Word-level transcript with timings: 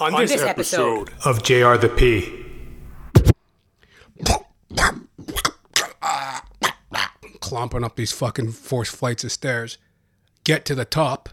On, 0.00 0.12
this, 0.20 0.30
this 0.30 0.42
episode, 0.42 1.10
episode. 1.10 1.28
of 1.28 1.42
JR 1.42 1.74
the 1.76 1.88
P. 1.88 2.44
Clomping 7.40 7.82
up 7.82 7.96
these 7.96 8.12
fucking 8.12 8.52
forced 8.52 8.94
flights 8.94 9.24
of 9.24 9.32
stairs. 9.32 9.76
Get 10.44 10.64
to 10.66 10.76
the 10.76 10.84
top. 10.84 11.30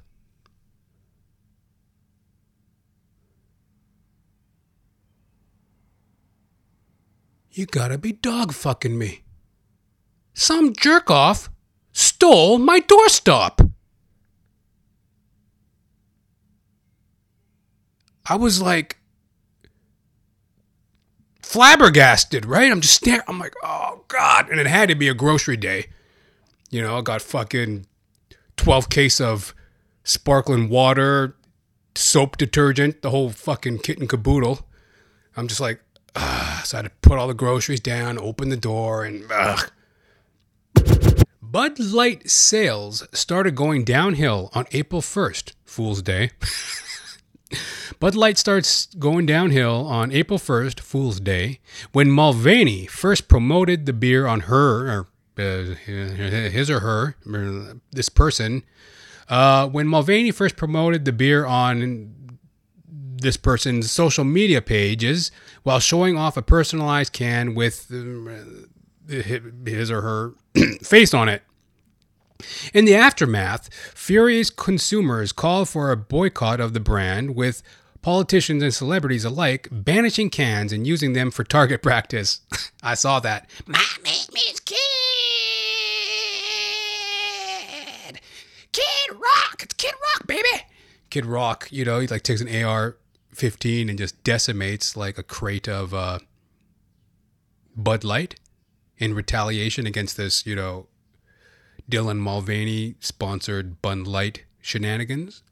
You 7.51 7.67
gotta 7.67 7.97
be 7.99 8.13
dog 8.13 8.51
fucking 8.51 8.97
me. 8.97 9.21
Some 10.33 10.73
jerk 10.73 11.11
off 11.11 11.49
stole 11.91 12.57
my 12.57 12.79
doorstop. 12.79 13.64
I 18.26 18.35
was 18.35 18.62
like 18.62 18.98
flabbergasted, 21.41 22.45
right? 22.45 22.71
I'm 22.71 22.81
just 22.81 22.95
staring. 22.95 23.21
I'm 23.27 23.39
like, 23.39 23.53
oh 23.63 24.03
god! 24.07 24.49
And 24.49 24.59
it 24.59 24.67
had 24.67 24.89
to 24.89 24.95
be 24.95 25.07
a 25.07 25.13
grocery 25.13 25.57
day. 25.57 25.88
You 26.70 26.81
know, 26.81 26.98
I 26.98 27.01
got 27.01 27.21
fucking 27.21 27.85
twelve 28.57 28.89
case 28.89 29.21
of 29.21 29.53
sparkling 30.03 30.70
water, 30.70 31.35
soap 31.95 32.38
detergent, 32.38 33.01
the 33.01 33.11
whole 33.11 33.29
fucking 33.29 33.79
kit 33.79 33.99
and 33.99 34.09
caboodle. 34.09 34.67
I'm 35.37 35.48
just 35.48 35.62
like, 35.62 35.81
ah. 36.15 36.62
So 36.65 36.77
I 36.77 36.81
had 36.81 36.85
to 36.89 36.91
put 37.07 37.20
all 37.20 37.27
the 37.27 37.34
groceries 37.34 37.79
down, 37.79 38.17
open 38.17 38.49
the 38.49 38.57
door, 38.57 39.05
and 39.05 39.23
ugh. 39.31 39.71
Bud 41.41 41.79
Light 41.79 42.29
sales 42.29 43.07
started 43.13 43.55
going 43.55 43.85
downhill 43.85 44.49
on 44.53 44.65
April 44.71 45.01
1st, 45.01 45.53
Fool's 45.63 46.01
Day. 46.01 46.31
Bud 47.99 48.16
Light 48.16 48.38
starts 48.38 48.88
going 48.95 49.26
downhill 49.26 49.85
on 49.88 50.12
April 50.12 50.40
1st, 50.40 50.80
Fool's 50.80 51.20
Day, 51.20 51.59
when 51.91 52.09
Mulvaney 52.12 52.85
first 52.87 53.27
promoted 53.27 53.85
the 53.85 53.93
beer 53.93 54.26
on 54.26 54.41
her, 54.41 54.87
or 54.90 55.07
uh, 55.37 55.76
his 55.76 56.70
or 56.70 56.79
her, 56.79 57.15
or 57.32 57.79
this 57.91 58.10
person, 58.10 58.63
uh, 59.29 59.68
when 59.68 59.87
Mulvaney 59.87 60.32
first 60.32 60.55
promoted 60.55 61.05
the 61.05 61.12
beer 61.12 61.46
on 61.46 62.13
this 62.87 63.37
person's 63.37 63.90
social 63.90 64.24
media 64.24 64.62
pages 64.62 65.32
while 65.64 65.80
showing 65.80 66.18
off 66.18 66.38
a 66.38 66.42
personalized 66.42 67.14
can 67.14 67.56
with 67.56 67.92
uh, 67.92 69.12
his 69.12 69.90
or 69.90 70.02
her 70.02 70.34
face 70.84 71.14
on 71.14 71.30
it. 71.30 71.44
In 72.73 72.86
the 72.86 72.95
aftermath, 72.95 73.69
furious 73.94 74.50
consumers 74.50 75.31
called 75.31 75.69
for 75.69 75.91
a 75.91 75.97
boycott 75.97 76.59
of 76.59 76.73
the 76.73 76.80
brand, 76.80 77.36
with 77.36 77.64
politicians 78.02 78.61
and 78.61 78.73
celebrities 78.73 79.25
alike 79.25 79.67
banishing 79.72 80.30
cans 80.30 80.72
and 80.72 80.86
using 80.86 81.13
them 81.13 81.31
for 81.31 81.44
target 81.44 81.81
practice. 81.83 82.41
I 82.83 82.94
saw 82.94 83.19
that. 83.22 83.50
My 83.66 83.83
name 84.03 84.30
is 84.50 84.59
Kid. 84.59 84.78
Kid 88.72 89.11
Rock. 89.11 89.63
It's 89.63 89.73
Kid 89.73 89.94
Rock, 89.94 90.28
baby. 90.28 90.47
Kid 91.09 91.25
Rock, 91.25 91.67
you 91.72 91.83
know, 91.83 92.00
he 92.00 92.06
like 92.08 92.22
takes 92.22 92.41
an 92.41 92.63
AR 92.63 92.97
15 93.33 93.89
and 93.89 93.97
just 93.97 94.23
decimates 94.23 94.95
like 94.95 95.17
a 95.17 95.23
crate 95.23 95.67
of 95.67 95.94
uh, 95.94 96.19
Bud 97.75 98.03
Light 98.03 98.36
in 98.97 99.13
retaliation 99.13 99.88
against 99.88 100.16
this, 100.16 100.45
you 100.45 100.56
know, 100.56 100.88
Dylan 101.89 102.17
Mulvaney 102.17 102.95
sponsored 103.00 103.81
Bud 103.81 104.08
Light 104.08 104.45
shenanigans. 104.61 105.44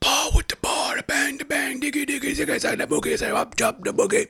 Paul 0.00 0.32
with 0.34 0.48
the 0.48 0.56
the 0.96 1.02
bang, 1.02 1.36
the 1.36 1.44
bang, 1.44 1.80
diggy, 1.80 2.06
diggy, 2.06 2.34
diggy, 2.34 2.60
side 2.60 2.78
the 2.78 2.86
boogie, 2.86 3.18
say 3.18 3.30
up, 3.30 3.54
the 3.54 3.92
boogie. 3.92 4.28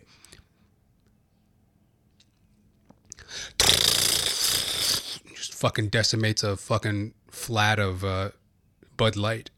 Just 5.34 5.55
fucking 5.55 5.88
decimates 5.88 6.43
a 6.43 6.56
fucking 6.56 7.15
flat 7.31 7.78
of 7.78 8.05
uh, 8.05 8.31
Bud 8.97 9.16
Light. 9.16 9.50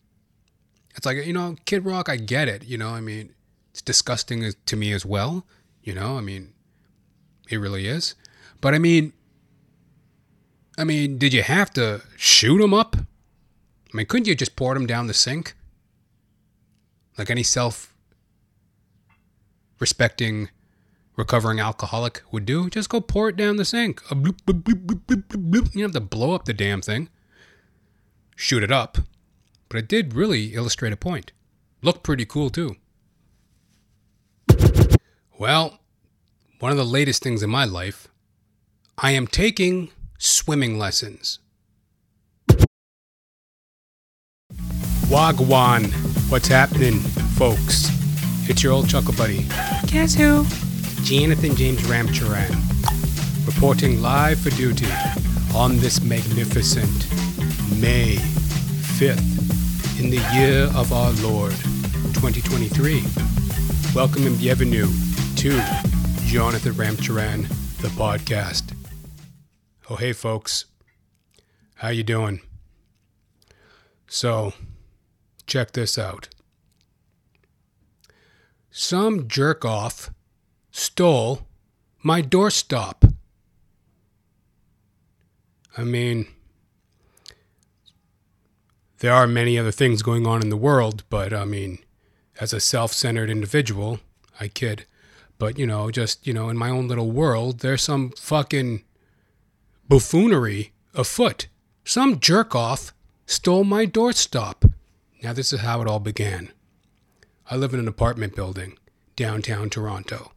It's 0.95 1.07
like, 1.07 1.25
you 1.25 1.33
know, 1.33 1.57
Kid 1.65 1.85
Rock, 1.85 2.09
I 2.09 2.17
get 2.17 2.49
it. 2.49 2.65
You 2.65 2.77
know, 2.77 2.91
I 2.91 3.01
mean, 3.01 3.35
it's 3.71 3.81
disgusting 3.81 4.53
to 4.67 4.77
me 4.77 4.93
as 4.93 5.07
well. 5.07 5.47
You 5.83 5.95
know, 5.95 6.19
I 6.19 6.21
mean, 6.21 6.53
it 7.49 7.57
really 7.57 7.87
is. 7.87 8.15
But 8.61 8.75
I 8.75 8.79
mean, 8.79 9.13
I 10.79 10.85
mean, 10.85 11.19
did 11.19 11.35
you 11.35 11.43
have 11.43 11.73
to 11.73 12.03
shoot 12.17 12.61
him 12.61 12.73
up? 12.73 12.97
I 12.97 13.97
mean, 13.97 14.07
couldn't 14.07 14.29
you 14.29 14.37
just 14.37 14.55
pour 14.55 14.77
him 14.77 14.87
down 14.87 15.09
the 15.09 15.15
sink? 15.15 15.57
Like 17.19 17.31
any 17.31 17.43
self 17.43 17.93
respecting 19.81 20.51
recovering 21.17 21.59
alcoholic 21.59 22.23
would 22.31 22.47
do? 22.47 22.71
Just 22.71 22.91
go 22.91 23.01
pour 23.01 23.29
it 23.29 23.37
down 23.37 23.57
the 23.57 23.65
sink. 23.65 24.01
Bloop, 24.05 24.39
bloop, 24.47 24.63
bloop. 24.63 25.75
You 25.75 25.83
don't 25.83 25.93
have 25.93 25.93
to 25.93 26.01
blow 26.01 26.33
up 26.33 26.45
the 26.45 26.55
damn 26.55 26.81
thing. 26.81 27.09
Shoot 28.37 28.63
it 28.63 28.71
up. 28.71 28.99
But 29.69 29.79
it 29.79 29.89
did 29.89 30.15
really 30.15 30.55
illustrate 30.55 30.93
a 30.93 30.97
point. 30.97 31.33
Looked 31.83 32.05
pretty 32.05 32.25
cool, 32.25 32.51
too. 32.51 32.77
Well, 35.39 35.81
one 36.61 36.71
of 36.71 36.79
the 36.79 36.85
latest 36.85 37.23
things 37.23 37.43
in 37.43 37.51
my 37.51 37.65
life, 37.65 38.09
I 38.97 39.11
am 39.11 39.27
taking 39.27 39.91
swimming 40.19 40.79
lessons. 40.79 41.39
Wagwan, 45.09 45.91
what's 46.31 46.49
happening, 46.49 46.99
folks? 47.39 47.89
It's 48.51 48.63
your 48.63 48.73
old 48.73 48.89
chuckle 48.89 49.15
buddy. 49.15 49.47
Guess 49.87 50.15
who? 50.15 50.45
Jonathan 51.03 51.55
James 51.57 51.81
Ramcharan, 51.83 52.55
reporting 53.47 54.03
live 54.03 54.39
for 54.41 54.51
duty 54.51 54.89
on 55.55 55.79
this 55.79 56.03
magnificent 56.03 57.11
May 57.81 58.17
5th 58.99 60.01
in 60.01 60.11
the 60.11 60.19
year 60.35 60.65
of 60.77 60.93
our 60.93 61.13
Lord, 61.23 61.53
2023. 62.15 63.03
Welcome 63.95 64.27
and 64.27 64.39
bienvenue 64.39 64.89
to 65.37 65.51
Jonathan 66.27 66.73
Ramcharan, 66.75 67.49
the 67.79 67.89
podcast. 67.89 68.68
Oh, 69.91 69.97
hey, 69.97 70.13
folks. 70.13 70.67
How 71.77 71.89
you 71.89 72.03
doing? 72.03 72.43
So, 74.07 74.53
check 75.47 75.73
this 75.73 75.97
out. 75.97 76.29
Some 78.71 79.29
jerk 79.29 79.65
off 79.65 80.11
stole 80.71 81.47
my 82.03 82.21
doorstop. 82.21 83.15
I 85.79 85.85
mean, 85.85 86.27
there 88.99 89.15
are 89.15 89.27
many 89.27 89.59
other 89.59 89.73
things 89.73 90.03
going 90.03 90.27
on 90.27 90.43
in 90.43 90.51
the 90.51 90.57
world, 90.57 91.05
but 91.09 91.33
I 91.33 91.47
mean, 91.47 91.79
as 92.39 92.53
a 92.53 92.61
self 92.61 92.93
centered 92.93 93.31
individual, 93.31 94.01
I 94.39 94.49
kid. 94.49 94.85
But, 95.39 95.59
you 95.59 95.67
know, 95.67 95.91
just, 95.91 96.27
you 96.27 96.35
know, 96.35 96.51
in 96.51 96.59
my 96.59 96.69
own 96.69 96.89
little 96.89 97.11
world, 97.11 97.61
there's 97.61 97.83
some 97.83 98.11
fucking 98.19 98.83
buffoonery 99.89 100.73
afoot. 100.95 101.49
Some 101.85 102.21
jerk 102.21 102.55
off 102.55 102.93
stole 103.27 103.65
my 103.65 103.87
doorstop. 103.87 104.73
Now, 105.23 105.33
this 105.33 105.53
is 105.53 105.61
how 105.61 105.81
it 105.83 105.89
all 105.89 106.01
began. 106.01 106.53
I 107.51 107.57
live 107.57 107.75
in 107.75 107.81
an 107.81 107.89
apartment 107.89 108.37
building 108.37 108.79
downtown 109.17 109.71
Toronto. 109.71 110.33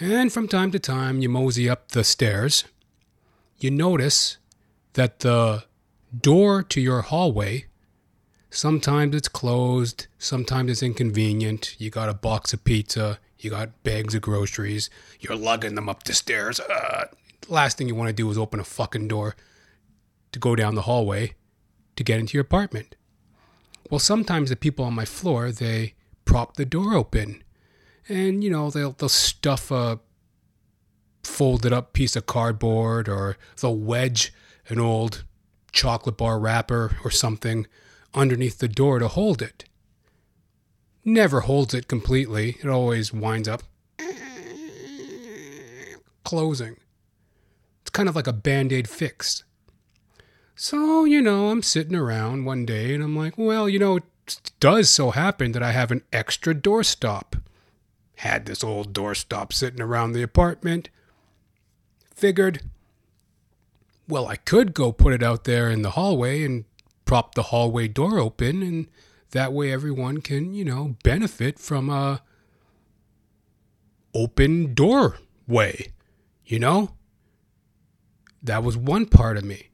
And 0.00 0.32
from 0.32 0.48
time 0.48 0.72
to 0.72 0.78
time, 0.78 1.20
you 1.20 1.28
mosey 1.28 1.70
up 1.70 1.92
the 1.92 2.04
stairs. 2.04 2.64
You 3.58 3.70
notice 3.70 4.38
that 4.94 5.20
the 5.20 5.64
door 6.20 6.62
to 6.64 6.80
your 6.80 7.02
hallway 7.02 7.66
sometimes 8.54 9.14
it's 9.16 9.28
closed, 9.28 10.06
sometimes 10.18 10.70
it's 10.70 10.82
inconvenient. 10.82 11.74
You 11.78 11.90
got 11.90 12.08
a 12.08 12.14
box 12.14 12.52
of 12.52 12.64
pizza, 12.64 13.18
you 13.38 13.50
got 13.50 13.82
bags 13.82 14.14
of 14.14 14.22
groceries, 14.22 14.90
you're 15.20 15.36
lugging 15.36 15.74
them 15.74 15.88
up 15.88 16.04
the 16.04 16.14
stairs. 16.14 16.60
Uh, 16.60 17.06
last 17.48 17.78
thing 17.78 17.88
you 17.88 17.94
want 17.94 18.08
to 18.08 18.14
do 18.14 18.30
is 18.30 18.38
open 18.38 18.60
a 18.60 18.64
fucking 18.64 19.08
door 19.08 19.36
to 20.32 20.38
go 20.38 20.56
down 20.56 20.74
the 20.74 20.82
hallway 20.82 21.34
to 21.96 22.04
get 22.04 22.18
into 22.18 22.34
your 22.34 22.42
apartment. 22.42 22.96
Well, 23.90 23.98
sometimes 23.98 24.50
the 24.50 24.56
people 24.56 24.84
on 24.84 24.94
my 24.94 25.04
floor, 25.04 25.52
they 25.52 25.94
prop 26.24 26.56
the 26.56 26.64
door 26.64 26.94
open 26.94 27.42
and, 28.08 28.42
you 28.42 28.50
know, 28.50 28.70
they'll, 28.70 28.92
they'll 28.92 29.08
stuff 29.08 29.70
a 29.70 30.00
folded 31.22 31.72
up 31.72 31.92
piece 31.92 32.16
of 32.16 32.26
cardboard 32.26 33.08
or 33.08 33.36
they'll 33.60 33.76
wedge 33.76 34.32
an 34.68 34.78
old 34.78 35.24
chocolate 35.72 36.16
bar 36.16 36.38
wrapper 36.38 36.96
or 37.04 37.10
something 37.10 37.66
underneath 38.14 38.58
the 38.58 38.68
door 38.68 38.98
to 38.98 39.08
hold 39.08 39.42
it. 39.42 39.64
Never 41.04 41.40
holds 41.40 41.74
it 41.74 41.88
completely, 41.88 42.56
it 42.62 42.68
always 42.68 43.12
winds 43.12 43.48
up 43.48 43.62
closing. 46.24 46.76
Kind 47.94 48.10
of 48.10 48.16
like 48.16 48.26
a 48.26 48.32
band 48.34 48.72
aid 48.72 48.88
fix. 48.90 49.44
So, 50.56 51.04
you 51.04 51.22
know, 51.22 51.48
I'm 51.48 51.62
sitting 51.62 51.96
around 51.96 52.44
one 52.44 52.66
day 52.66 52.92
and 52.92 53.02
I'm 53.02 53.16
like, 53.16 53.38
well, 53.38 53.68
you 53.68 53.78
know, 53.78 53.96
it 53.96 54.04
does 54.60 54.90
so 54.90 55.12
happen 55.12 55.52
that 55.52 55.62
I 55.62 55.72
have 55.72 55.90
an 55.90 56.02
extra 56.12 56.54
doorstop. 56.54 57.40
Had 58.16 58.46
this 58.46 58.62
old 58.62 58.92
doorstop 58.92 59.52
sitting 59.52 59.80
around 59.80 60.12
the 60.12 60.22
apartment. 60.22 60.90
Figured, 62.14 62.62
well, 64.08 64.26
I 64.26 64.36
could 64.36 64.74
go 64.74 64.92
put 64.92 65.14
it 65.14 65.22
out 65.22 65.44
there 65.44 65.70
in 65.70 65.82
the 65.82 65.92
hallway 65.92 66.42
and 66.42 66.64
prop 67.04 67.34
the 67.36 67.44
hallway 67.44 67.86
door 67.86 68.18
open, 68.18 68.62
and 68.62 68.88
that 69.30 69.52
way 69.52 69.72
everyone 69.72 70.20
can, 70.20 70.52
you 70.52 70.64
know, 70.64 70.96
benefit 71.04 71.58
from 71.58 71.88
a 71.88 72.22
open 74.14 74.74
doorway, 74.74 75.92
you 76.44 76.58
know? 76.58 76.90
That 78.44 78.62
was 78.62 78.76
one 78.76 79.06
part 79.06 79.36
of 79.36 79.44
me. 79.44 79.70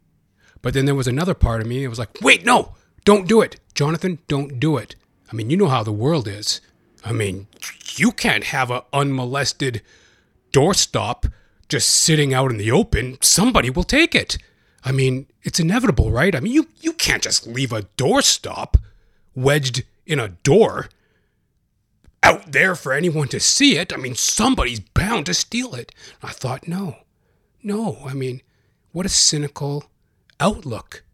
But 0.62 0.74
then 0.74 0.86
there 0.86 0.94
was 0.94 1.08
another 1.08 1.34
part 1.34 1.60
of 1.60 1.66
me. 1.66 1.84
It 1.84 1.88
was 1.88 1.98
like, 1.98 2.20
wait, 2.22 2.44
no, 2.44 2.74
don't 3.04 3.28
do 3.28 3.40
it. 3.40 3.58
Jonathan, 3.74 4.18
don't 4.28 4.60
do 4.60 4.76
it. 4.76 4.94
I 5.30 5.36
mean, 5.36 5.50
you 5.50 5.56
know 5.56 5.68
how 5.68 5.82
the 5.82 5.92
world 5.92 6.28
is. 6.28 6.60
I 7.04 7.12
mean, 7.12 7.48
you 7.96 8.12
can't 8.12 8.44
have 8.44 8.70
an 8.70 8.82
unmolested 8.92 9.82
doorstop 10.52 11.30
just 11.68 11.88
sitting 11.88 12.34
out 12.34 12.50
in 12.50 12.58
the 12.58 12.70
open. 12.70 13.18
Somebody 13.20 13.70
will 13.70 13.84
take 13.84 14.14
it. 14.14 14.38
I 14.84 14.92
mean, 14.92 15.26
it's 15.42 15.60
inevitable, 15.60 16.10
right? 16.10 16.34
I 16.34 16.40
mean, 16.40 16.52
you, 16.52 16.68
you 16.80 16.92
can't 16.92 17.22
just 17.22 17.46
leave 17.46 17.72
a 17.72 17.82
doorstop 17.96 18.76
wedged 19.34 19.84
in 20.06 20.18
a 20.18 20.28
door 20.28 20.88
out 22.22 22.52
there 22.52 22.74
for 22.74 22.92
anyone 22.92 23.28
to 23.28 23.40
see 23.40 23.78
it. 23.78 23.92
I 23.92 23.96
mean, 23.96 24.14
somebody's 24.14 24.80
bound 24.80 25.26
to 25.26 25.34
steal 25.34 25.74
it. 25.74 25.92
I 26.22 26.32
thought, 26.32 26.68
no, 26.68 26.96
no. 27.62 27.98
I 28.04 28.14
mean, 28.14 28.42
what 28.92 29.06
a 29.06 29.10
cynical 29.10 29.84
outlook 30.38 31.04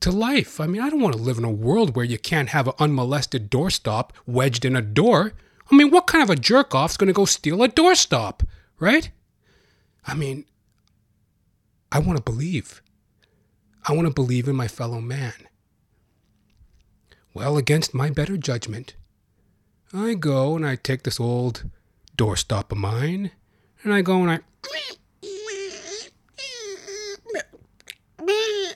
to 0.00 0.10
life. 0.10 0.60
I 0.60 0.66
mean, 0.66 0.82
I 0.82 0.90
don't 0.90 1.00
want 1.00 1.14
to 1.14 1.20
live 1.22 1.38
in 1.38 1.44
a 1.44 1.50
world 1.50 1.96
where 1.96 2.04
you 2.04 2.18
can't 2.18 2.50
have 2.50 2.68
an 2.68 2.74
unmolested 2.78 3.50
doorstop 3.50 4.10
wedged 4.26 4.64
in 4.64 4.76
a 4.76 4.82
door. 4.82 5.32
I 5.70 5.74
mean, 5.74 5.90
what 5.90 6.06
kind 6.06 6.22
of 6.22 6.30
a 6.30 6.36
jerk 6.36 6.74
off's 6.74 6.96
going 6.96 7.08
to 7.08 7.12
go 7.12 7.24
steal 7.24 7.62
a 7.62 7.68
doorstop, 7.68 8.46
right? 8.78 9.10
I 10.06 10.14
mean, 10.14 10.44
I 11.90 11.98
want 11.98 12.16
to 12.18 12.22
believe. 12.22 12.82
I 13.84 13.92
want 13.92 14.06
to 14.06 14.12
believe 14.12 14.48
in 14.48 14.56
my 14.56 14.68
fellow 14.68 15.00
man. 15.00 15.34
Well, 17.34 17.56
against 17.56 17.94
my 17.94 18.10
better 18.10 18.36
judgment, 18.36 18.94
I 19.92 20.14
go 20.14 20.56
and 20.56 20.66
I 20.66 20.76
take 20.76 21.02
this 21.02 21.20
old 21.20 21.64
doorstop 22.16 22.72
of 22.72 22.78
mine, 22.78 23.30
and 23.82 23.92
I 23.92 24.02
go 24.02 24.22
and 24.22 24.30
I. 24.30 24.40
I 28.28 28.74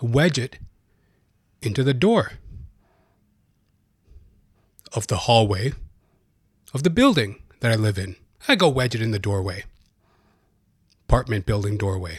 wedge 0.00 0.38
it 0.38 0.58
into 1.62 1.82
the 1.82 1.94
door 1.94 2.32
of 4.92 5.06
the 5.06 5.18
hallway 5.18 5.72
of 6.72 6.82
the 6.82 6.90
building 6.90 7.42
that 7.60 7.72
I 7.72 7.76
live 7.76 7.98
in. 7.98 8.16
I 8.48 8.56
go 8.56 8.68
wedge 8.68 8.94
it 8.94 9.02
in 9.02 9.10
the 9.10 9.18
doorway, 9.18 9.64
apartment 11.08 11.46
building 11.46 11.76
doorway. 11.76 12.18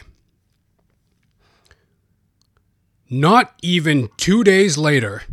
Not 3.10 3.54
even 3.62 4.08
two 4.16 4.42
days 4.42 4.78
later, 4.78 5.24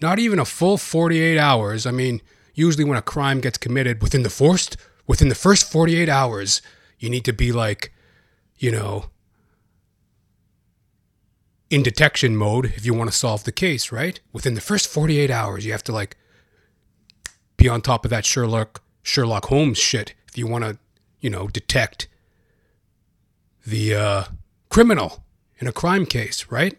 not 0.00 0.18
even 0.18 0.38
a 0.38 0.44
full 0.44 0.78
48 0.78 1.38
hours. 1.38 1.86
I 1.86 1.90
mean, 1.90 2.22
usually 2.54 2.84
when 2.84 2.96
a 2.96 3.02
crime 3.02 3.40
gets 3.40 3.58
committed 3.58 4.02
within 4.02 4.22
the 4.22 4.30
first 4.30 4.76
within 5.06 5.28
the 5.28 5.34
first 5.34 5.70
48 5.70 6.08
hours, 6.08 6.62
you 6.98 7.10
need 7.10 7.24
to 7.26 7.32
be 7.32 7.52
like, 7.52 7.92
you 8.56 8.70
know, 8.70 9.10
in 11.70 11.82
detection 11.82 12.36
mode 12.36 12.66
if 12.66 12.84
you 12.84 12.94
want 12.94 13.10
to 13.10 13.16
solve 13.16 13.44
the 13.44 13.52
case, 13.52 13.90
right? 13.90 14.20
Within 14.32 14.54
the 14.54 14.60
first 14.60 14.86
48 14.86 15.30
hours, 15.30 15.64
you 15.64 15.72
have 15.72 15.84
to 15.84 15.92
like 15.92 16.16
be 17.56 17.68
on 17.68 17.80
top 17.80 18.04
of 18.04 18.10
that 18.10 18.24
Sherlock 18.24 18.82
Sherlock 19.02 19.46
Holmes 19.46 19.78
shit 19.78 20.14
if 20.28 20.38
you 20.38 20.46
want 20.46 20.64
to, 20.64 20.78
you 21.20 21.30
know, 21.30 21.48
detect 21.48 22.08
the 23.66 23.94
uh, 23.94 24.24
criminal 24.68 25.24
in 25.58 25.66
a 25.66 25.72
crime 25.72 26.06
case, 26.06 26.46
right? 26.50 26.78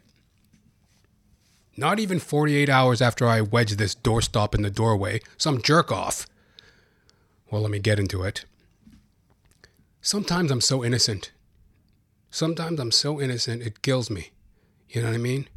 Not 1.78 2.00
even 2.00 2.20
48 2.20 2.70
hours 2.70 3.02
after 3.02 3.28
I 3.28 3.42
wedge 3.42 3.76
this 3.76 3.96
doorstop 3.96 4.56
in 4.56 4.62
the 4.62 4.70
doorway, 4.70 5.22
some 5.38 5.62
jerk 5.62 5.92
off. 5.92 6.26
Well, 7.52 7.62
let 7.62 7.72
me 7.72 7.80
get 7.80 8.00
into 8.00 8.24
it. 8.24 8.46
Sometimes 10.02 10.52
I'm 10.52 10.62
so 10.62 10.84
innocent. 10.84 11.32
Sometimes 12.30 12.80
I'm 12.80 12.92
so 12.92 13.20
innocent, 13.20 13.62
it 13.62 13.82
kills 13.82 14.10
me. 14.10 14.32
You 14.96 15.02
know 15.02 15.10
what 15.10 15.16
I 15.16 15.20
mean? 15.20 15.48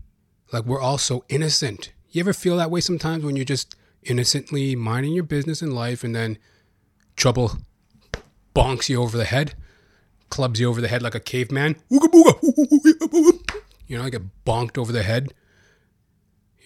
Like 0.52 0.64
we're 0.64 0.80
all 0.80 0.98
so 0.98 1.24
innocent. 1.28 1.92
You 2.10 2.20
ever 2.20 2.32
feel 2.32 2.56
that 2.56 2.70
way 2.70 2.80
sometimes 2.80 3.24
when 3.24 3.36
you're 3.36 3.44
just 3.44 3.74
innocently 4.02 4.74
minding 4.74 5.12
your 5.12 5.24
business 5.24 5.62
in 5.62 5.70
life 5.70 6.02
and 6.02 6.14
then 6.14 6.38
trouble 7.16 7.52
bonks 8.54 8.88
you 8.88 9.00
over 9.00 9.16
the 9.16 9.24
head, 9.24 9.54
clubs 10.28 10.58
you 10.58 10.68
over 10.68 10.80
the 10.80 10.88
head 10.88 11.02
like 11.02 11.14
a 11.14 11.20
caveman? 11.20 11.76
You 13.86 13.96
know, 13.96 14.04
I 14.04 14.10
get 14.10 14.44
bonked 14.44 14.76
over 14.76 14.92
the 14.92 15.02
head 15.02 15.32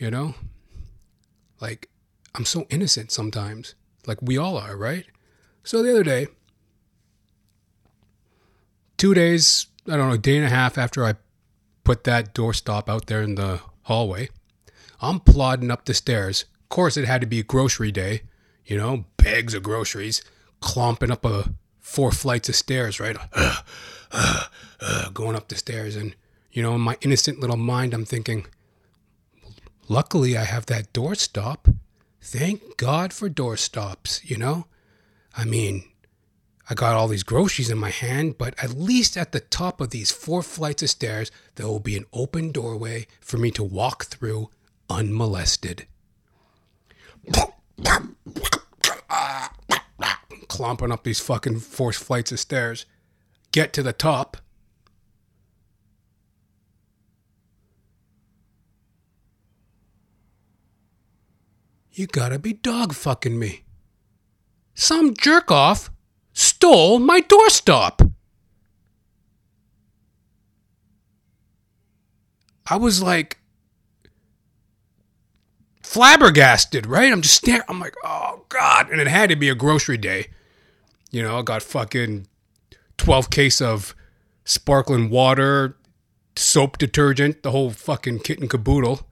you 0.03 0.11
know? 0.11 0.35
Like, 1.61 1.89
I'm 2.35 2.45
so 2.45 2.67
innocent 2.71 3.13
sometimes. 3.13 3.77
Like, 4.05 4.21
we 4.21 4.37
all 4.37 4.59
are, 4.59 4.77
right? 4.77 5.07
So 5.63 5.81
the 5.81 5.93
other 5.93 6.03
day, 6.03 6.27
two 8.97 9.15
days, 9.15 9.67
I 9.87 9.97
don't 9.97 10.09
know, 10.09 10.15
a 10.15 10.19
day 10.19 10.37
and 10.37 10.45
a 10.45 10.49
half 10.49 10.77
after 10.77 11.05
I 11.05 11.15
put 11.85 12.05
that 12.05 12.35
doorstop 12.35 12.89
out 12.89 13.07
there 13.07 13.23
in 13.23 13.35
the 13.35 13.61
hallway, 13.83 14.29
I'm 15.01 15.21
plodding 15.21 15.71
up 15.71 15.85
the 15.85 15.95
stairs. 15.95 16.45
Of 16.63 16.69
course, 16.69 16.97
it 16.97 17.07
had 17.07 17.21
to 17.21 17.27
be 17.27 17.43
grocery 17.43 17.93
day, 17.93 18.23
you 18.65 18.77
know, 18.77 19.05
bags 19.17 19.55
of 19.55 19.63
groceries, 19.63 20.23
clomping 20.61 21.11
up 21.11 21.25
a 21.25 21.53
four 21.81 22.13
flights 22.13 22.49
of 22.49 22.57
stairs, 22.57 23.01
right? 23.01 23.17
Uh, 23.33 23.57
uh, 24.13 24.45
uh, 24.81 25.11
going 25.11 25.35
up 25.37 25.49
the 25.49 25.57
stairs. 25.57 25.97
And, 25.97 26.15
you 26.53 26.63
know, 26.63 26.75
in 26.75 26.81
my 26.81 26.97
innocent 27.01 27.41
little 27.41 27.57
mind, 27.57 27.95
I'm 27.95 28.05
thinking, 28.05 28.47
Luckily, 29.89 30.37
I 30.37 30.45
have 30.45 30.67
that 30.67 30.93
doorstop. 30.93 31.75
Thank 32.21 32.77
God 32.77 33.13
for 33.13 33.29
doorstops, 33.29 34.25
you 34.25 34.39
know? 34.39 34.67
I 35.37 35.45
mean, 35.45 35.85
I 36.71 36.75
got 36.75 36.95
all 36.95 37.09
these 37.09 37.25
groceries 37.25 37.71
in 37.71 37.79
my 37.79 37.91
hand, 37.91 38.39
but 38.39 38.55
at 38.63 38.75
least 38.75 39.17
at 39.17 39.33
the 39.33 39.41
top 39.41 39.81
of 39.81 39.91
these 39.91 40.13
four 40.13 40.43
flights 40.43 40.83
of 40.83 40.91
stairs, 40.91 41.31
there 41.57 41.67
will 41.67 41.81
be 41.81 41.97
an 41.97 42.07
open 42.13 42.53
doorway 42.53 43.07
for 43.21 43.37
me 43.37 43.51
to 43.53 43.65
walk 43.65 44.05
through 44.07 44.49
unmolested. 44.89 45.87
Clomping 50.49 50.93
up 50.93 51.03
these 51.03 51.21
fucking 51.21 51.61
four 51.61 51.93
flights 51.93 52.31
of 52.31 52.39
stairs. 52.39 52.87
Get 53.51 53.73
to 53.73 53.83
the 53.83 53.93
top. 53.93 54.37
You 61.95 62.07
gotta 62.07 62.39
be 62.39 62.55
dog 62.55 62.95
fucking 62.95 63.39
me. 63.39 63.65
Some 64.75 65.15
jerk 65.15 65.51
off 65.51 65.91
stole 66.63 67.01
my 67.01 67.21
doorstop. 67.21 68.13
I 72.65 72.77
was 72.77 73.03
like 73.03 73.41
flabbergasted, 75.83 76.87
right? 76.87 77.13
I'm 77.13 77.21
just 77.21 77.35
staring. 77.35 77.63
I'm 77.69 77.81
like, 77.81 77.97
oh 78.05 78.45
God. 78.49 78.91
And 78.91 79.01
it 79.01 79.09
had 79.09 79.29
to 79.31 79.37
be 79.37 79.49
a 79.49 79.57
grocery 79.57 79.97
day. 79.97 80.29
You 81.11 81.23
know, 81.23 81.37
I 81.37 81.43
got 81.43 81.65
fucking 81.65 82.29
12 82.97 83.29
case 83.29 83.61
of 83.61 83.97
sparkling 84.45 85.11
water, 85.11 85.77
soap 86.37 86.79
detergent, 86.79 87.43
the 87.43 87.51
whole 87.51 87.71
fucking 87.71 88.21
kit 88.21 88.39
and 88.39 88.49
caboodle. 88.49 89.09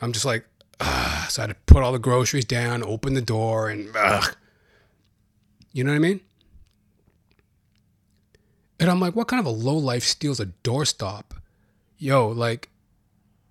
I'm 0.00 0.12
just 0.12 0.24
like, 0.24 0.46
uh, 0.78 1.26
so 1.26 1.42
I 1.42 1.48
had 1.48 1.50
to 1.50 1.56
put 1.66 1.82
all 1.82 1.90
the 1.90 1.98
groceries 1.98 2.44
down, 2.44 2.84
open 2.84 3.14
the 3.14 3.20
door, 3.20 3.68
and 3.68 3.90
ugh. 3.96 4.36
You 5.72 5.82
know 5.82 5.90
what 5.90 5.96
I 5.96 5.98
mean? 5.98 6.20
And 8.78 8.90
I'm 8.90 9.00
like, 9.00 9.16
what 9.16 9.28
kind 9.28 9.40
of 9.40 9.46
a 9.46 9.50
low 9.50 9.76
life 9.76 10.04
steals 10.04 10.40
a 10.40 10.46
doorstop? 10.46 11.24
Yo, 11.98 12.28
like, 12.28 12.68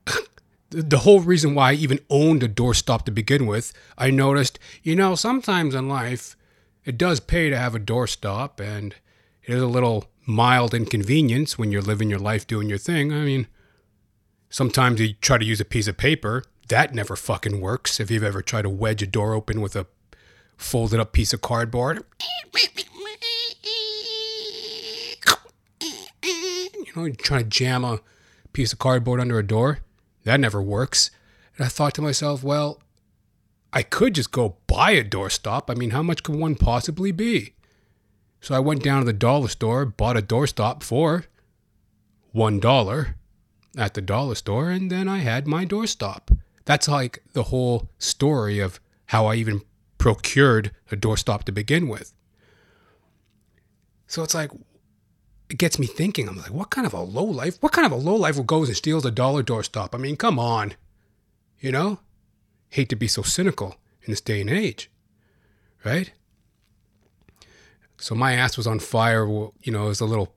the 0.70 1.00
whole 1.00 1.22
reason 1.22 1.56
why 1.56 1.72
I 1.72 1.74
even 1.74 2.00
owned 2.10 2.44
a 2.44 2.50
doorstop 2.50 3.04
to 3.04 3.12
begin 3.12 3.48
with, 3.48 3.74
I 3.98 4.12
noticed, 4.12 4.60
you 4.84 4.96
know, 4.96 5.16
sometimes 5.16 5.74
in 5.74 5.88
life, 5.90 6.36
it 6.84 6.98
does 6.98 7.20
pay 7.20 7.50
to 7.50 7.58
have 7.58 7.74
a 7.74 7.80
doorstop, 7.80 8.60
and 8.60 8.94
it 9.44 9.56
is 9.56 9.62
a 9.62 9.68
little 9.68 10.06
mild 10.28 10.74
inconvenience 10.74 11.58
when 11.58 11.72
you're 11.72 11.82
living 11.82 12.10
your 12.10 12.20
life 12.20 12.46
doing 12.46 12.70
your 12.70 12.78
thing. 12.78 13.12
I 13.12 13.22
mean, 13.22 13.48
sometimes 14.50 15.02
you 15.02 15.14
try 15.14 15.40
to 15.40 15.46
use 15.46 15.60
a 15.60 15.66
piece 15.66 15.88
of 15.88 15.98
paper 15.98 16.44
that 16.68 16.94
never 16.94 17.16
fucking 17.16 17.62
works. 17.62 18.00
If 18.00 18.10
you've 18.10 18.24
ever 18.24 18.42
tried 18.42 18.64
to 18.64 18.70
wedge 18.70 19.04
a 19.04 19.08
door 19.08 19.34
open 19.34 19.62
with 19.62 19.76
a 19.76 19.88
folded 20.58 21.00
up 21.00 21.14
piece 21.14 21.34
of 21.34 21.42
cardboard, 21.42 22.04
you 26.78 26.92
know, 26.96 27.06
you 27.06 27.14
try 27.14 27.40
to 27.40 27.44
jam 27.44 27.84
a 27.84 28.00
piece 28.54 28.74
of 28.74 28.80
cardboard 28.80 29.20
under 29.20 29.40
a 29.40 29.46
door, 29.46 29.80
that 30.24 30.40
never 30.40 30.62
works. 30.62 31.12
And 31.58 31.66
I 31.66 31.70
thought 31.70 31.94
to 31.96 32.02
myself, 32.02 32.44
well, 32.44 32.82
I 33.72 33.84
could 33.84 34.16
just 34.16 34.32
go 34.32 34.58
buy 34.68 34.92
a 34.92 35.04
doorstop. 35.04 35.64
I 35.70 35.74
mean, 35.74 35.92
how 35.92 36.02
much 36.02 36.24
could 36.24 36.36
one 36.36 36.56
possibly 36.56 37.12
be? 37.12 37.54
So 38.42 38.56
I 38.56 38.60
went 38.60 38.84
down 38.84 39.00
to 39.00 39.06
the 39.06 39.14
dollar 39.14 39.48
store, 39.48 39.86
bought 39.86 40.18
a 40.18 40.22
doorstop 40.22 40.84
for 40.84 41.26
one 42.32 42.60
dollar 42.60 43.16
at 43.78 43.94
the 43.94 44.02
dollar 44.02 44.36
store, 44.36 44.70
and 44.70 44.90
then 44.90 45.08
I 45.08 45.18
had 45.18 45.48
my 45.48 45.66
doorstop. 45.66 46.38
That's 46.66 46.88
like 46.88 47.24
the 47.34 47.44
whole 47.44 47.90
story 47.98 48.60
of 48.60 48.80
how 49.08 49.26
I 49.26 49.36
even 49.36 49.62
procured 49.98 50.72
a 50.92 50.96
doorstop 50.96 51.44
to 51.44 51.52
begin 51.52 51.88
with. 51.88 52.14
So 54.08 54.24
it's 54.24 54.34
like, 54.36 54.52
it 55.50 55.58
gets 55.58 55.78
me 55.78 55.86
thinking. 55.86 56.28
I'm 56.28 56.38
like, 56.38 56.52
what 56.52 56.70
kind 56.70 56.88
of 56.88 56.94
a 56.94 57.02
low 57.02 57.24
life? 57.24 57.58
What 57.62 57.72
kind 57.72 57.86
of 57.86 57.92
a 57.92 57.96
low 57.96 58.16
life 58.16 58.44
goes 58.46 58.68
and 58.68 58.78
steals 58.78 59.06
a 59.06 59.12
dollar 59.12 59.44
doorstop? 59.44 59.90
I 59.94 59.98
mean, 59.98 60.16
come 60.16 60.40
on. 60.40 60.74
You 61.60 61.72
know? 61.72 62.00
Hate 62.70 62.90
to 62.90 62.96
be 62.96 63.08
so 63.08 63.22
cynical 63.22 63.76
in 64.04 64.12
this 64.12 64.22
day 64.22 64.42
and 64.42 64.50
age, 64.50 64.92
right? 65.84 66.12
So 67.98 68.16
my 68.16 68.34
ass 68.34 68.58
was 68.58 68.68
on 68.68 68.80
fire. 68.80 69.26
You 69.28 69.54
know, 69.72 69.86
it 69.86 69.90
was 69.90 70.02
a 70.02 70.06
little, 70.06 70.34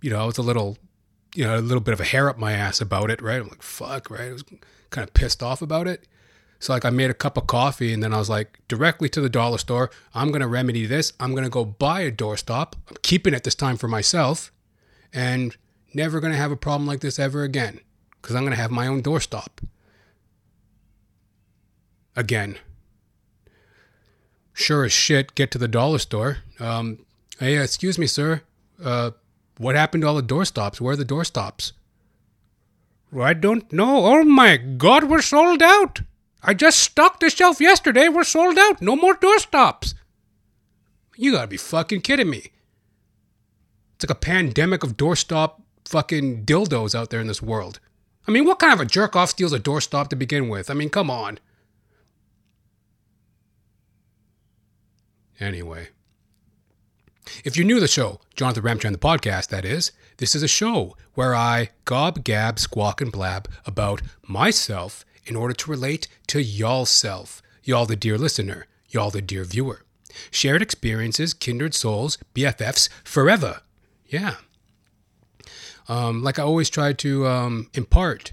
you 0.00 0.10
know, 0.10 0.24
it 0.24 0.26
was 0.26 0.38
a 0.38 0.42
little, 0.42 0.78
you 1.34 1.44
know, 1.44 1.56
a 1.56 1.60
little 1.60 1.82
bit 1.82 1.94
of 1.94 2.00
a 2.00 2.04
hair 2.04 2.28
up 2.28 2.38
my 2.38 2.52
ass 2.52 2.80
about 2.80 3.10
it, 3.10 3.22
right? 3.22 3.40
I'm 3.40 3.48
like, 3.48 3.62
fuck, 3.62 4.10
right? 4.10 4.28
I 4.28 4.32
was 4.32 4.44
kind 4.90 5.06
of 5.06 5.14
pissed 5.14 5.42
off 5.42 5.62
about 5.62 5.86
it. 5.86 6.06
So 6.60 6.74
like 6.74 6.84
I 6.84 6.90
made 6.90 7.10
a 7.10 7.14
cup 7.14 7.38
of 7.38 7.46
coffee 7.46 7.92
and 7.92 8.02
then 8.02 8.12
I 8.12 8.18
was 8.18 8.28
like 8.28 8.60
directly 8.68 9.08
to 9.08 9.20
the 9.20 9.30
dollar 9.30 9.56
store. 9.56 9.90
I'm 10.14 10.30
gonna 10.30 10.46
remedy 10.46 10.84
this. 10.84 11.14
I'm 11.18 11.34
gonna 11.34 11.48
go 11.48 11.64
buy 11.64 12.02
a 12.02 12.12
doorstop. 12.12 12.74
I'm 12.88 12.96
keeping 13.02 13.32
it 13.32 13.44
this 13.44 13.54
time 13.54 13.78
for 13.78 13.88
myself, 13.88 14.52
and 15.12 15.56
never 15.94 16.20
gonna 16.20 16.36
have 16.36 16.52
a 16.52 16.56
problem 16.56 16.86
like 16.86 17.00
this 17.00 17.18
ever 17.18 17.42
again 17.42 17.80
because 18.20 18.36
I'm 18.36 18.44
gonna 18.44 18.56
have 18.56 18.70
my 18.70 18.86
own 18.86 19.02
doorstop. 19.02 19.48
Again. 22.14 22.58
Sure 24.52 24.84
as 24.84 24.92
shit, 24.92 25.34
get 25.34 25.50
to 25.52 25.58
the 25.58 25.68
dollar 25.68 25.98
store. 25.98 26.38
Um, 26.58 27.06
hey, 27.38 27.56
excuse 27.56 27.98
me, 27.98 28.06
sir. 28.06 28.42
Uh, 28.82 29.12
what 29.56 29.76
happened 29.76 30.02
to 30.02 30.08
all 30.08 30.14
the 30.14 30.22
doorstops? 30.22 30.78
Where 30.78 30.92
are 30.92 30.96
the 30.96 31.04
doorstops? 31.06 31.72
I 33.18 33.32
don't 33.32 33.72
know. 33.72 34.04
Oh 34.04 34.24
my 34.24 34.58
god, 34.58 35.04
we're 35.04 35.22
sold 35.22 35.62
out. 35.62 36.02
I 36.42 36.54
just 36.54 36.80
stocked 36.80 37.20
the 37.20 37.30
shelf 37.30 37.60
yesterday. 37.60 38.08
We're 38.08 38.24
sold 38.24 38.58
out. 38.58 38.80
No 38.80 38.96
more 38.96 39.14
doorstops. 39.14 39.94
You 41.16 41.32
gotta 41.32 41.48
be 41.48 41.56
fucking 41.56 42.00
kidding 42.00 42.30
me. 42.30 42.50
It's 43.94 44.04
like 44.08 44.16
a 44.16 44.20
pandemic 44.20 44.82
of 44.82 44.96
doorstop 44.96 45.60
fucking 45.84 46.46
dildos 46.46 46.94
out 46.94 47.10
there 47.10 47.20
in 47.20 47.26
this 47.26 47.42
world. 47.42 47.80
I 48.26 48.30
mean, 48.30 48.44
what 48.46 48.58
kind 48.58 48.72
of 48.72 48.80
a 48.80 48.86
jerk 48.86 49.16
off 49.16 49.30
steals 49.30 49.52
a 49.52 49.60
doorstop 49.60 50.08
to 50.08 50.16
begin 50.16 50.48
with? 50.48 50.70
I 50.70 50.74
mean, 50.74 50.88
come 50.88 51.10
on. 51.10 51.38
Anyway. 55.38 55.88
If 57.44 57.56
you're 57.56 57.66
new 57.66 57.76
to 57.76 57.80
the 57.80 57.88
show, 57.88 58.20
Jonathan 58.34 58.62
Ramcharan, 58.62 58.92
the 58.92 58.98
podcast, 58.98 59.48
that 59.48 59.64
is, 59.64 59.92
this 60.16 60.34
is 60.34 60.42
a 60.42 60.48
show 60.48 60.96
where 61.14 61.34
I 61.34 61.70
gob, 61.84 62.24
gab, 62.24 62.58
squawk, 62.58 63.00
and 63.00 63.12
blab 63.12 63.48
about 63.66 64.02
myself 64.26 65.04
in 65.30 65.36
order 65.36 65.54
to 65.54 65.70
relate 65.70 66.08
to 66.26 66.42
y'all 66.42 66.84
self, 66.84 67.40
y'all 67.62 67.86
the 67.86 67.94
dear 67.94 68.18
listener, 68.18 68.66
y'all 68.88 69.10
the 69.10 69.22
dear 69.22 69.44
viewer. 69.44 69.82
Shared 70.32 70.60
experiences, 70.60 71.32
kindred 71.32 71.72
souls, 71.72 72.18
BFFs 72.34 72.88
forever. 73.04 73.60
Yeah. 74.08 74.34
Um, 75.88 76.24
like 76.24 76.40
I 76.40 76.42
always 76.42 76.68
try 76.68 76.92
to 76.94 77.28
um, 77.28 77.70
impart, 77.74 78.32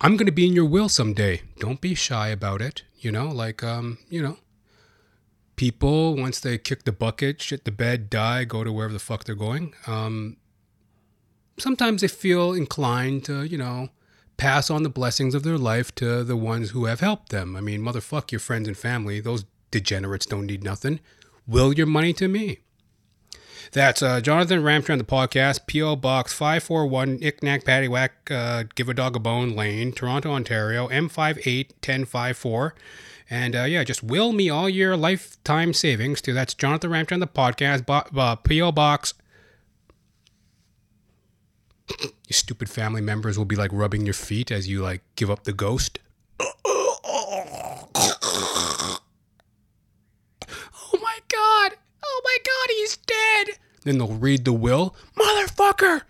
I'm 0.00 0.16
going 0.16 0.26
to 0.26 0.32
be 0.32 0.46
in 0.46 0.52
your 0.52 0.64
will 0.64 0.88
someday. 0.88 1.42
Don't 1.58 1.80
be 1.80 1.96
shy 1.96 2.28
about 2.28 2.62
it. 2.62 2.84
You 3.00 3.10
know, 3.10 3.28
like, 3.28 3.64
um, 3.64 3.98
you 4.08 4.22
know, 4.22 4.38
people, 5.56 6.14
once 6.16 6.38
they 6.38 6.56
kick 6.56 6.84
the 6.84 6.92
bucket, 6.92 7.42
shit 7.42 7.64
the 7.64 7.72
bed, 7.72 8.10
die, 8.10 8.44
go 8.44 8.62
to 8.62 8.72
wherever 8.72 8.92
the 8.92 9.00
fuck 9.00 9.24
they're 9.24 9.34
going, 9.34 9.74
um, 9.88 10.36
sometimes 11.58 12.02
they 12.02 12.08
feel 12.08 12.52
inclined 12.52 13.24
to, 13.24 13.42
you 13.42 13.58
know, 13.58 13.88
pass 14.38 14.70
on 14.70 14.84
the 14.84 14.88
blessings 14.88 15.34
of 15.34 15.42
their 15.42 15.58
life 15.58 15.94
to 15.96 16.24
the 16.24 16.36
ones 16.36 16.70
who 16.70 16.86
have 16.86 17.00
helped 17.00 17.28
them. 17.28 17.54
I 17.54 17.60
mean, 17.60 17.82
motherfuck 17.82 18.32
your 18.32 18.38
friends 18.38 18.66
and 18.66 18.76
family. 18.76 19.20
Those 19.20 19.44
degenerates 19.70 20.24
don't 20.24 20.46
need 20.46 20.64
nothing. 20.64 21.00
Will 21.46 21.74
your 21.74 21.86
money 21.86 22.14
to 22.14 22.28
me. 22.28 22.60
That's 23.72 24.02
uh, 24.02 24.22
Jonathan 24.22 24.62
Ramcharan, 24.62 24.96
the 24.96 25.04
podcast, 25.04 25.66
P.O. 25.66 25.96
Box 25.96 26.32
541, 26.32 27.18
Icknack 27.18 27.64
Paddywhack, 27.64 28.10
uh, 28.30 28.64
Give 28.74 28.88
a 28.88 28.94
Dog 28.94 29.16
a 29.16 29.18
Bone 29.18 29.54
Lane, 29.54 29.92
Toronto, 29.92 30.30
Ontario, 30.30 30.88
M581054. 30.88 32.72
And 33.28 33.54
uh, 33.54 33.64
yeah, 33.64 33.84
just 33.84 34.02
will 34.02 34.32
me 34.32 34.48
all 34.48 34.70
your 34.70 34.96
lifetime 34.96 35.74
savings 35.74 36.22
to 36.22 36.32
that's 36.32 36.54
Jonathan 36.54 36.90
Ramcharan, 36.90 37.20
the 37.20 37.26
podcast, 37.26 37.84
bo- 37.84 38.18
uh, 38.18 38.36
P.O. 38.36 38.72
Box 38.72 39.12
your 42.00 42.10
stupid 42.30 42.68
family 42.68 43.00
members 43.00 43.38
will 43.38 43.44
be 43.44 43.56
like 43.56 43.70
rubbing 43.72 44.04
your 44.04 44.14
feet 44.14 44.50
as 44.50 44.68
you 44.68 44.82
like 44.82 45.02
give 45.16 45.30
up 45.30 45.44
the 45.44 45.52
ghost. 45.52 45.98
Oh 46.40 47.34
my 51.00 51.18
god! 51.28 51.72
Oh 52.04 52.20
my 52.24 52.36
god, 52.44 52.68
he's 52.68 52.96
dead! 52.96 53.58
Then 53.84 53.98
they'll 53.98 54.08
read 54.08 54.44
the 54.44 54.52
will. 54.52 54.94
Motherfucker! 55.16 56.02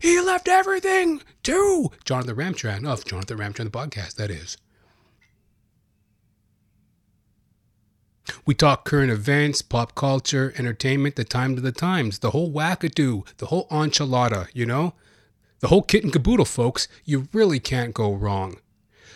He 0.00 0.20
left 0.20 0.48
everything 0.48 1.20
to 1.42 1.90
Jonathan 2.04 2.36
Ramcharan 2.36 2.86
of 2.86 3.04
Jonathan 3.04 3.38
Ramcharan 3.38 3.64
the 3.64 3.70
podcast, 3.70 4.14
that 4.16 4.30
is. 4.30 4.56
We 8.46 8.54
talk 8.54 8.84
current 8.84 9.10
events, 9.10 9.60
pop 9.60 9.94
culture, 9.94 10.54
entertainment, 10.56 11.16
the 11.16 11.24
times 11.24 11.58
of 11.58 11.64
the 11.64 11.72
times, 11.72 12.20
the 12.20 12.30
whole 12.30 12.50
wackadoo, 12.50 13.26
the 13.38 13.46
whole 13.46 13.66
enchilada, 13.68 14.48
you 14.54 14.66
know? 14.66 14.94
The 15.60 15.68
whole 15.68 15.82
kit 15.82 16.04
and 16.04 16.12
caboodle, 16.12 16.46
folks. 16.46 16.88
You 17.04 17.28
really 17.32 17.60
can't 17.60 17.94
go 17.94 18.12
wrong. 18.12 18.56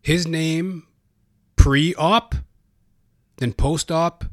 his 0.00 0.26
name 0.28 0.86
pre-op, 1.56 2.36
then 3.38 3.52
post-op? 3.52 4.24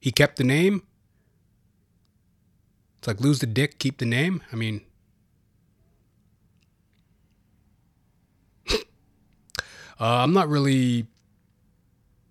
He 0.00 0.10
kept 0.10 0.36
the 0.36 0.44
name. 0.44 0.82
It's 2.98 3.06
like 3.06 3.20
lose 3.20 3.38
the 3.38 3.46
dick, 3.46 3.78
keep 3.78 3.98
the 3.98 4.04
name. 4.04 4.42
I 4.52 4.56
mean, 4.56 4.80
uh, 8.72 8.74
I'm 10.00 10.32
not 10.32 10.48
really. 10.48 11.06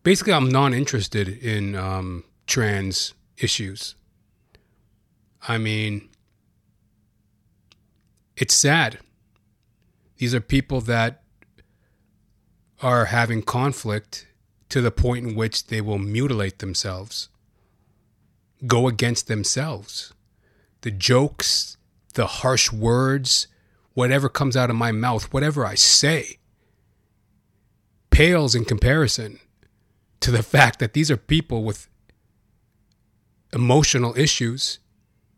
Basically, 0.04 0.34
I'm 0.34 0.50
non 0.50 0.74
interested 0.74 1.30
in 1.30 1.76
um, 1.76 2.26
trans 2.48 3.14
issues. 3.38 3.96
I 5.48 5.58
mean, 5.58 6.10
it's 8.42 8.56
sad. 8.56 8.98
These 10.18 10.34
are 10.34 10.42
people 10.42 10.82
that 10.82 11.22
are 12.82 13.06
having 13.06 13.44
conflict 13.44 14.26
to 14.70 14.82
the 14.82 14.90
point 14.90 15.28
in 15.28 15.36
which 15.36 15.68
they 15.68 15.80
will 15.80 16.00
mutilate 16.00 16.58
themselves, 16.58 17.30
go 18.66 18.88
against 18.88 19.28
themselves. 19.28 20.12
The 20.82 20.90
jokes, 20.90 21.78
the 22.16 22.26
harsh 22.26 22.72
words, 22.72 23.46
whatever 23.94 24.28
comes 24.28 24.58
out 24.58 24.72
of 24.72 24.76
my 24.76 24.92
mouth, 24.92 25.32
whatever 25.32 25.64
I 25.64 25.76
say, 25.76 26.40
pales 28.10 28.56
in 28.56 28.66
comparison 28.66 29.40
to 30.20 30.32
the 30.32 30.42
fact 30.56 30.80
that 30.80 30.94
these 30.94 31.12
are 31.12 31.18
people 31.18 31.64
with 31.64 31.88
emotional 33.54 34.18
issues 34.18 34.80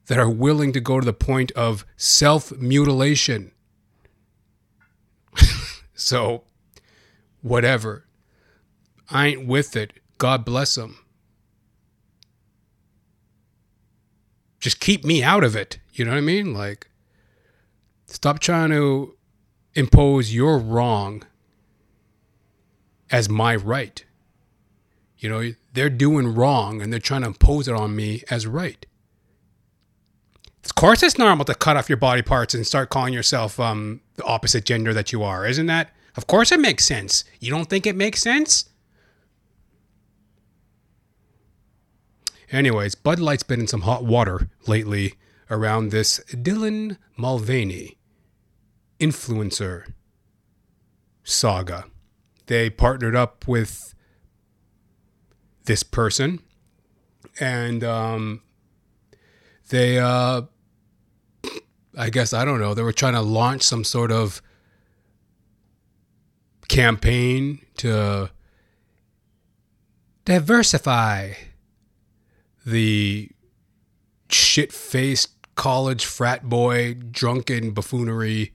that 0.07 0.19
are 0.19 0.29
willing 0.29 0.73
to 0.73 0.79
go 0.79 0.99
to 0.99 1.05
the 1.05 1.13
point 1.13 1.51
of 1.51 1.85
self 1.95 2.51
mutilation. 2.53 3.51
so, 5.93 6.43
whatever. 7.41 8.05
I 9.09 9.27
ain't 9.27 9.47
with 9.47 9.75
it. 9.75 9.93
God 10.17 10.45
bless 10.45 10.75
them. 10.75 10.97
Just 14.59 14.79
keep 14.79 15.03
me 15.03 15.21
out 15.21 15.43
of 15.43 15.55
it. 15.55 15.79
You 15.91 16.05
know 16.05 16.11
what 16.11 16.17
I 16.17 16.21
mean? 16.21 16.53
Like, 16.53 16.89
stop 18.05 18.39
trying 18.39 18.69
to 18.69 19.15
impose 19.75 20.33
your 20.33 20.57
wrong 20.57 21.23
as 23.11 23.29
my 23.29 23.55
right. 23.55 24.03
You 25.17 25.29
know, 25.29 25.53
they're 25.73 25.89
doing 25.89 26.33
wrong 26.33 26.81
and 26.81 26.91
they're 26.91 26.99
trying 26.99 27.21
to 27.21 27.27
impose 27.27 27.67
it 27.67 27.75
on 27.75 27.95
me 27.95 28.23
as 28.29 28.47
right. 28.47 28.85
Of 30.83 30.87
course, 30.87 31.01
it's 31.01 31.17
normal 31.17 31.45
to 31.45 31.55
cut 31.55 31.77
off 31.77 31.87
your 31.87 31.97
body 31.97 32.21
parts 32.21 32.53
and 32.53 32.67
start 32.67 32.89
calling 32.89 33.13
yourself 33.13 33.57
um, 33.57 34.01
the 34.15 34.23
opposite 34.25 34.65
gender 34.65 34.93
that 34.93 35.13
you 35.13 35.23
are, 35.23 35.45
isn't 35.45 35.67
that? 35.67 35.91
Of 36.17 36.27
course, 36.27 36.51
it 36.51 36.59
makes 36.59 36.83
sense. 36.83 37.23
You 37.39 37.51
don't 37.51 37.69
think 37.69 37.87
it 37.87 37.95
makes 37.95 38.21
sense? 38.21 38.69
Anyways, 42.51 42.95
Bud 42.95 43.19
Light's 43.19 43.43
been 43.43 43.61
in 43.61 43.67
some 43.67 43.83
hot 43.83 44.03
water 44.03 44.49
lately 44.67 45.13
around 45.49 45.91
this 45.91 46.19
Dylan 46.31 46.97
Mulvaney 47.15 47.97
influencer 48.99 49.93
saga. 51.23 51.85
They 52.47 52.69
partnered 52.69 53.15
up 53.15 53.47
with 53.47 53.95
this 55.63 55.81
person 55.81 56.41
and 57.39 57.85
um, 57.85 58.41
they 59.69 59.97
uh, 59.97 60.41
I 61.97 62.09
guess 62.09 62.33
I 62.33 62.45
don't 62.45 62.59
know. 62.59 62.73
They 62.73 62.81
were 62.81 62.93
trying 62.93 63.13
to 63.13 63.21
launch 63.21 63.63
some 63.63 63.83
sort 63.83 64.11
of 64.11 64.41
campaign 66.67 67.59
to 67.77 68.29
diversify 70.25 71.33
the 72.65 73.29
shit-faced 74.29 75.29
college 75.55 76.05
frat 76.05 76.49
boy 76.49 76.95
drunken 76.95 77.71
buffoonery 77.71 78.53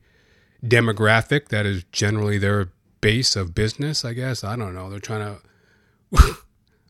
demographic 0.65 1.49
that 1.49 1.67
is 1.67 1.85
generally 1.93 2.39
their 2.39 2.71
base 3.01 3.37
of 3.37 3.55
business, 3.55 4.05
I 4.05 4.15
guess. 4.15 4.43
I 4.43 4.57
don't 4.57 4.75
know. 4.75 4.91
They're 4.91 4.99
trying 4.99 5.39
to 6.13 6.37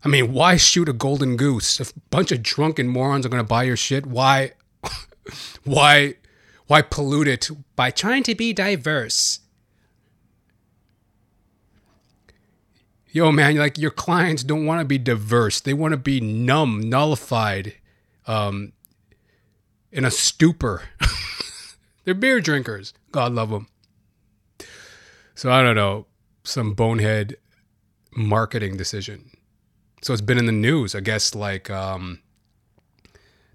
I 0.04 0.08
mean, 0.08 0.32
why 0.32 0.56
shoot 0.56 0.88
a 0.88 0.92
golden 0.92 1.36
goose? 1.36 1.80
If 1.80 1.90
a 1.96 2.00
bunch 2.10 2.30
of 2.30 2.42
drunken 2.42 2.88
morons 2.88 3.26
are 3.26 3.28
going 3.28 3.42
to 3.42 3.48
buy 3.48 3.64
your 3.64 3.76
shit, 3.76 4.06
why 4.06 4.52
why 5.64 6.14
why 6.68 6.82
pollute 6.82 7.28
it 7.28 7.50
by 7.74 7.90
trying 7.90 8.22
to 8.24 8.34
be 8.34 8.52
diverse? 8.52 9.40
Yo, 13.10 13.32
man, 13.32 13.56
like 13.56 13.78
your 13.78 13.90
clients 13.90 14.44
don't 14.44 14.66
want 14.66 14.80
to 14.80 14.84
be 14.84 14.98
diverse. 14.98 15.60
They 15.60 15.72
want 15.72 15.92
to 15.92 15.98
be 15.98 16.20
numb, 16.20 16.88
nullified, 16.88 17.74
um, 18.26 18.72
in 19.90 20.04
a 20.04 20.10
stupor. 20.10 20.82
They're 22.04 22.14
beer 22.14 22.40
drinkers. 22.40 22.92
God 23.12 23.32
love 23.32 23.48
them. 23.48 23.68
So 25.34 25.50
I 25.50 25.62
don't 25.62 25.76
know, 25.76 26.06
some 26.44 26.74
bonehead 26.74 27.38
marketing 28.14 28.76
decision. 28.76 29.30
So 30.02 30.12
it's 30.12 30.22
been 30.22 30.38
in 30.38 30.46
the 30.46 30.52
news, 30.52 30.94
I 30.94 31.00
guess, 31.00 31.34
like 31.34 31.70
um, 31.70 32.20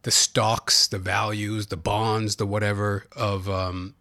the 0.03 0.11
stocks, 0.11 0.87
the 0.87 0.99
values, 0.99 1.67
the 1.67 1.77
bonds, 1.77 2.35
the 2.35 2.45
whatever 2.45 3.07
of 3.15 3.49
um, 3.49 3.95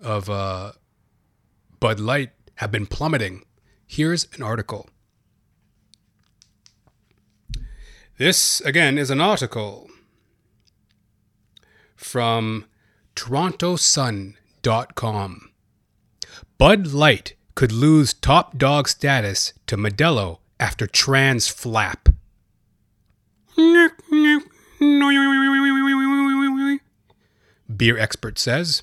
of 0.00 0.28
uh, 0.28 0.72
Bud 1.80 2.00
Light 2.00 2.32
have 2.56 2.70
been 2.70 2.86
plummeting. 2.86 3.44
Here's 3.86 4.26
an 4.34 4.42
article. 4.42 4.90
This 8.18 8.60
again 8.62 8.98
is 8.98 9.10
an 9.10 9.20
article 9.20 9.88
from 11.94 12.64
TorontoSun.com. 13.14 15.50
Bud 16.58 16.86
Light 16.88 17.34
could 17.54 17.72
lose 17.72 18.12
top 18.12 18.58
dog 18.58 18.88
status 18.88 19.52
to 19.66 19.76
Modelo 19.76 20.38
after 20.58 20.88
trans 20.88 21.46
flap. 21.48 22.08
Beer 27.76 27.98
expert 27.98 28.38
says. 28.38 28.82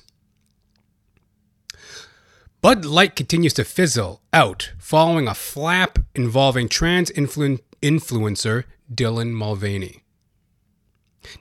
Bud 2.60 2.84
Light 2.84 3.14
continues 3.16 3.54
to 3.54 3.64
fizzle 3.64 4.22
out 4.32 4.72
following 4.78 5.28
a 5.28 5.34
flap 5.34 5.98
involving 6.14 6.68
trans 6.68 7.10
influ- 7.12 7.60
influencer 7.80 8.64
Dylan 8.92 9.30
Mulvaney. 9.32 10.02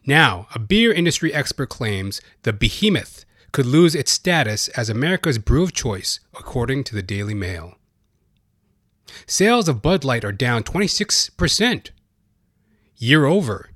Now, 0.05 0.47
a 0.53 0.59
beer 0.59 0.91
industry 0.91 1.33
expert 1.33 1.69
claims 1.69 2.21
the 2.43 2.53
behemoth 2.53 3.25
could 3.51 3.65
lose 3.65 3.95
its 3.95 4.11
status 4.11 4.67
as 4.69 4.89
America's 4.89 5.37
brew 5.37 5.63
of 5.63 5.73
choice, 5.73 6.19
according 6.37 6.83
to 6.85 6.95
the 6.95 7.03
Daily 7.03 7.33
Mail. 7.33 7.75
Sales 9.25 9.69
of 9.69 9.81
Bud 9.81 10.03
Light 10.03 10.25
are 10.25 10.31
down 10.31 10.63
26% 10.63 11.89
year 12.97 13.25
over 13.25 13.69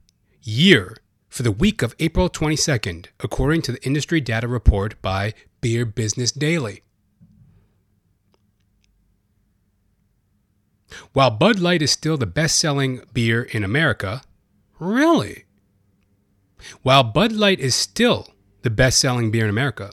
year 0.50 0.98
for 1.30 1.44
the 1.44 1.52
week 1.52 1.82
of 1.82 1.96
April 2.00 2.30
22nd, 2.30 3.08
according 3.20 3.62
to 3.64 3.72
the 3.72 3.86
industry 3.86 4.20
data 4.20 4.48
report 4.48 5.02
by 5.02 5.34
Beer 5.62 5.86
Business 5.86 6.32
Daily. 6.32 6.82
While 11.14 11.32
Bud 11.32 11.60
Light 11.60 11.82
is 11.82 11.92
still 11.92 12.18
the 12.18 12.26
best 12.26 12.58
selling 12.58 13.02
beer 13.14 13.44
in 13.44 13.64
America, 13.64 14.24
really? 14.80 15.46
While 16.82 17.04
Bud 17.04 17.32
Light 17.32 17.60
is 17.60 17.76
still 17.76 18.28
the 18.64 18.72
best 18.72 19.00
selling 19.00 19.30
beer 19.30 19.44
in 19.44 19.50
America, 19.50 19.92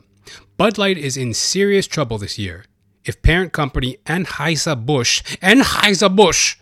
Bud 0.56 0.78
Light 0.78 0.96
is 0.96 1.16
in 1.16 1.34
serious 1.34 1.86
trouble 1.86 2.16
this 2.16 2.38
year 2.38 2.64
if 3.06 3.22
parent 3.22 3.52
company 3.52 3.98
Anheuser-Busch, 4.06 5.22
Anheuser-Busch 5.40 6.56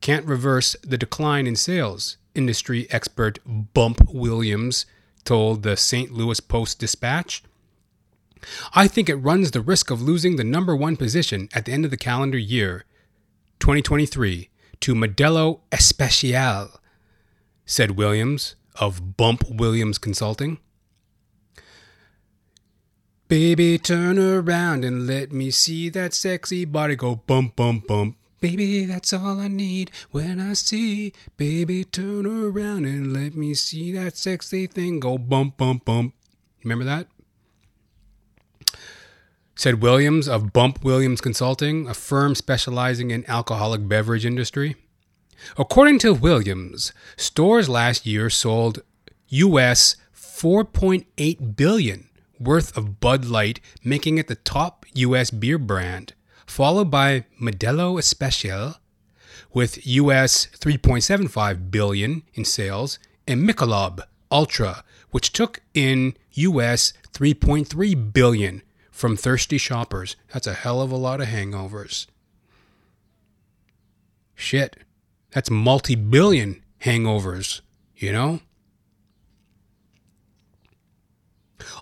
can't 0.00 0.26
reverse 0.26 0.76
the 0.82 0.98
decline 0.98 1.46
in 1.46 1.56
sales, 1.56 2.18
industry 2.38 2.86
expert 2.90 3.38
Bump 3.44 4.00
Williams 4.10 4.86
told 5.24 5.62
the 5.62 5.76
St. 5.76 6.12
Louis 6.12 6.40
Post 6.40 6.78
Dispatch. 6.78 7.42
I 8.72 8.86
think 8.86 9.08
it 9.08 9.16
runs 9.16 9.50
the 9.50 9.60
risk 9.60 9.90
of 9.90 10.00
losing 10.00 10.36
the 10.36 10.44
number 10.44 10.74
one 10.74 10.96
position 10.96 11.48
at 11.52 11.64
the 11.64 11.72
end 11.72 11.84
of 11.84 11.90
the 11.90 11.96
calendar 11.96 12.38
year 12.38 12.84
2023 13.58 14.48
to 14.80 14.94
Modelo 14.94 15.60
Especial, 15.72 16.80
said 17.66 17.92
Williams 17.92 18.54
of 18.76 19.16
Bump 19.16 19.42
Williams 19.50 19.98
Consulting. 19.98 20.58
Baby, 23.26 23.76
turn 23.76 24.18
around 24.18 24.84
and 24.84 25.06
let 25.06 25.32
me 25.32 25.50
see 25.50 25.88
that 25.90 26.14
sexy 26.14 26.64
body 26.64 26.96
go 26.96 27.16
bump, 27.16 27.56
bump, 27.56 27.88
bump. 27.88 28.17
Baby, 28.40 28.84
that's 28.84 29.12
all 29.12 29.40
I 29.40 29.48
need 29.48 29.90
when 30.10 30.40
I 30.40 30.52
see. 30.52 31.12
Baby, 31.36 31.84
turn 31.84 32.24
around 32.24 32.84
and 32.84 33.12
let 33.12 33.34
me 33.34 33.54
see 33.54 33.90
that 33.92 34.16
sexy 34.16 34.66
thing 34.66 35.00
go 35.00 35.18
bump, 35.18 35.56
bump, 35.56 35.84
bump. 35.84 36.14
Remember 36.62 36.84
that? 36.84 37.08
Said 39.56 39.82
Williams 39.82 40.28
of 40.28 40.52
Bump 40.52 40.84
Williams 40.84 41.20
Consulting, 41.20 41.88
a 41.88 41.94
firm 41.94 42.36
specializing 42.36 43.10
in 43.10 43.28
alcoholic 43.28 43.88
beverage 43.88 44.24
industry. 44.24 44.76
According 45.56 45.98
to 46.00 46.14
Williams, 46.14 46.92
stores 47.16 47.68
last 47.68 48.06
year 48.06 48.30
sold 48.30 48.82
US 49.28 49.96
4.8 50.14 51.56
billion 51.56 52.08
worth 52.38 52.76
of 52.76 53.00
Bud 53.00 53.24
Light, 53.24 53.60
making 53.82 54.18
it 54.18 54.28
the 54.28 54.36
top 54.36 54.86
US 54.94 55.32
beer 55.32 55.58
brand, 55.58 56.14
followed 56.48 56.90
by 56.90 57.24
Modelo 57.40 57.98
Especial 57.98 58.76
with 59.52 59.86
US 59.86 60.46
3.75 60.46 61.70
billion 61.70 62.22
in 62.34 62.44
sales 62.44 62.98
and 63.26 63.48
Michelob 63.48 64.00
Ultra, 64.32 64.82
which 65.10 65.32
took 65.32 65.60
in 65.74 66.16
US 66.32 66.94
3.3 67.12 68.12
billion 68.12 68.62
from 68.90 69.16
thirsty 69.16 69.58
shoppers. 69.58 70.16
That's 70.32 70.46
a 70.46 70.54
hell 70.54 70.80
of 70.80 70.90
a 70.90 70.96
lot 70.96 71.20
of 71.20 71.28
hangovers. 71.28 72.06
Shit. 74.34 74.78
That's 75.30 75.50
multi 75.50 75.94
billion 75.94 76.62
hangovers, 76.82 77.60
you 77.96 78.12
know? 78.12 78.40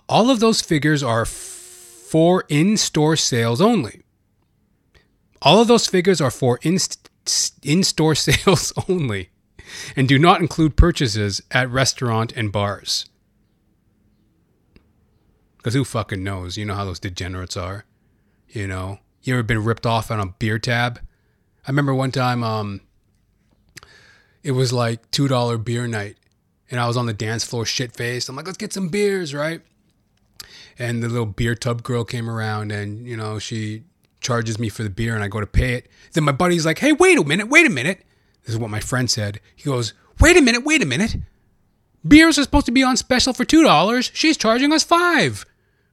All 0.09 0.29
of 0.29 0.41
those 0.41 0.61
figures 0.61 1.01
are 1.01 1.25
for 1.25 2.43
in 2.49 2.75
store 2.75 3.15
sales 3.15 3.61
only. 3.61 4.03
All 5.41 5.61
of 5.61 5.67
those 5.67 5.87
figures 5.87 6.21
are 6.21 6.31
for 6.31 6.59
in 6.63 7.83
store 7.83 8.15
sales 8.15 8.73
only 8.87 9.29
and 9.95 10.07
do 10.07 10.17
not 10.17 10.41
include 10.41 10.77
purchases 10.77 11.41
at 11.51 11.69
restaurant 11.69 12.33
and 12.35 12.51
bars. 12.51 13.05
Because 15.57 15.73
who 15.73 15.83
fucking 15.83 16.23
knows? 16.23 16.57
You 16.57 16.65
know 16.65 16.75
how 16.75 16.85
those 16.85 16.99
degenerates 16.99 17.57
are. 17.57 17.85
You 18.49 18.67
know, 18.67 18.99
you 19.21 19.33
ever 19.33 19.43
been 19.43 19.63
ripped 19.63 19.85
off 19.85 20.09
on 20.09 20.19
a 20.19 20.27
beer 20.27 20.59
tab? 20.59 20.99
I 21.65 21.71
remember 21.71 21.93
one 21.93 22.11
time, 22.11 22.43
um, 22.43 22.81
it 24.43 24.51
was 24.51 24.71
like 24.71 25.09
two 25.11 25.27
dollar 25.27 25.57
beer 25.57 25.87
night, 25.87 26.15
and 26.71 26.79
I 26.79 26.87
was 26.87 26.95
on 26.95 27.05
the 27.05 27.13
dance 27.13 27.43
floor, 27.43 27.65
shit 27.65 27.91
faced. 27.91 28.29
I'm 28.29 28.35
like, 28.35 28.45
let's 28.45 28.57
get 28.57 28.71
some 28.71 28.87
beers, 28.87 29.33
right? 29.33 29.61
And 30.79 31.03
the 31.03 31.09
little 31.09 31.25
beer 31.25 31.55
tub 31.55 31.83
girl 31.83 32.05
came 32.05 32.29
around, 32.29 32.71
and 32.71 33.05
you 33.05 33.17
know, 33.17 33.39
she 33.39 33.83
charges 34.21 34.59
me 34.59 34.69
for 34.69 34.83
the 34.83 34.89
beer, 34.89 35.15
and 35.15 35.23
I 35.23 35.27
go 35.27 35.39
to 35.39 35.47
pay 35.47 35.75
it. 35.75 35.89
Then 36.13 36.23
my 36.23 36.31
buddy's 36.31 36.65
like, 36.65 36.79
hey, 36.79 36.91
wait 36.91 37.17
a 37.17 37.23
minute, 37.23 37.49
wait 37.49 37.65
a 37.65 37.69
minute. 37.69 38.03
This 38.43 38.53
is 38.53 38.59
what 38.59 38.69
my 38.69 38.79
friend 38.79 39.09
said. 39.09 39.39
He 39.55 39.63
goes, 39.63 39.93
wait 40.19 40.37
a 40.37 40.41
minute, 40.41 40.63
wait 40.63 40.81
a 40.81 40.85
minute. 40.85 41.17
Beers 42.07 42.39
are 42.39 42.43
supposed 42.43 42.65
to 42.67 42.71
be 42.71 42.83
on 42.83 42.97
special 42.97 43.33
for 43.33 43.45
two 43.45 43.63
dollars. 43.63 44.11
She's 44.13 44.37
charging 44.37 44.71
us 44.71 44.83
five 44.83 45.45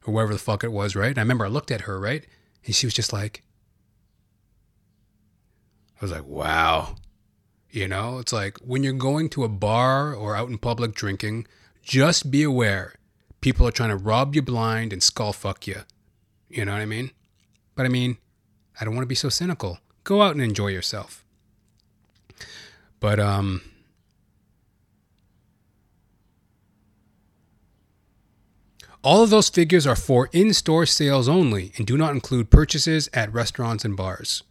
or 0.07 0.15
whatever 0.15 0.33
the 0.33 0.39
fuck 0.39 0.63
it 0.63 0.73
was, 0.73 0.95
right? 0.95 1.11
And 1.11 1.19
I 1.19 1.23
remember 1.23 1.47
I 1.47 1.49
looked 1.49 1.71
at 1.71 1.83
her, 1.83 1.99
right? 1.99 2.25
And 2.65 2.75
she 2.75 2.87
was 2.87 2.95
just 2.95 3.13
like, 3.13 3.43
I 6.01 6.05
was 6.05 6.13
like, 6.13 6.27
wow. 6.27 6.97
You 7.71 7.89
know, 7.89 8.19
it's 8.19 8.33
like 8.33 8.59
when 8.59 8.85
you're 8.85 8.93
going 8.93 9.29
to 9.31 9.43
a 9.45 9.49
bar 9.49 10.15
or 10.15 10.37
out 10.37 10.49
in 10.49 10.59
public 10.59 10.95
drinking, 10.95 11.47
just 11.83 12.31
be 12.31 12.43
aware 12.43 12.95
people 13.41 13.67
are 13.67 13.73
trying 13.73 13.91
to 13.91 13.97
rob 13.97 14.35
you 14.35 14.41
blind 14.41 14.93
and 14.93 15.03
skull 15.03 15.33
fuck 15.33 15.67
you. 15.67 15.83
You 16.49 16.65
know 16.65 16.73
what 16.73 16.81
I 16.81 16.87
mean? 16.87 17.11
But 17.75 17.87
I 17.87 17.89
mean, 17.89 18.19
I 18.81 18.85
don't 18.85 18.95
want 18.95 19.05
to 19.05 19.09
be 19.09 19.15
so 19.15 19.29
cynical. 19.29 19.79
Go 20.05 20.23
out 20.23 20.33
and 20.33 20.43
enjoy 20.43 20.69
yourself. 20.69 21.25
But, 23.01 23.21
um, 23.21 23.63
All 29.05 29.23
of 29.23 29.29
those 29.29 29.51
figures 29.51 29.87
are 29.87 29.97
for 29.97 30.31
in 30.33 30.55
store 30.55 30.87
sales 30.87 31.29
only 31.29 31.73
and 31.77 31.87
do 31.87 31.99
not 31.99 32.15
include 32.15 32.49
purchases 32.49 33.11
at 33.13 33.31
restaurants 33.35 33.85
and 33.85 33.95
bars. 33.95 34.43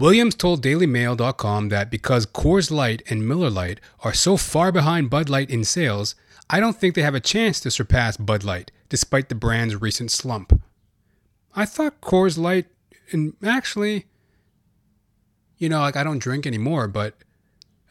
Williams 0.00 0.34
told 0.34 0.64
DailyMail.com 0.64 1.68
that 1.68 1.92
because 1.92 2.26
Coors 2.26 2.72
Light 2.72 3.02
and 3.08 3.28
Miller 3.28 3.48
Lite 3.48 3.78
are 4.00 4.12
so 4.12 4.36
far 4.36 4.72
behind 4.72 5.10
Bud 5.10 5.28
Light 5.28 5.48
in 5.48 5.62
sales, 5.62 6.16
I 6.48 6.58
don't 6.58 6.76
think 6.76 6.96
they 6.96 7.02
have 7.02 7.14
a 7.14 7.20
chance 7.20 7.60
to 7.60 7.70
surpass 7.70 8.16
Bud 8.16 8.42
Light, 8.42 8.72
despite 8.88 9.28
the 9.28 9.36
brand's 9.36 9.76
recent 9.76 10.10
slump. 10.10 10.60
I 11.54 11.64
thought 11.64 12.00
Coors 12.00 12.38
Light, 12.38 12.66
and 13.10 13.34
actually, 13.44 14.06
you 15.58 15.68
know, 15.68 15.80
like 15.80 15.96
I 15.96 16.04
don't 16.04 16.18
drink 16.18 16.46
anymore, 16.46 16.88
but 16.88 17.14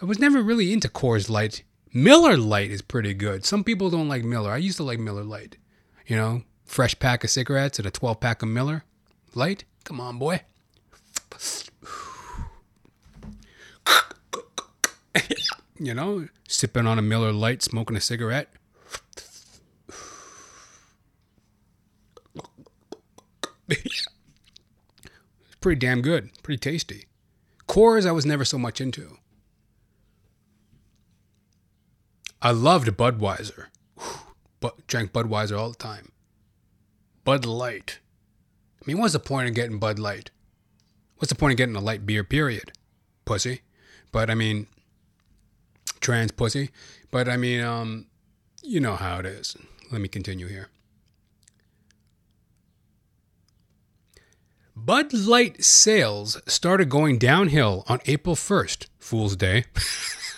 I 0.02 0.06
was 0.06 0.20
never 0.20 0.42
really 0.42 0.72
into 0.72 0.88
Coors 0.88 1.30
Light 1.30 1.64
Miller 1.94 2.38
Lite 2.38 2.72
is 2.72 2.84
pretty 2.84 3.14
good. 3.14 3.46
Some 3.46 3.64
people 3.64 3.90
don't 3.90 4.08
like 4.08 4.24
Miller. 4.24 4.52
I 4.52 4.58
used 4.58 4.78
to 4.78 4.84
like 4.84 5.00
Miller 5.00 5.24
Lite. 5.24 5.58
You 6.06 6.16
know, 6.16 6.44
fresh 6.66 6.98
pack 7.00 7.24
of 7.24 7.32
cigarettes 7.32 7.80
and 7.80 7.88
a 7.88 7.92
12 7.92 8.20
pack 8.20 8.44
of 8.44 8.50
Miller 8.50 8.84
Lite. 9.34 9.64
Come 9.84 10.00
on, 10.00 10.20
boy. 10.20 10.42
you 15.80 15.96
know, 15.96 16.28
sipping 16.48 16.86
on 16.86 17.00
a 17.00 17.02
Miller 17.02 17.32
Lite, 17.32 17.64
smoking 17.64 17.98
a 17.98 18.02
cigarette. 18.02 18.50
it's 23.68 24.08
pretty 25.70 25.86
damn 25.86 26.02
good. 26.02 26.32
Pretty 26.42 26.58
tasty. 26.58 27.06
Coors, 27.68 28.08
I 28.08 28.12
was 28.12 28.26
never 28.26 28.44
so 28.44 28.58
much 28.58 28.82
into. 28.82 29.20
I 32.42 32.50
loved 32.50 32.88
Budweiser. 32.98 33.68
But 34.62 34.88
drank 34.88 35.14
Budweiser 35.14 35.60
all 35.60 35.70
the 35.70 35.78
time. 35.78 36.12
Bud 37.24 37.46
Light. 37.46 38.00
I 38.82 38.84
mean, 38.88 38.98
what's 38.98 39.14
the 39.14 39.20
point 39.20 39.48
of 39.48 39.54
getting 39.54 39.78
Bud 39.78 40.00
Light? 40.00 40.32
What's 41.18 41.30
the 41.30 41.38
point 41.38 41.52
of 41.52 41.58
getting 41.58 41.76
a 41.76 41.82
light 41.82 42.04
beer, 42.04 42.24
period? 42.24 42.72
Pussy. 43.26 43.62
But 44.12 44.32
I 44.32 44.34
mean, 44.34 44.66
trans 46.00 46.32
pussy. 46.32 46.72
But 47.12 47.30
I 47.30 47.38
mean, 47.38 47.62
um, 47.62 48.08
you 48.64 48.80
know 48.80 48.96
how 48.96 49.20
it 49.20 49.28
is. 49.28 49.56
Let 49.92 50.02
me 50.02 50.08
continue 50.08 50.48
here. 50.48 50.70
Bud 54.86 55.14
Light 55.14 55.64
sales 55.64 56.42
started 56.48 56.90
going 56.90 57.18
downhill 57.18 57.84
on 57.88 58.00
April 58.06 58.36
1st, 58.36 58.88
Fool's 58.98 59.36
Day. 59.36 59.66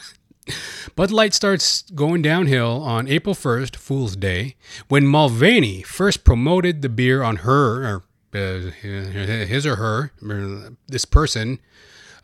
Bud 0.95 1.12
Light 1.12 1.34
starts 1.34 1.84
going 1.91 2.21
downhill 2.21 2.82
on 2.82 3.08
April 3.08 3.36
1st, 3.36 3.75
Fool's 3.75 4.15
Day, 4.15 4.56
when 4.88 5.06
Mulvaney 5.06 5.84
first 5.84 6.23
promoted 6.23 6.82
the 6.82 6.89
beer 6.89 7.21
on 7.21 7.38
her, 7.38 7.86
or 7.86 8.04
uh, 8.34 8.71
his 8.71 9.65
or 9.65 9.75
her, 9.75 10.12
this 10.88 11.06
person, 11.06 11.60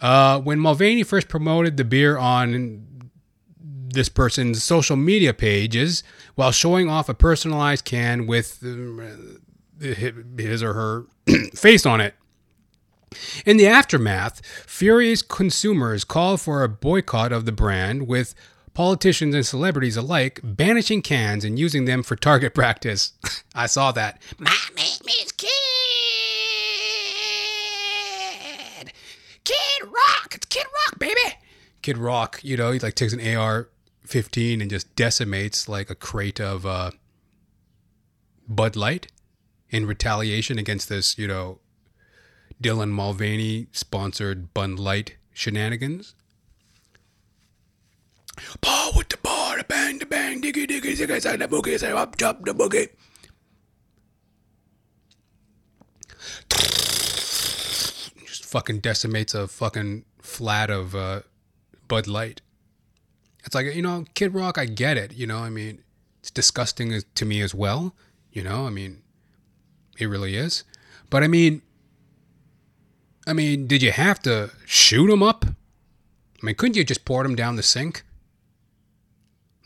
uh, 0.02 0.40
when 0.40 0.60
Mulvaney 0.60 1.04
first 1.04 1.28
promoted 1.28 1.78
the 1.78 1.86
beer 1.86 2.18
on 2.18 3.08
this 3.60 4.10
person's 4.10 4.64
social 4.64 4.96
media 4.96 5.34
pages 5.34 6.04
while 6.36 6.52
showing 6.52 6.90
off 6.90 7.10
a 7.10 7.14
personalized 7.14 7.86
can 7.86 8.26
with 8.28 8.64
uh, 8.64 9.86
his 9.86 10.64
or 10.64 10.74
her 10.74 11.06
face 11.54 11.86
on 11.86 12.02
it. 12.02 12.16
In 13.46 13.58
the 13.58 13.68
aftermath, 13.68 14.42
furious 14.66 15.22
consumers 15.22 16.04
called 16.04 16.42
for 16.42 16.64
a 16.64 16.70
boycott 16.70 17.32
of 17.32 17.46
the 17.46 17.52
brand, 17.52 18.08
with 18.08 18.36
politicians 18.74 19.34
and 19.34 19.46
celebrities 19.46 19.98
alike 19.98 20.40
banishing 20.44 21.02
cans 21.02 21.44
and 21.44 21.58
using 21.58 21.86
them 21.86 22.04
for 22.04 22.16
target 22.16 22.54
practice. 22.56 23.14
I 23.56 23.66
saw 23.66 23.92
that. 23.94 24.22
My 24.38 24.56
name 24.76 25.02
is 25.22 25.32
Kid! 25.32 25.50
Kid 29.44 29.84
Rock! 29.84 30.36
It's 30.36 30.46
Kid 30.46 30.66
Rock, 30.66 31.00
baby! 31.00 31.38
Kid 31.82 31.98
Rock, 31.98 32.40
you 32.44 32.58
know, 32.58 32.72
he 32.72 32.80
like 32.80 32.96
takes 32.96 33.14
an 33.14 33.36
AR 33.36 33.70
15 34.06 34.62
and 34.62 34.70
just 34.70 34.96
decimates 34.96 35.68
like 35.68 35.90
a 35.90 35.96
crate 35.96 36.40
of 36.40 36.66
uh, 36.66 36.92
Bud 38.48 38.76
Light 38.76 39.08
in 39.70 39.86
retaliation 39.86 40.58
against 40.58 40.90
this, 40.90 41.18
you 41.18 41.28
know, 41.28 41.60
Dylan 42.62 42.90
Mulvaney 42.90 43.68
sponsored 43.72 44.54
Bud 44.54 44.80
Light 44.80 45.18
shenanigans. 45.34 46.16
Paul 48.62 48.92
with 48.96 49.10
the 49.10 49.18
the 49.58 49.64
bang, 49.64 49.98
the 49.98 50.06
bang, 50.06 50.42
diggy, 50.42 50.68
diggy, 50.68 50.96
diggy, 50.96 51.22
side 51.22 51.40
the 51.40 51.48
boogie, 51.48 51.80
say 51.80 51.92
up, 51.92 52.16
the 52.16 52.54
boogie. 52.54 52.90
Just 58.26 58.46
fucking 58.46 58.80
decimates 58.80 59.34
a 59.34 59.48
fucking 59.48 60.06
flat 60.22 60.70
of 60.70 60.96
uh, 60.96 61.22
Bud 61.88 62.08
Light. 62.08 62.42
It's 63.44 63.56
like, 63.56 63.74
you 63.74 63.82
know, 63.82 64.06
Kid 64.14 64.34
Rock, 64.34 64.58
I 64.58 64.66
get 64.66 64.98
it. 64.98 65.14
You 65.14 65.26
know, 65.26 65.40
I 65.40 65.50
mean, 65.50 65.84
it's 66.20 66.30
disgusting 66.30 67.02
to 67.16 67.26
me 67.26 67.42
as 67.42 67.56
well. 67.56 67.96
You 68.32 68.44
know, 68.44 68.68
I 68.68 68.70
mean, 68.70 69.02
It 69.98 70.08
really 70.08 70.36
is. 70.36 70.64
But 71.10 71.24
I 71.24 71.28
mean, 71.28 71.62
I 73.26 73.34
mean, 73.34 73.68
did 73.68 73.82
you 73.82 73.92
have 73.92 74.22
to 74.22 74.52
shoot 74.66 75.08
them 75.08 75.24
up? 75.24 75.46
I 75.46 76.46
mean, 76.46 76.56
couldn't 76.56 76.78
you 76.78 76.84
just 76.84 77.06
pour 77.06 77.24
them 77.24 77.36
down 77.36 77.56
the 77.56 77.64
sink? 77.64 78.04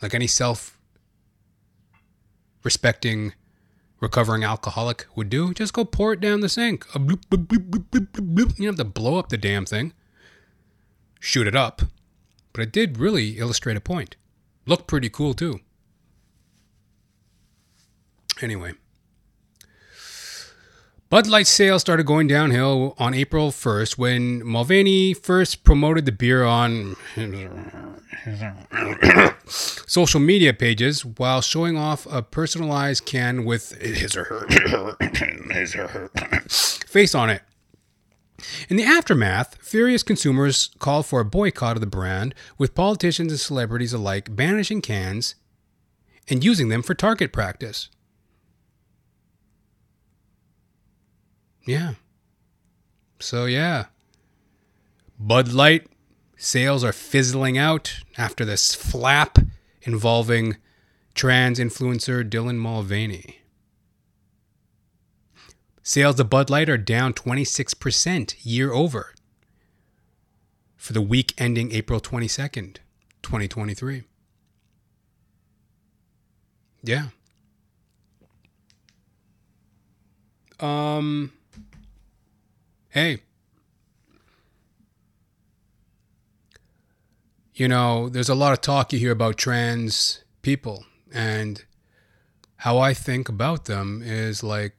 Like 0.00 0.14
any 0.14 0.26
self 0.26 0.78
respecting 2.64 3.34
recovering 4.00 4.42
alcoholic 4.42 5.06
would 5.14 5.30
do. 5.30 5.54
Just 5.54 5.72
go 5.72 5.84
pour 5.84 6.12
it 6.12 6.20
down 6.20 6.40
the 6.40 6.48
sink. 6.48 6.84
You 6.94 7.16
don't 7.30 8.58
have 8.60 8.76
to 8.76 8.84
blow 8.84 9.18
up 9.18 9.28
the 9.28 9.38
damn 9.38 9.64
thing. 9.64 9.92
Shoot 11.20 11.46
it 11.46 11.54
up. 11.54 11.82
But 12.52 12.62
it 12.62 12.72
did 12.72 12.98
really 12.98 13.38
illustrate 13.38 13.76
a 13.76 13.80
point. 13.80 14.16
Looked 14.66 14.88
pretty 14.88 15.08
cool 15.08 15.34
too. 15.34 15.60
Anyway. 18.40 18.72
Bud 21.12 21.26
Light 21.26 21.46
sales 21.46 21.82
started 21.82 22.06
going 22.06 22.26
downhill 22.26 22.94
on 22.96 23.12
April 23.12 23.50
1st 23.50 23.98
when 23.98 24.42
Mulvaney 24.46 25.12
first 25.12 25.62
promoted 25.62 26.06
the 26.06 26.10
beer 26.10 26.42
on 26.42 26.96
social 29.46 30.20
media 30.20 30.54
pages 30.54 31.04
while 31.04 31.42
showing 31.42 31.76
off 31.76 32.06
a 32.10 32.22
personalized 32.22 33.04
can 33.04 33.44
with 33.44 33.72
his 33.72 34.16
or 34.16 34.24
her, 34.24 34.96
his 35.52 35.74
or 35.74 35.88
her 35.88 36.08
face 36.48 37.14
on 37.14 37.28
it. 37.28 37.42
In 38.70 38.78
the 38.78 38.84
aftermath, 38.84 39.56
furious 39.56 40.02
consumers 40.02 40.70
called 40.78 41.04
for 41.04 41.20
a 41.20 41.26
boycott 41.26 41.76
of 41.76 41.82
the 41.82 41.86
brand, 41.86 42.34
with 42.56 42.74
politicians 42.74 43.32
and 43.32 43.38
celebrities 43.38 43.92
alike 43.92 44.34
banishing 44.34 44.80
cans 44.80 45.34
and 46.30 46.42
using 46.42 46.70
them 46.70 46.82
for 46.82 46.94
target 46.94 47.34
practice. 47.34 47.90
Yeah. 51.64 51.94
So, 53.20 53.44
yeah. 53.46 53.86
Bud 55.18 55.52
Light 55.52 55.86
sales 56.36 56.82
are 56.82 56.92
fizzling 56.92 57.56
out 57.56 58.00
after 58.18 58.44
this 58.44 58.74
flap 58.74 59.38
involving 59.82 60.56
trans 61.14 61.58
influencer 61.58 62.28
Dylan 62.28 62.56
Mulvaney. 62.56 63.38
Sales 65.84 66.18
of 66.18 66.30
Bud 66.30 66.50
Light 66.50 66.68
are 66.68 66.78
down 66.78 67.12
26% 67.12 68.36
year 68.42 68.72
over 68.72 69.14
for 70.76 70.92
the 70.92 71.02
week 71.02 71.34
ending 71.38 71.72
April 71.72 72.00
22nd, 72.00 72.78
2023. 73.22 74.02
Yeah. 76.82 77.06
Um 80.58 81.32
hey, 82.92 83.22
you 87.54 87.66
know, 87.66 88.10
there's 88.10 88.28
a 88.28 88.34
lot 88.34 88.52
of 88.52 88.60
talk 88.60 88.92
you 88.92 88.98
hear 88.98 89.12
about 89.12 89.38
trans 89.38 90.22
people, 90.42 90.84
and 91.10 91.64
how 92.56 92.78
I 92.78 92.92
think 92.92 93.30
about 93.30 93.64
them 93.64 94.02
is 94.04 94.42
like 94.42 94.78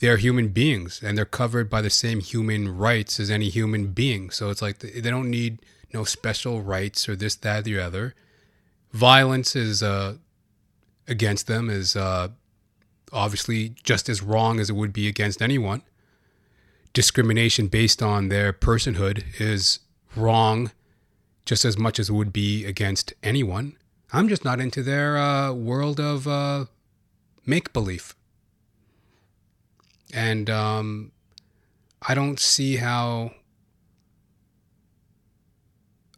they're 0.00 0.16
human 0.16 0.48
beings 0.48 1.00
and 1.02 1.16
they're 1.16 1.26
covered 1.26 1.68
by 1.68 1.82
the 1.82 1.90
same 1.90 2.20
human 2.20 2.76
rights 2.76 3.20
as 3.20 3.30
any 3.30 3.50
human 3.50 3.88
being. 3.88 4.30
So 4.30 4.48
it's 4.48 4.62
like 4.62 4.78
they 4.78 5.02
don't 5.02 5.30
need 5.30 5.60
no 5.92 6.04
special 6.04 6.62
rights 6.62 7.08
or 7.10 7.14
this, 7.14 7.36
that, 7.36 7.64
the 7.64 7.78
other. 7.78 8.14
Violence 8.90 9.54
is 9.54 9.82
uh, 9.82 10.14
against 11.06 11.46
them 11.46 11.68
is 11.68 11.94
uh, 11.94 12.28
obviously 13.12 13.74
just 13.82 14.08
as 14.08 14.22
wrong 14.22 14.58
as 14.58 14.70
it 14.70 14.76
would 14.76 14.94
be 14.94 15.08
against 15.08 15.42
anyone 15.42 15.82
discrimination 16.92 17.68
based 17.68 18.02
on 18.02 18.28
their 18.28 18.52
personhood 18.52 19.24
is 19.40 19.80
wrong 20.16 20.70
just 21.44 21.64
as 21.64 21.78
much 21.78 21.98
as 21.98 22.08
it 22.08 22.12
would 22.12 22.32
be 22.32 22.64
against 22.64 23.12
anyone. 23.22 23.76
I'm 24.12 24.28
just 24.28 24.44
not 24.44 24.60
into 24.60 24.82
their 24.82 25.16
uh, 25.16 25.52
world 25.52 25.98
of 25.98 26.28
uh, 26.28 26.66
make 27.46 27.72
believe. 27.72 28.14
And 30.12 30.50
um, 30.50 31.12
I 32.06 32.14
don't 32.14 32.38
see 32.38 32.76
how. 32.76 33.32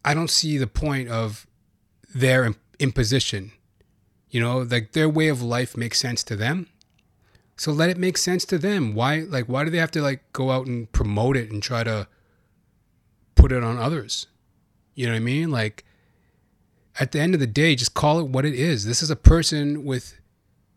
I 0.05 0.13
don't 0.13 0.31
see 0.31 0.59
the 0.59 0.67
point 0.67 1.09
of 1.09 1.47
their 2.15 2.53
imposition. 2.79 3.53
You 4.29 4.41
know, 4.41 4.59
like 4.59 4.93
their 4.93 5.09
way 5.09 5.29
of 5.29 5.41
life 5.41 5.77
makes 5.77 6.01
sense 6.01 6.25
to 6.25 6.37
them. 6.37 6.67
So 7.57 7.73
let 7.73 7.91
it 7.91 7.99
make 7.99 8.19
sense 8.19 8.45
to 8.47 8.59
them. 8.59 8.95
Why 8.95 9.21
like 9.21 9.47
why 9.47 9.65
do 9.65 9.71
they 9.71 9.79
have 9.79 9.93
to 9.93 10.03
like 10.03 10.33
go 10.33 10.51
out 10.51 10.67
and 10.67 10.91
promote 10.93 11.37
it 11.37 11.51
and 11.51 11.63
try 11.63 11.85
to 11.85 12.09
put 13.35 13.53
it 13.53 13.63
on 13.63 13.79
others? 13.79 14.27
You 14.95 15.07
know 15.07 15.13
what 15.13 15.19
I 15.19 15.21
mean? 15.21 15.51
Like 15.51 15.85
at 17.01 17.13
the 17.13 17.21
end 17.21 17.35
of 17.35 17.41
the 17.41 17.47
day, 17.47 17.75
just 17.75 17.95
call 17.95 18.21
it 18.21 18.29
what 18.29 18.45
it 18.45 18.55
is. 18.55 18.85
This 18.85 19.03
is 19.03 19.11
a 19.11 19.17
person 19.17 19.85
with 19.85 20.21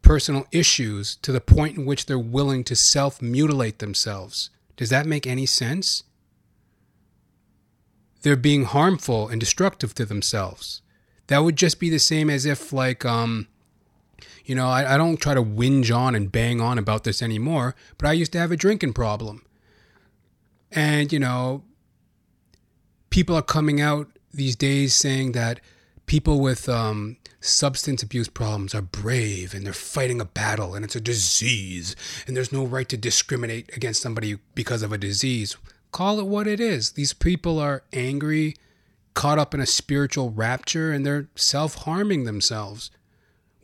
personal 0.02 0.48
issues 0.52 1.16
to 1.18 1.32
the 1.32 1.42
point 1.42 1.78
in 1.78 1.86
which 1.86 2.06
they're 2.06 2.18
willing 2.18 2.64
to 2.64 2.76
self 2.76 3.22
mutilate 3.22 3.80
themselves. 3.80 4.50
Does 4.76 4.90
that 4.90 5.06
make 5.06 5.28
any 5.28 5.46
sense? 5.46 6.04
They're 8.22 8.36
being 8.36 8.66
harmful 8.66 9.28
and 9.28 9.40
destructive 9.40 9.94
to 9.96 10.06
themselves. 10.06 10.82
That 11.28 11.40
would 11.40 11.56
just 11.56 11.80
be 11.80 11.90
the 11.90 12.00
same 12.00 12.30
as 12.30 12.46
if, 12.46 12.72
like, 12.72 13.06
um, 13.06 13.48
you 14.48 14.56
know, 14.56 14.70
I, 14.70 14.96
I 14.96 14.98
don't 14.98 15.18
try 15.18 15.34
to 15.34 15.44
whinge 15.44 15.96
on 15.96 16.16
and 16.16 16.32
bang 16.32 16.62
on 16.62 16.78
about 16.78 17.04
this 17.04 17.22
anymore, 17.22 17.76
but 17.98 18.08
I 18.08 18.14
used 18.14 18.32
to 18.32 18.40
have 18.40 18.52
a 18.52 18.58
drinking 18.58 18.94
problem. 18.94 19.46
And, 20.72 21.12
you 21.12 21.20
know, 21.20 21.64
people 23.10 23.36
are 23.36 23.42
coming 23.42 23.82
out 23.82 24.08
these 24.34 24.56
days 24.56 24.96
saying 24.96 25.34
that 25.34 25.60
people 26.06 26.40
with 26.40 26.70
um, 26.70 27.18
substance 27.42 28.02
abuse 28.02 28.30
problems 28.30 28.74
are 28.74 28.82
brave 28.82 29.54
and 29.54 29.66
they're 29.66 29.74
fighting 29.74 30.22
a 30.22 30.26
battle 30.26 30.76
and 30.76 30.86
it's 30.86 30.96
a 30.96 31.02
disease 31.02 31.94
and 32.26 32.36
there's 32.36 32.52
no 32.54 32.64
right 32.64 32.88
to 32.88 32.96
discriminate 32.96 33.76
against 33.76 34.02
somebody 34.02 34.38
because 34.56 34.82
of 34.82 34.94
a 34.94 34.98
disease. 34.98 35.58
Call 35.92 36.20
it 36.22 36.26
what 36.26 36.48
it 36.48 36.62
is. 36.62 36.92
These 36.92 37.12
people 37.12 37.60
are 37.60 37.84
angry, 37.92 38.56
caught 39.14 39.40
up 39.40 39.54
in 39.54 39.60
a 39.60 39.66
spiritual 39.66 40.32
rapture, 40.32 40.94
and 40.94 41.06
they're 41.06 41.28
self 41.36 41.76
harming 41.76 42.24
themselves. 42.24 42.92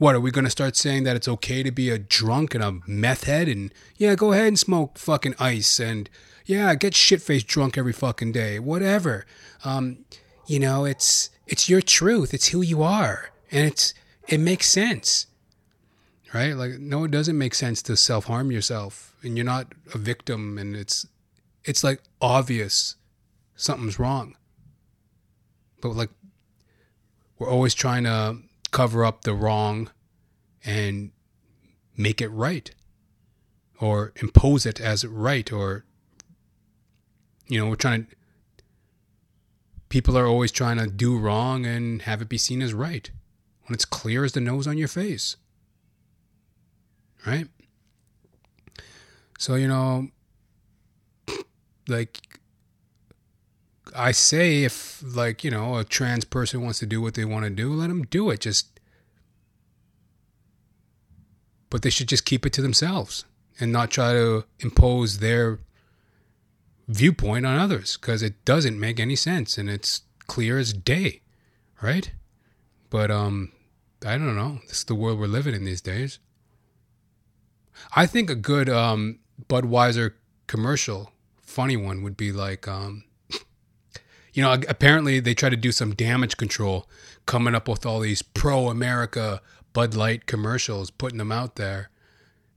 What 0.03 0.15
are 0.15 0.19
we 0.19 0.31
going 0.31 0.43
to 0.43 0.51
start 0.51 0.75
saying 0.75 1.05
that 1.05 1.15
it's 1.15 1.29
okay 1.29 1.63
to 1.63 1.71
be 1.71 1.89
a 1.89 1.97
drunk 1.97 2.53
and 2.53 2.61
a 2.61 2.81
meth 2.85 3.23
head 3.23 3.47
and 3.47 3.73
yeah, 3.95 4.15
go 4.15 4.33
ahead 4.33 4.47
and 4.47 4.59
smoke 4.59 4.97
fucking 4.97 5.33
ice 5.39 5.79
and 5.79 6.09
yeah, 6.45 6.75
get 6.75 6.93
shit 6.93 7.21
faced 7.21 7.47
drunk 7.47 7.77
every 7.77 7.93
fucking 7.93 8.33
day, 8.33 8.59
whatever. 8.59 9.25
Um, 9.63 9.99
you 10.45 10.59
know, 10.59 10.83
it's 10.83 11.29
it's 11.47 11.69
your 11.69 11.79
truth, 11.79 12.33
it's 12.33 12.49
who 12.49 12.61
you 12.61 12.83
are, 12.83 13.31
and 13.49 13.65
it's 13.65 13.93
it 14.27 14.41
makes 14.41 14.67
sense, 14.67 15.27
right? 16.33 16.51
Like 16.51 16.79
no, 16.79 17.05
it 17.05 17.11
doesn't 17.11 17.37
make 17.37 17.55
sense 17.55 17.81
to 17.83 17.95
self 17.95 18.25
harm 18.25 18.51
yourself, 18.51 19.15
and 19.23 19.37
you're 19.37 19.45
not 19.45 19.71
a 19.93 19.97
victim, 19.97 20.57
and 20.57 20.75
it's 20.75 21.07
it's 21.63 21.81
like 21.81 22.01
obvious 22.21 22.97
something's 23.55 23.99
wrong, 23.99 24.35
but 25.79 25.95
like 25.95 26.09
we're 27.39 27.49
always 27.49 27.73
trying 27.73 28.03
to 28.03 28.39
cover 28.73 29.05
up 29.05 29.21
the 29.21 29.33
wrong 29.33 29.89
and 30.65 31.11
make 31.95 32.19
it 32.19 32.29
right 32.29 32.71
or 33.79 34.11
impose 34.17 34.65
it 34.65 34.81
as 34.81 35.05
right 35.05 35.53
or 35.53 35.85
you 37.47 37.59
know 37.59 37.69
we're 37.69 37.75
trying 37.75 38.05
to 38.05 38.15
people 39.89 40.17
are 40.17 40.25
always 40.25 40.51
trying 40.51 40.77
to 40.77 40.87
do 40.87 41.17
wrong 41.17 41.65
and 41.65 42.01
have 42.01 42.21
it 42.21 42.27
be 42.27 42.37
seen 42.37 42.61
as 42.61 42.73
right 42.73 43.11
when 43.65 43.75
it's 43.75 43.85
clear 43.85 44.25
as 44.25 44.31
the 44.31 44.41
nose 44.41 44.67
on 44.67 44.77
your 44.77 44.87
face 44.87 45.37
right? 47.25 47.47
So 49.37 49.55
you 49.55 49.67
know 49.67 50.07
like 51.87 52.32
I 53.95 54.11
say 54.11 54.63
if 54.63 55.01
like, 55.03 55.43
you 55.43 55.51
know, 55.51 55.77
a 55.77 55.83
trans 55.83 56.25
person 56.25 56.61
wants 56.61 56.79
to 56.79 56.85
do 56.85 57.01
what 57.01 57.13
they 57.13 57.25
want 57.25 57.45
to 57.45 57.49
do, 57.49 57.73
let 57.73 57.87
them 57.87 58.03
do 58.03 58.29
it. 58.29 58.41
Just 58.41 58.79
but 61.69 61.81
they 61.81 61.89
should 61.89 62.07
just 62.07 62.25
keep 62.25 62.45
it 62.45 62.53
to 62.53 62.61
themselves 62.61 63.25
and 63.59 63.71
not 63.71 63.89
try 63.89 64.13
to 64.13 64.45
impose 64.59 65.19
their 65.19 65.59
viewpoint 66.87 67.45
on 67.45 67.57
others 67.57 67.97
because 67.97 68.21
it 68.21 68.45
doesn't 68.45 68.79
make 68.79 68.99
any 68.99 69.15
sense 69.15 69.57
and 69.57 69.69
it's 69.69 70.01
clear 70.27 70.59
as 70.59 70.73
day, 70.73 71.21
right? 71.81 72.11
But 72.89 73.09
um 73.09 73.51
I 74.05 74.17
don't 74.17 74.35
know. 74.35 74.59
This 74.67 74.79
is 74.79 74.83
the 74.83 74.95
world 74.95 75.19
we're 75.19 75.27
living 75.27 75.55
in 75.55 75.63
these 75.63 75.81
days. 75.81 76.19
I 77.95 78.05
think 78.05 78.29
a 78.29 78.35
good 78.35 78.69
um 78.69 79.19
Budweiser 79.47 80.13
commercial, 80.47 81.11
funny 81.41 81.75
one 81.75 82.03
would 82.03 82.17
be 82.17 82.31
like 82.31 82.67
um 82.67 83.03
you 84.33 84.41
know, 84.41 84.53
apparently 84.67 85.19
they 85.19 85.33
try 85.33 85.49
to 85.49 85.55
do 85.55 85.71
some 85.71 85.93
damage 85.93 86.37
control, 86.37 86.89
coming 87.25 87.55
up 87.55 87.67
with 87.67 87.85
all 87.85 87.99
these 87.99 88.21
pro 88.21 88.69
America 88.69 89.41
Bud 89.73 89.95
Light 89.95 90.25
commercials, 90.25 90.91
putting 90.91 91.17
them 91.19 91.31
out 91.31 91.55
there. 91.55 91.89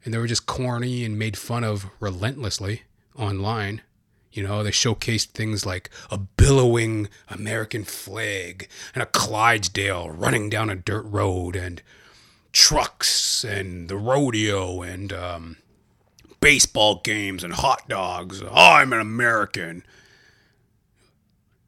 and 0.05 0.15
they 0.15 0.19
were 0.19 0.27
just 0.29 0.47
corny 0.47 1.05
and 1.05 1.19
made 1.19 1.37
fun 1.37 1.65
of 1.65 1.87
relentlessly 1.99 2.83
online. 3.17 3.83
You 4.31 4.43
know, 4.45 4.63
they 4.63 4.71
showcased 4.71 5.31
things 5.31 5.67
like 5.67 5.91
a 6.11 6.19
billowing 6.19 7.09
American 7.29 7.83
flag 7.85 8.69
and 8.95 9.03
a 9.03 9.07
Clydesdale 9.07 10.11
running 10.11 10.49
down 10.49 10.71
a 10.71 10.77
dirt 10.77 11.03
road 11.03 11.57
and 11.57 11.83
trucks 12.53 13.45
and 13.45 13.89
the 13.89 13.97
rodeo 13.97 14.83
and 14.83 15.13
um, 15.13 15.57
baseball 16.41 17.01
games 17.03 17.43
and 17.43 17.55
hot 17.55 17.89
dogs. 17.89 18.43
I'm 18.53 18.93
an 18.93 19.01
American. 19.01 19.83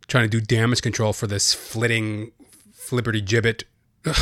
Trying 0.09 0.25
to 0.25 0.29
do 0.29 0.40
damage 0.40 0.83
control 0.83 1.12
for 1.12 1.27
this 1.27 1.55
flitting, 1.55 2.33
flipperty 2.75 3.25
gibbet 3.25 3.64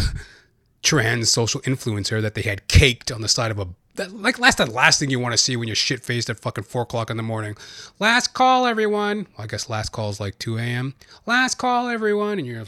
trans 0.82 1.30
social 1.30 1.60
influencer 1.62 2.20
that 2.20 2.34
they 2.34 2.42
had 2.42 2.68
caked 2.68 3.10
on 3.10 3.22
the 3.22 3.28
side 3.28 3.50
of 3.50 3.58
a 3.58 3.68
that, 3.96 4.12
like 4.12 4.36
that's 4.36 4.56
the 4.56 4.66
last 4.66 5.00
thing 5.00 5.10
you 5.10 5.18
want 5.18 5.32
to 5.32 5.38
see 5.38 5.56
when 5.56 5.68
you're 5.68 5.74
shit 5.74 6.00
faced 6.00 6.28
at 6.28 6.38
fucking 6.38 6.64
four 6.64 6.82
o'clock 6.82 7.10
in 7.10 7.16
the 7.16 7.22
morning. 7.22 7.56
Last 7.98 8.34
call, 8.34 8.66
everyone. 8.66 9.26
Well, 9.36 9.44
I 9.44 9.46
guess 9.46 9.70
last 9.70 9.90
call 9.90 10.10
is 10.10 10.20
like 10.20 10.38
two 10.38 10.58
a.m. 10.58 10.94
Last 11.24 11.56
call, 11.56 11.88
everyone, 11.88 12.38
and 12.38 12.46
you're. 12.46 12.64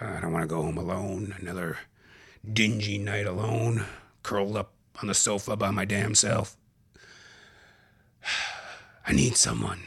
I 0.00 0.20
don't 0.20 0.32
want 0.32 0.42
to 0.42 0.48
go 0.48 0.62
home 0.62 0.78
alone. 0.78 1.34
Another 1.38 1.78
dingy 2.52 2.98
night 2.98 3.26
alone, 3.26 3.84
curled 4.22 4.56
up 4.56 4.72
on 5.00 5.08
the 5.08 5.14
sofa 5.14 5.56
by 5.56 5.70
my 5.70 5.84
damn 5.84 6.14
self. 6.14 6.56
I 9.06 9.12
need 9.12 9.36
someone. 9.36 9.82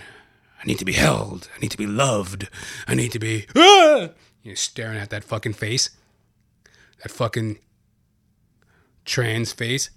I 0.61 0.65
need 0.65 0.79
to 0.79 0.85
be 0.85 0.93
held. 0.93 1.49
I 1.55 1.59
need 1.59 1.71
to 1.71 1.77
be 1.77 1.85
loved. 1.85 2.49
I 2.87 2.95
need 2.95 3.11
to 3.11 3.19
be. 3.19 3.45
Ah! 3.55 4.09
You're 4.41 4.55
staring 4.55 4.97
at 4.97 5.09
that 5.11 5.23
fucking 5.23 5.53
face. 5.53 5.91
That 7.03 7.11
fucking 7.11 7.59
trans 9.05 9.53
face. 9.53 9.89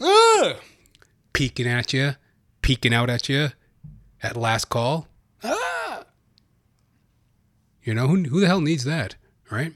Ah! 0.00 0.56
Peeking 1.32 1.66
at 1.66 1.92
you. 1.92 2.12
Peeking 2.62 2.92
out 2.92 3.10
at 3.10 3.28
you. 3.28 3.50
At 4.22 4.36
last 4.36 4.66
call. 4.68 5.08
Ah! 5.42 6.04
You 7.82 7.94
know, 7.94 8.06
who, 8.06 8.24
who 8.24 8.40
the 8.40 8.46
hell 8.46 8.60
needs 8.60 8.84
that, 8.84 9.14
right? 9.50 9.72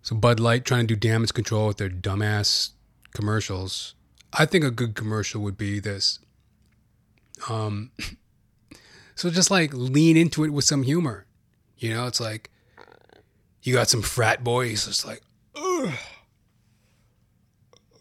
So 0.00 0.14
Bud 0.14 0.38
Light 0.38 0.64
trying 0.64 0.86
to 0.86 0.94
do 0.94 1.08
damage 1.08 1.32
control 1.32 1.66
with 1.66 1.78
their 1.78 1.88
dumbass 1.88 2.70
commercials. 3.14 3.94
I 4.36 4.46
think 4.46 4.64
a 4.64 4.70
good 4.70 4.94
commercial 4.94 5.40
would 5.42 5.56
be 5.56 5.78
this. 5.80 6.18
Um, 7.48 7.92
so 9.14 9.30
just 9.30 9.50
like 9.50 9.72
lean 9.72 10.16
into 10.16 10.44
it 10.44 10.50
with 10.50 10.64
some 10.64 10.82
humor. 10.82 11.26
You 11.78 11.94
know, 11.94 12.06
it's 12.06 12.20
like 12.20 12.50
you 13.62 13.72
got 13.72 13.88
some 13.88 14.02
frat 14.02 14.42
boys. 14.42 14.88
It's 14.88 15.06
like, 15.06 15.22
Ugh. 15.56 15.94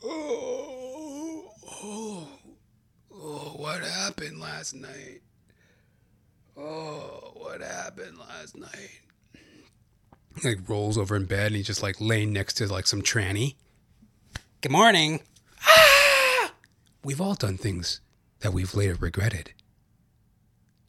oh, 0.04 1.52
oh, 1.84 2.28
oh, 3.14 3.54
what 3.58 3.82
happened 3.84 4.40
last 4.40 4.74
night? 4.74 5.22
Oh, 6.58 7.32
what 7.36 7.62
happened 7.62 8.18
last 8.18 8.58
night? 8.58 9.00
like 10.44 10.68
rolls 10.68 10.98
over 10.98 11.16
in 11.16 11.26
bed 11.26 11.48
and 11.48 11.58
he's 11.58 11.68
just 11.68 11.84
like 11.84 11.96
laying 12.00 12.34
next 12.34 12.56
to 12.56 12.66
like 12.68 12.88
some 12.88 13.02
tranny. 13.02 13.56
Good 14.62 14.72
morning. 14.72 15.22
We've 17.04 17.22
all 17.22 17.36
done 17.36 17.58
things 17.58 18.02
that 18.40 18.54
we've 18.54 18.74
later 18.74 18.96
regretted. 18.96 19.52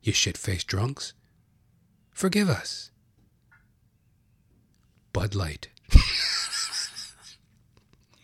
You 0.03 0.13
shit 0.13 0.37
faced 0.37 0.67
drunks. 0.67 1.13
Forgive 2.13 2.49
us. 2.49 2.91
Bud 5.13 5.35
Light. 5.35 5.69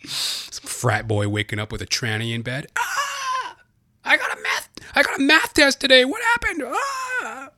some 0.07 0.69
frat 0.69 1.09
boy 1.09 1.29
waking 1.29 1.59
up 1.59 1.73
with 1.73 1.83
a 1.83 1.87
tranny 1.87 2.35
in 2.35 2.43
bed. 2.43 2.67
Ah! 2.79 3.57
I 4.05 4.17
got 4.17 4.37
a 4.37 4.41
math 4.41 4.69
I 4.95 5.03
got 5.03 5.19
a 5.19 5.23
math 5.23 5.55
test 5.55 5.81
today. 5.81 6.05
What 6.05 6.23
happened? 6.23 6.63
Ah! 6.67 7.51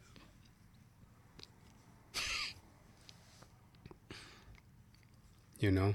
you 5.63 5.71
know. 5.71 5.95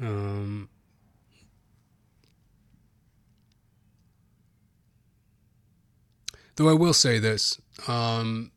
Um, 0.00 0.68
though 6.58 6.68
I 6.68 6.74
will 6.74 6.92
say 6.92 7.20
this, 7.20 7.60
um, 7.86 8.50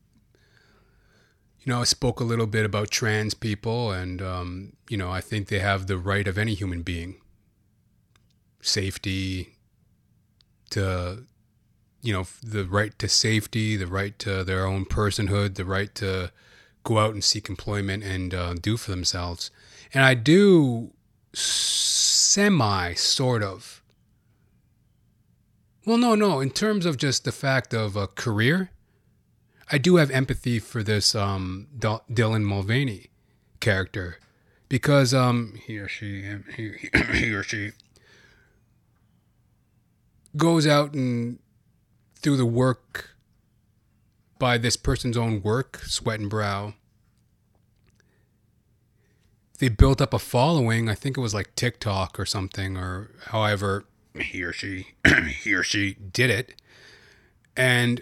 you 1.60 1.72
know, 1.72 1.82
I 1.82 1.84
spoke 1.84 2.20
a 2.20 2.24
little 2.24 2.48
bit 2.48 2.66
about 2.66 2.90
trans 2.90 3.36
people, 3.36 3.92
and 3.92 4.22
um, 4.22 4.74
you 4.90 4.98
know, 4.98 5.12
I 5.12 5.22
think 5.22 5.48
they 5.48 5.60
have 5.60 5.86
the 5.86 5.98
right 5.98 6.28
of 6.28 6.38
any 6.40 6.56
human 6.56 6.82
being, 6.82 7.22
safety, 8.60 9.56
to, 10.72 11.26
you 12.02 12.12
know, 12.12 12.26
the 12.42 12.66
right 12.66 12.98
to 12.98 13.08
safety, 13.08 13.78
the 13.78 13.86
right 13.86 14.18
to 14.20 14.44
their 14.44 14.66
own 14.66 14.86
personhood, 14.86 15.54
the 15.54 15.66
right 15.66 15.94
to 15.96 16.32
go 16.84 16.98
out 16.98 17.14
and 17.14 17.24
seek 17.24 17.48
employment 17.50 18.04
and 18.04 18.34
uh, 18.34 18.56
do 18.56 18.78
for 18.78 18.90
themselves. 18.90 19.52
And 19.94 20.04
I 20.04 20.16
do 20.16 20.92
semi 21.34 22.96
sort 22.96 23.44
of. 23.44 23.81
Well, 25.86 25.98
no, 25.98 26.16
no. 26.16 26.40
In 26.40 26.52
terms 26.52 26.86
of 26.86 26.98
just 26.98 27.24
the 27.24 27.32
fact 27.32 27.74
of 27.74 27.96
a 27.96 28.08
career, 28.08 28.70
I 29.72 29.78
do 29.78 29.96
have 29.96 30.12
empathy 30.12 30.60
for 30.60 30.84
this 30.84 31.16
um, 31.16 31.68
Dylan 31.78 32.44
Mulvaney 32.44 33.08
character 33.60 34.20
because 34.70 35.14
um, 35.14 35.60
he 35.66 35.80
or 35.80 35.88
she 35.88 36.24
he, 36.56 36.74
he 37.14 37.34
or 37.34 37.44
she 37.44 37.72
goes 40.38 40.68
out 40.68 40.94
and 40.94 41.40
through 42.16 42.38
the 42.38 42.46
work 42.46 43.16
by 44.38 44.58
this 44.58 44.78
person's 44.78 45.18
own 45.18 45.42
work, 45.42 45.78
sweat 45.86 46.20
and 46.20 46.30
brow. 46.30 46.74
They 49.60 49.70
built 49.70 50.02
up 50.02 50.14
a 50.14 50.20
following. 50.20 50.90
I 50.90 50.96
think 50.96 51.18
it 51.18 51.22
was 51.22 51.34
like 51.34 51.56
TikTok 51.56 52.20
or 52.20 52.26
something, 52.26 52.78
or 52.78 53.12
however 53.26 53.86
he 54.20 54.44
or 54.44 54.54
she 54.54 54.88
he 55.44 55.54
or 55.54 55.64
she 55.64 55.94
did 55.94 56.30
it, 56.30 56.62
and 57.56 58.02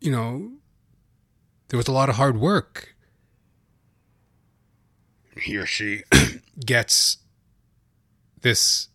you 0.00 0.10
know 0.10 0.52
there 1.68 1.78
was 1.78 1.88
a 1.88 1.92
lot 1.92 2.08
of 2.08 2.16
hard 2.16 2.38
work. 2.38 2.94
He 5.36 5.56
or 5.56 5.66
she 5.66 6.02
gets 6.64 7.18
this 8.42 8.88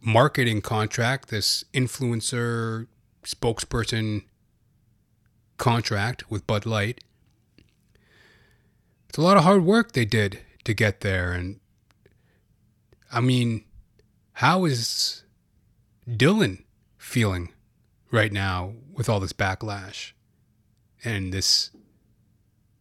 marketing 0.00 0.60
contract, 0.60 1.28
this 1.28 1.64
influencer 1.72 2.86
spokesperson 3.24 4.22
contract 5.56 6.30
with 6.30 6.46
Bud 6.46 6.66
Light. 6.66 7.02
It's 9.08 9.18
a 9.18 9.22
lot 9.22 9.36
of 9.36 9.44
hard 9.44 9.64
work 9.64 9.92
they 9.92 10.04
did 10.04 10.40
to 10.64 10.74
get 10.74 11.00
there. 11.00 11.32
And 11.32 11.60
I 13.10 13.20
mean, 13.20 13.64
how 14.36 14.66
is 14.66 15.22
Dylan 16.06 16.62
feeling 16.98 17.54
right 18.10 18.30
now 18.30 18.74
with 18.92 19.08
all 19.08 19.18
this 19.18 19.32
backlash 19.32 20.12
and 21.02 21.32
this? 21.32 21.70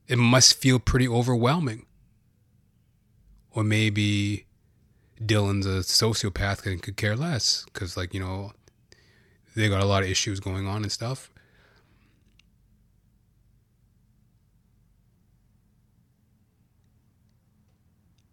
It 0.10 0.18
must 0.18 0.60
feel 0.60 0.80
pretty 0.80 1.08
overwhelming. 1.08 1.86
Or 3.52 3.64
maybe 3.64 4.48
Dylan's 5.22 5.66
a 5.66 5.80
sociopath 5.80 6.66
and 6.66 6.84
could 6.84 6.98
care 6.98 7.16
less 7.16 7.64
because, 7.74 7.96
like, 7.96 8.14
you 8.14 8.20
know, 8.20 8.52
they 9.56 9.70
got 9.70 9.82
a 9.82 9.86
lot 9.86 10.04
of 10.04 10.10
issues 10.10 10.42
going 10.42 10.68
on 10.68 10.84
and 10.84 10.92
stuff. 10.92 11.32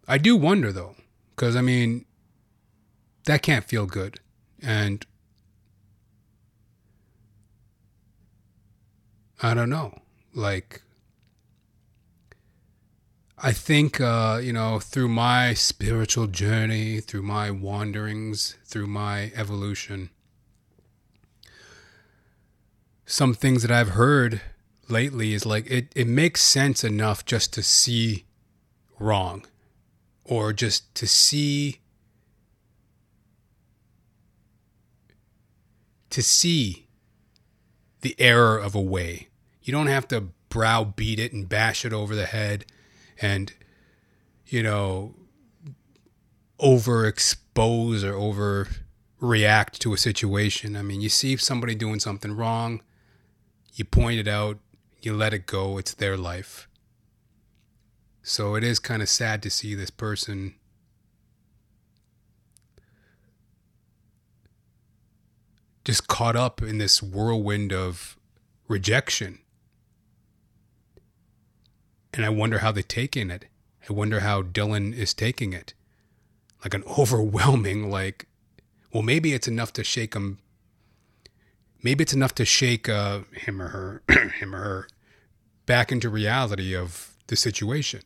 I 0.09 0.17
do 0.17 0.35
wonder 0.35 0.73
though, 0.73 0.97
because 1.33 1.55
I 1.55 1.61
mean, 1.61 2.03
that 3.25 3.41
can't 3.41 3.65
feel 3.65 3.85
good. 3.85 4.19
And 4.61 5.05
I 9.41 9.53
don't 9.53 9.69
know. 9.69 9.99
Like, 10.33 10.81
I 13.37 13.51
think, 13.51 13.99
uh, 13.99 14.39
you 14.41 14.53
know, 14.53 14.79
through 14.79 15.09
my 15.09 15.53
spiritual 15.53 16.27
journey, 16.27 17.01
through 17.01 17.23
my 17.23 17.51
wanderings, 17.51 18.55
through 18.65 18.87
my 18.87 19.31
evolution, 19.35 20.09
some 23.05 23.33
things 23.33 23.61
that 23.63 23.71
I've 23.71 23.89
heard 23.89 24.41
lately 24.87 25.33
is 25.33 25.45
like 25.45 25.69
it, 25.69 25.91
it 25.95 26.07
makes 26.07 26.41
sense 26.41 26.83
enough 26.83 27.25
just 27.25 27.53
to 27.53 27.63
see 27.63 28.25
wrong 28.99 29.45
or 30.23 30.53
just 30.53 30.93
to 30.95 31.07
see 31.07 31.79
to 36.13 36.21
see 36.21 36.85
the 38.01 38.15
error 38.19 38.59
of 38.59 38.75
a 38.75 38.81
way. 38.81 39.29
You 39.63 39.73
don't 39.73 39.87
have 39.87 40.07
to 40.09 40.29
browbeat 40.47 41.17
it 41.17 41.33
and 41.33 41.49
bash 41.49 41.83
it 41.85 41.91
over 41.91 42.15
the 42.15 42.27
head 42.27 42.65
and, 43.19 43.51
you 44.45 44.61
know, 44.61 45.15
overexpose 46.59 48.03
or 48.03 48.13
overreact 49.23 49.79
to 49.79 49.93
a 49.93 49.97
situation. 49.97 50.77
I 50.77 50.83
mean, 50.83 51.01
you 51.01 51.09
see 51.09 51.35
somebody 51.37 51.73
doing 51.73 51.99
something 51.99 52.35
wrong, 52.35 52.83
you 53.73 53.83
point 53.83 54.19
it 54.19 54.27
out, 54.27 54.59
you 55.01 55.15
let 55.15 55.33
it 55.33 55.47
go, 55.47 55.79
it's 55.79 55.95
their 55.95 56.15
life. 56.15 56.67
So 58.21 58.53
it 58.53 58.63
is 58.63 58.77
kind 58.77 59.01
of 59.01 59.09
sad 59.09 59.41
to 59.41 59.49
see 59.49 59.73
this 59.73 59.89
person 59.89 60.53
just 65.83 66.07
caught 66.07 66.35
up 66.35 66.61
in 66.61 66.77
this 66.77 67.03
whirlwind 67.03 67.73
of 67.73 68.17
rejection. 68.67 69.39
And 72.13 72.25
I 72.25 72.29
wonder 72.29 72.59
how 72.59 72.71
they're 72.71 72.83
taking 72.83 73.29
it. 73.29 73.45
I 73.89 73.93
wonder 73.93 74.21
how 74.21 74.41
Dylan 74.43 74.95
is 74.95 75.13
taking 75.13 75.51
it. 75.51 75.73
Like 76.63 76.73
an 76.73 76.83
overwhelming, 76.97 77.89
like, 77.89 78.27
well, 78.93 79.03
maybe 79.03 79.33
it's 79.33 79.47
enough 79.47 79.73
to 79.73 79.83
shake 79.83 80.13
him. 80.13 80.39
Maybe 81.81 82.03
it's 82.03 82.13
enough 82.13 82.33
to 82.35 82.45
shake 82.45 82.87
uh, 82.87 83.21
him 83.33 83.61
or 83.61 83.67
her, 83.69 84.03
him 84.39 84.55
or 84.55 84.59
her, 84.59 84.87
back 85.65 85.91
into 85.91 86.09
reality 86.09 86.73
of 86.75 87.17
the 87.27 87.35
situation. 87.35 88.01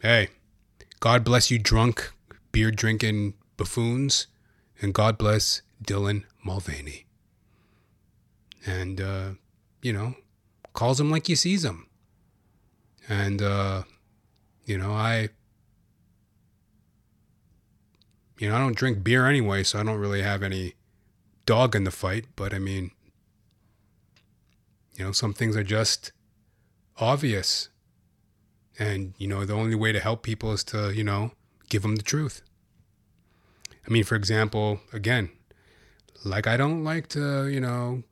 Hey, 0.00 0.28
God 1.00 1.24
bless 1.24 1.50
you, 1.50 1.58
drunk, 1.58 2.13
beer 2.54 2.70
drinking 2.70 3.34
buffoons, 3.56 4.28
and 4.80 4.94
God 4.94 5.18
bless 5.18 5.62
Dylan 5.84 6.22
Mulvaney. 6.44 7.04
And, 8.64 9.00
uh, 9.00 9.30
you 9.82 9.92
know, 9.92 10.14
calls 10.72 11.00
him 11.00 11.10
like 11.10 11.28
you 11.28 11.34
sees 11.34 11.64
him. 11.64 11.88
And, 13.08 13.42
uh, 13.42 13.82
you 14.64 14.78
know, 14.78 14.92
I, 14.92 15.30
you 18.38 18.48
know, 18.48 18.54
I 18.54 18.58
don't 18.58 18.76
drink 18.76 19.02
beer 19.02 19.26
anyway, 19.26 19.64
so 19.64 19.80
I 19.80 19.82
don't 19.82 19.98
really 19.98 20.22
have 20.22 20.44
any 20.44 20.74
dog 21.46 21.74
in 21.74 21.82
the 21.82 21.90
fight. 21.90 22.26
But 22.36 22.54
I 22.54 22.60
mean, 22.60 22.92
you 24.96 25.04
know, 25.04 25.10
some 25.10 25.32
things 25.32 25.56
are 25.56 25.64
just 25.64 26.12
obvious. 26.98 27.68
And, 28.78 29.12
you 29.18 29.26
know, 29.26 29.44
the 29.44 29.54
only 29.54 29.74
way 29.74 29.90
to 29.90 29.98
help 29.98 30.22
people 30.22 30.52
is 30.52 30.62
to, 30.64 30.92
you 30.94 31.02
know, 31.02 31.32
give 31.74 31.82
them 31.82 31.96
the 31.96 32.04
truth. 32.04 32.40
I 33.84 33.90
mean, 33.90 34.04
for 34.04 34.14
example, 34.14 34.78
again, 34.92 35.30
like 36.24 36.46
I 36.46 36.56
don't 36.56 36.84
like 36.84 37.08
to, 37.08 37.48
you 37.48 37.58
know, 37.58 38.04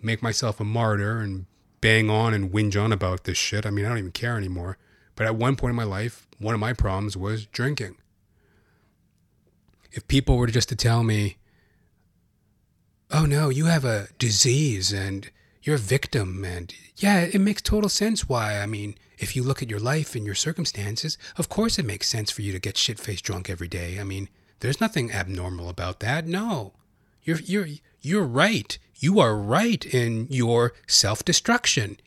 make 0.00 0.22
myself 0.22 0.60
a 0.60 0.64
martyr 0.64 1.18
and 1.18 1.46
bang 1.80 2.08
on 2.08 2.32
and 2.32 2.52
whinge 2.52 2.80
on 2.80 2.92
about 2.92 3.24
this 3.24 3.36
shit. 3.36 3.66
I 3.66 3.70
mean, 3.70 3.84
I 3.84 3.88
don't 3.88 3.98
even 3.98 4.12
care 4.12 4.36
anymore. 4.36 4.78
But 5.16 5.26
at 5.26 5.34
one 5.34 5.56
point 5.56 5.70
in 5.70 5.76
my 5.76 5.82
life, 5.82 6.28
one 6.38 6.54
of 6.54 6.60
my 6.60 6.72
problems 6.72 7.16
was 7.16 7.46
drinking. 7.46 7.96
If 9.90 10.06
people 10.06 10.36
were 10.36 10.46
just 10.46 10.68
to 10.68 10.76
tell 10.76 11.02
me, 11.02 11.38
oh 13.10 13.26
no, 13.26 13.48
you 13.48 13.64
have 13.64 13.84
a 13.84 14.10
disease 14.20 14.92
and 14.92 15.28
you're 15.64 15.74
a 15.74 15.78
victim, 15.96 16.44
and 16.44 16.72
yeah, 16.98 17.22
it 17.22 17.40
makes 17.40 17.62
total 17.62 17.88
sense 17.88 18.28
why. 18.28 18.60
I 18.60 18.66
mean, 18.66 18.94
if 19.18 19.34
you 19.34 19.42
look 19.42 19.62
at 19.62 19.70
your 19.70 19.80
life 19.80 20.14
and 20.14 20.24
your 20.24 20.34
circumstances, 20.34 21.18
of 21.36 21.48
course 21.48 21.78
it 21.78 21.84
makes 21.84 22.08
sense 22.08 22.30
for 22.30 22.42
you 22.42 22.52
to 22.52 22.58
get 22.58 22.76
shit 22.76 22.98
faced 22.98 23.24
drunk 23.24 23.50
every 23.50 23.68
day. 23.68 23.98
I 24.00 24.04
mean, 24.04 24.28
there's 24.60 24.80
nothing 24.80 25.12
abnormal 25.12 25.68
about 25.68 26.00
that. 26.00 26.26
No. 26.26 26.72
You're 27.22 27.40
you're 27.40 27.66
you're 28.00 28.24
right. 28.24 28.78
You 28.96 29.20
are 29.20 29.36
right 29.36 29.84
in 29.84 30.26
your 30.30 30.72
self-destruction. 30.86 31.98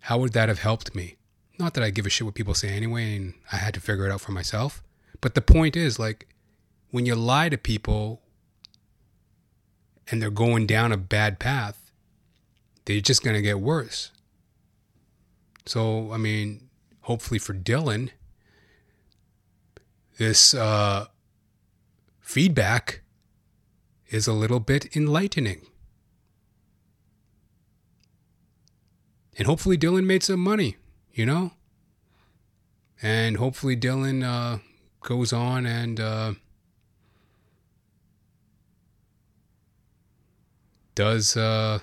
How 0.00 0.18
would 0.18 0.32
that 0.32 0.48
have 0.48 0.60
helped 0.60 0.94
me? 0.94 1.16
Not 1.58 1.74
that 1.74 1.84
I 1.84 1.90
give 1.90 2.06
a 2.06 2.10
shit 2.10 2.24
what 2.24 2.34
people 2.34 2.54
say 2.54 2.70
anyway 2.70 3.16
and 3.16 3.34
I 3.52 3.56
had 3.56 3.74
to 3.74 3.80
figure 3.80 4.06
it 4.06 4.12
out 4.12 4.20
for 4.20 4.32
myself. 4.32 4.82
But 5.20 5.34
the 5.34 5.42
point 5.42 5.76
is 5.76 5.98
like 5.98 6.28
when 6.90 7.06
you 7.06 7.14
lie 7.14 7.48
to 7.48 7.58
people 7.58 8.22
and 10.10 10.20
they're 10.20 10.30
going 10.30 10.66
down 10.66 10.92
a 10.92 10.96
bad 10.96 11.38
path, 11.38 11.92
they're 12.84 13.00
just 13.00 13.22
going 13.22 13.36
to 13.36 13.42
get 13.42 13.60
worse. 13.60 14.10
So, 15.70 16.10
I 16.10 16.16
mean, 16.16 16.68
hopefully 17.02 17.38
for 17.38 17.54
Dylan, 17.54 18.10
this 20.18 20.52
uh, 20.52 21.06
feedback 22.18 23.02
is 24.08 24.26
a 24.26 24.32
little 24.32 24.58
bit 24.58 24.96
enlightening. 24.96 25.64
And 29.38 29.46
hopefully 29.46 29.78
Dylan 29.78 30.06
made 30.06 30.24
some 30.24 30.40
money, 30.40 30.74
you 31.12 31.24
know? 31.24 31.52
And 33.00 33.36
hopefully 33.36 33.76
Dylan 33.76 34.24
uh, 34.24 34.58
goes 35.02 35.32
on 35.32 35.66
and 35.66 36.00
uh, 36.00 36.32
does 40.96 41.36
uh, 41.36 41.78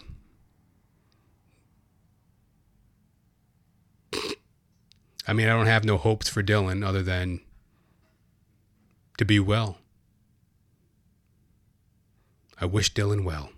I 5.27 5.33
mean, 5.33 5.47
I 5.47 5.53
don't 5.53 5.67
have 5.67 5.83
no 5.83 5.97
hopes 5.97 6.29
for 6.29 6.41
Dylan 6.41 6.85
other 6.85 7.03
than 7.03 7.41
to 9.17 9.25
be 9.25 9.39
well. 9.39 9.79
I 12.59 12.65
wish 12.65 12.93
Dylan 12.93 13.25
well. 13.25 13.49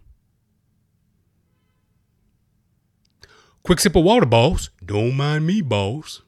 Quick 3.63 3.79
sip 3.79 3.95
of 3.95 4.03
water, 4.03 4.25
boss. 4.25 4.69
Don't 4.83 5.15
mind 5.15 5.45
me, 5.45 5.61
boss. 5.61 6.21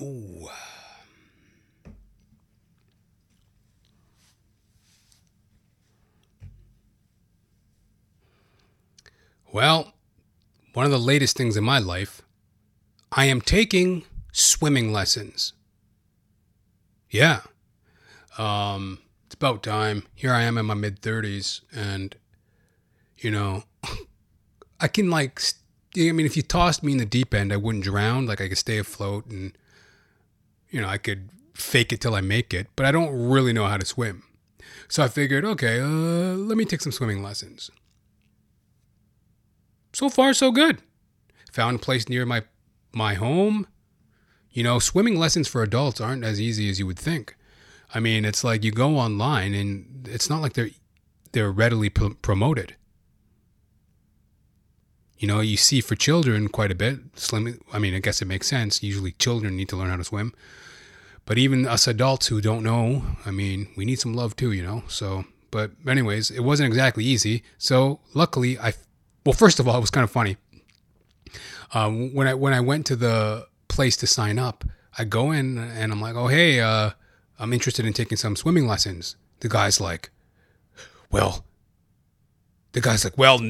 Ooh. 0.00 0.48
Well, 9.52 9.92
one 10.72 10.86
of 10.86 10.90
the 10.90 10.98
latest 10.98 11.36
things 11.36 11.58
in 11.58 11.64
my 11.64 11.78
life, 11.78 12.22
I 13.12 13.26
am 13.26 13.42
taking 13.42 14.04
swimming 14.32 14.94
lessons. 14.94 15.52
Yeah. 17.10 17.40
Um, 18.38 19.00
it's 19.26 19.34
about 19.34 19.62
time. 19.62 20.04
Here 20.14 20.32
I 20.32 20.42
am 20.44 20.56
in 20.56 20.64
my 20.64 20.72
mid 20.72 21.02
30s, 21.02 21.60
and, 21.70 22.16
you 23.18 23.30
know, 23.30 23.64
I 24.80 24.88
can, 24.88 25.10
like, 25.10 25.38
I 25.98 26.12
mean, 26.12 26.24
if 26.24 26.34
you 26.34 26.42
tossed 26.42 26.82
me 26.82 26.92
in 26.92 26.98
the 26.98 27.04
deep 27.04 27.34
end, 27.34 27.52
I 27.52 27.58
wouldn't 27.58 27.84
drown. 27.84 28.24
Like, 28.24 28.40
I 28.40 28.48
could 28.48 28.56
stay 28.56 28.78
afloat 28.78 29.26
and, 29.26 29.52
you 30.70 30.80
know, 30.80 30.88
I 30.88 30.96
could 30.96 31.28
fake 31.52 31.92
it 31.92 32.00
till 32.00 32.14
I 32.14 32.22
make 32.22 32.54
it, 32.54 32.68
but 32.74 32.86
I 32.86 32.90
don't 32.90 33.28
really 33.28 33.52
know 33.52 33.66
how 33.66 33.76
to 33.76 33.84
swim. 33.84 34.22
So 34.88 35.02
I 35.02 35.08
figured, 35.08 35.44
okay, 35.44 35.78
uh, 35.78 36.36
let 36.36 36.56
me 36.56 36.64
take 36.64 36.80
some 36.80 36.92
swimming 36.92 37.22
lessons 37.22 37.70
so 39.92 40.08
far 40.08 40.34
so 40.34 40.50
good. 40.50 40.78
Found 41.52 41.76
a 41.76 41.78
place 41.78 42.08
near 42.08 42.24
my 42.26 42.44
my 42.92 43.14
home. 43.14 43.66
You 44.50 44.62
know, 44.62 44.78
swimming 44.78 45.16
lessons 45.16 45.48
for 45.48 45.62
adults 45.62 46.00
aren't 46.00 46.24
as 46.24 46.40
easy 46.40 46.68
as 46.68 46.78
you 46.78 46.86
would 46.86 46.98
think. 46.98 47.36
I 47.94 48.00
mean, 48.00 48.24
it's 48.24 48.44
like 48.44 48.64
you 48.64 48.70
go 48.70 48.96
online 48.98 49.54
and 49.54 50.08
it's 50.10 50.28
not 50.28 50.42
like 50.42 50.54
they're 50.54 50.70
they're 51.32 51.50
readily 51.50 51.88
promoted. 51.88 52.76
You 55.18 55.28
know, 55.28 55.40
you 55.40 55.56
see 55.56 55.80
for 55.80 55.94
children 55.94 56.48
quite 56.48 56.72
a 56.72 56.74
bit. 56.74 56.98
Swimming, 57.14 57.58
I 57.72 57.78
mean, 57.78 57.94
I 57.94 58.00
guess 58.00 58.20
it 58.20 58.26
makes 58.26 58.48
sense. 58.48 58.82
Usually 58.82 59.12
children 59.12 59.56
need 59.56 59.68
to 59.68 59.76
learn 59.76 59.88
how 59.88 59.96
to 59.96 60.04
swim. 60.04 60.34
But 61.24 61.38
even 61.38 61.66
us 61.66 61.86
adults 61.86 62.26
who 62.26 62.40
don't 62.40 62.64
know, 62.64 63.04
I 63.24 63.30
mean, 63.30 63.68
we 63.76 63.84
need 63.84 64.00
some 64.00 64.14
love 64.14 64.34
too, 64.34 64.50
you 64.50 64.64
know? 64.64 64.82
So, 64.88 65.24
but 65.52 65.70
anyways, 65.86 66.32
it 66.32 66.40
wasn't 66.40 66.66
exactly 66.66 67.04
easy. 67.04 67.44
So, 67.56 68.00
luckily, 68.14 68.58
I 68.58 68.72
well, 69.24 69.32
first 69.32 69.60
of 69.60 69.68
all, 69.68 69.76
it 69.76 69.80
was 69.80 69.90
kind 69.90 70.04
of 70.04 70.10
funny. 70.10 70.36
Uh, 71.72 71.90
when 71.90 72.26
I 72.26 72.34
when 72.34 72.52
I 72.52 72.60
went 72.60 72.86
to 72.86 72.96
the 72.96 73.46
place 73.68 73.96
to 73.98 74.06
sign 74.06 74.38
up, 74.38 74.64
I 74.98 75.04
go 75.04 75.30
in 75.30 75.58
and 75.58 75.92
I'm 75.92 76.00
like, 76.00 76.14
"Oh, 76.14 76.28
hey, 76.28 76.60
uh, 76.60 76.90
I'm 77.38 77.52
interested 77.52 77.86
in 77.86 77.92
taking 77.92 78.18
some 78.18 78.36
swimming 78.36 78.66
lessons." 78.66 79.16
The 79.40 79.48
guy's 79.48 79.80
like, 79.80 80.10
"Well," 81.10 81.44
the 82.72 82.80
guy's 82.80 83.04
like, 83.04 83.16
"Well, 83.16 83.40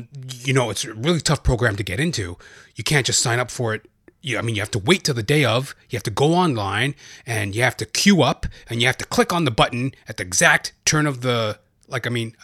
you 0.45 0.53
know, 0.53 0.71
it's 0.71 0.85
a 0.85 0.95
really 0.95 1.21
tough 1.21 1.43
program 1.43 1.77
to 1.77 1.83
get 1.83 1.99
into. 1.99 2.39
You 2.77 2.85
can't 2.85 3.07
just 3.07 3.21
sign 3.21 3.39
up 3.39 3.51
for 3.51 3.75
it 3.75 3.87
you, 4.23 4.39
I 4.39 4.43
mean, 4.43 4.55
you 4.55 4.63
have 4.63 4.71
to 4.71 4.79
wait 4.79 5.05
till 5.05 5.15
the 5.15 5.23
day 5.23 5.45
of. 5.45 5.75
You 5.91 5.97
have 5.97 6.05
to 6.05 6.11
go 6.11 6.35
online 6.35 6.95
and 7.27 7.55
you 7.55 7.63
have 7.63 7.77
to 7.79 7.85
queue 7.85 8.23
up 8.23 8.47
and 8.71 8.81
you 8.81 8.87
have 8.87 8.97
to 8.99 9.05
click 9.05 9.33
on 9.33 9.45
the 9.45 9.51
button 9.51 9.93
at 10.09 10.17
the 10.17 10.23
exact 10.23 10.73
turn 10.85 11.07
of 11.07 11.21
the, 11.21 11.59
like, 11.89 12.07
I 12.07 12.11
mean, 12.11 12.37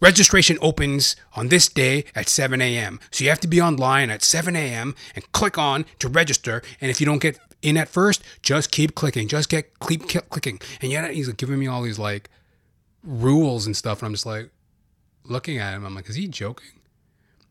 Registration 0.00 0.58
opens 0.60 1.16
on 1.34 1.48
this 1.48 1.68
day 1.68 2.04
at 2.14 2.28
7 2.28 2.60
a.m. 2.60 3.00
So 3.10 3.24
you 3.24 3.30
have 3.30 3.40
to 3.40 3.48
be 3.48 3.60
online 3.60 4.10
at 4.10 4.22
7 4.22 4.54
a.m. 4.54 4.94
and 5.14 5.30
click 5.32 5.56
on 5.56 5.86
to 6.00 6.08
register. 6.08 6.62
And 6.80 6.90
if 6.90 7.00
you 7.00 7.06
don't 7.06 7.20
get 7.22 7.38
in 7.62 7.76
at 7.76 7.88
first, 7.88 8.22
just 8.42 8.70
keep 8.70 8.94
clicking, 8.94 9.28
just 9.28 9.48
get 9.48 9.78
keep, 9.80 10.08
keep 10.08 10.28
clicking. 10.28 10.60
And 10.82 10.92
yet 10.92 11.10
he's 11.12 11.28
like 11.28 11.38
giving 11.38 11.58
me 11.58 11.66
all 11.66 11.82
these 11.82 11.98
like 11.98 12.28
rules 13.02 13.66
and 13.66 13.76
stuff, 13.76 14.00
and 14.00 14.06
I'm 14.06 14.12
just 14.12 14.26
like 14.26 14.50
looking 15.24 15.58
at 15.58 15.74
him. 15.74 15.84
I'm 15.84 15.94
like, 15.94 16.08
is 16.08 16.16
he 16.16 16.28
joking? 16.28 16.80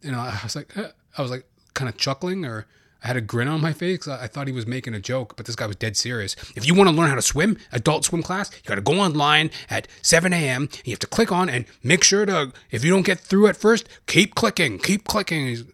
And 0.04 0.16
I 0.16 0.40
was 0.44 0.56
like, 0.56 0.78
uh, 0.78 0.90
I 1.18 1.22
was 1.22 1.32
like 1.32 1.46
kind 1.74 1.90
of 1.90 1.98
chuckling 1.98 2.46
or 2.46 2.68
I 3.06 3.10
had 3.10 3.18
a 3.18 3.22
grin 3.22 3.48
on 3.48 3.62
my 3.62 3.72
face. 3.72 4.08
I 4.08 4.26
thought 4.26 4.48
he 4.48 4.54
was 4.54 4.66
making 4.66 4.96
a 4.96 5.00
joke, 5.00 5.36
but 5.38 5.46
this 5.46 5.56
guy 5.56 5.68
was 5.68 5.76
dead 5.76 5.96
serious. 5.96 6.36
If 6.56 6.66
you 6.66 6.74
want 6.74 6.90
to 6.90 6.96
learn 6.96 7.10
how 7.10 7.14
to 7.14 7.22
swim, 7.22 7.56
adult 7.72 8.04
swim 8.04 8.24
class, 8.24 8.50
you 8.52 8.68
got 8.68 8.76
to 8.76 8.82
go 8.82 8.94
online 8.94 9.52
at 9.70 9.88
7 10.02 10.34
a.m. 10.34 10.70
You 10.84 10.94
have 10.94 11.00
to 11.00 11.08
click 11.08 11.32
on 11.32 11.48
and 11.48 11.66
make 11.84 12.04
sure 12.04 12.26
to, 12.26 12.52
if 12.72 12.84
you 12.84 12.90
don't 12.90 13.06
get 13.06 13.20
through 13.20 13.46
at 13.46 13.58
first, 13.58 13.88
keep 14.08 14.34
clicking, 14.34 14.80
keep 14.80 15.04
clicking. 15.04 15.46
He's 15.46 15.66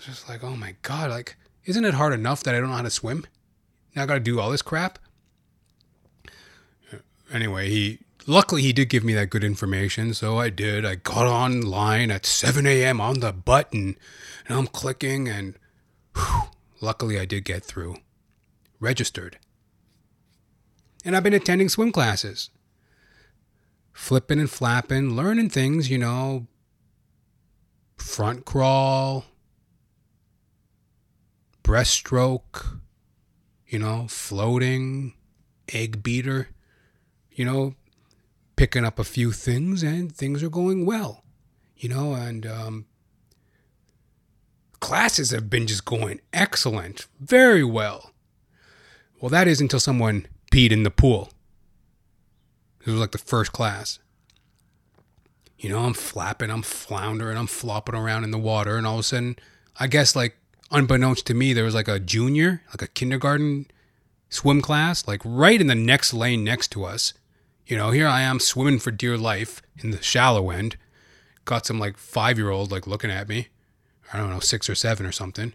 just 0.00 0.28
like, 0.28 0.42
oh 0.42 0.56
my 0.56 0.74
God, 0.82 1.10
like, 1.10 1.36
isn't 1.66 1.84
it 1.84 1.94
hard 1.94 2.12
enough 2.12 2.42
that 2.42 2.56
I 2.56 2.58
don't 2.58 2.70
know 2.70 2.76
how 2.76 2.82
to 2.82 2.90
swim? 2.90 3.28
Now 3.94 4.02
I 4.02 4.06
got 4.06 4.14
to 4.14 4.20
do 4.20 4.40
all 4.40 4.50
this 4.50 4.62
crap? 4.62 4.98
Anyway, 7.32 7.68
he, 7.70 8.00
luckily 8.26 8.62
he 8.62 8.72
did 8.72 8.88
give 8.88 9.04
me 9.04 9.14
that 9.14 9.30
good 9.30 9.44
information, 9.44 10.14
so 10.14 10.40
I 10.40 10.50
did. 10.50 10.84
I 10.84 10.96
got 10.96 11.26
online 11.26 12.10
at 12.10 12.26
7 12.26 12.66
a.m. 12.66 13.00
on 13.00 13.20
the 13.20 13.32
button, 13.32 13.94
and 14.48 14.58
I'm 14.58 14.66
clicking 14.66 15.28
and 15.28 15.54
Whew, 16.14 16.42
luckily, 16.80 17.18
I 17.18 17.24
did 17.24 17.44
get 17.44 17.64
through. 17.64 17.96
Registered. 18.78 19.38
And 21.04 21.16
I've 21.16 21.22
been 21.22 21.34
attending 21.34 21.68
swim 21.68 21.92
classes. 21.92 22.50
Flipping 23.92 24.38
and 24.38 24.50
flapping, 24.50 25.16
learning 25.16 25.50
things, 25.50 25.90
you 25.90 25.98
know, 25.98 26.46
front 27.96 28.44
crawl, 28.44 29.24
breaststroke, 31.62 32.80
you 33.66 33.78
know, 33.78 34.06
floating, 34.08 35.14
egg 35.72 36.02
beater, 36.02 36.48
you 37.30 37.44
know, 37.44 37.74
picking 38.56 38.84
up 38.84 38.98
a 38.98 39.04
few 39.04 39.32
things 39.32 39.82
and 39.82 40.14
things 40.14 40.42
are 40.42 40.50
going 40.50 40.84
well, 40.84 41.24
you 41.76 41.88
know, 41.88 42.14
and 42.14 42.46
um, 42.46 42.86
classes 44.80 45.30
have 45.30 45.48
been 45.48 45.66
just 45.66 45.84
going 45.84 46.20
excellent, 46.32 47.06
very 47.20 47.64
well. 47.64 48.12
Well, 49.20 49.30
that 49.30 49.46
is 49.46 49.60
until 49.60 49.80
someone 49.80 50.26
peed 50.50 50.72
in 50.72 50.82
the 50.82 50.90
pool. 50.90 51.30
This 52.80 52.92
was 52.92 53.00
like 53.00 53.12
the 53.12 53.18
first 53.18 53.52
class. 53.52 53.98
You 55.58 55.68
know, 55.68 55.80
I'm 55.80 55.92
flapping, 55.92 56.50
I'm 56.50 56.62
floundering, 56.62 57.36
I'm 57.36 57.46
flopping 57.46 57.94
around 57.94 58.24
in 58.24 58.30
the 58.30 58.38
water, 58.38 58.76
and 58.76 58.86
all 58.86 58.94
of 58.94 59.00
a 59.00 59.02
sudden, 59.02 59.36
I 59.78 59.86
guess 59.86 60.16
like 60.16 60.38
unbeknownst 60.70 61.26
to 61.26 61.34
me, 61.34 61.52
there 61.52 61.64
was 61.64 61.74
like 61.74 61.88
a 61.88 62.00
junior, 62.00 62.62
like 62.70 62.80
a 62.80 62.86
kindergarten 62.86 63.66
swim 64.30 64.62
class, 64.62 65.06
like 65.06 65.20
right 65.24 65.60
in 65.60 65.66
the 65.66 65.74
next 65.74 66.14
lane 66.14 66.42
next 66.42 66.68
to 66.72 66.84
us. 66.84 67.12
You 67.66 67.76
know, 67.76 67.90
here 67.90 68.08
I 68.08 68.22
am 68.22 68.40
swimming 68.40 68.78
for 68.78 68.90
dear 68.90 69.18
life 69.18 69.60
in 69.78 69.90
the 69.90 70.02
shallow 70.02 70.50
end. 70.50 70.76
Got 71.44 71.66
some 71.66 71.78
like 71.78 71.98
five 71.98 72.38
year 72.38 72.50
old 72.50 72.72
like 72.72 72.86
looking 72.86 73.10
at 73.10 73.28
me. 73.28 73.48
I 74.12 74.18
don't 74.18 74.30
know, 74.30 74.40
six 74.40 74.68
or 74.68 74.74
seven 74.74 75.06
or 75.06 75.12
something. 75.12 75.52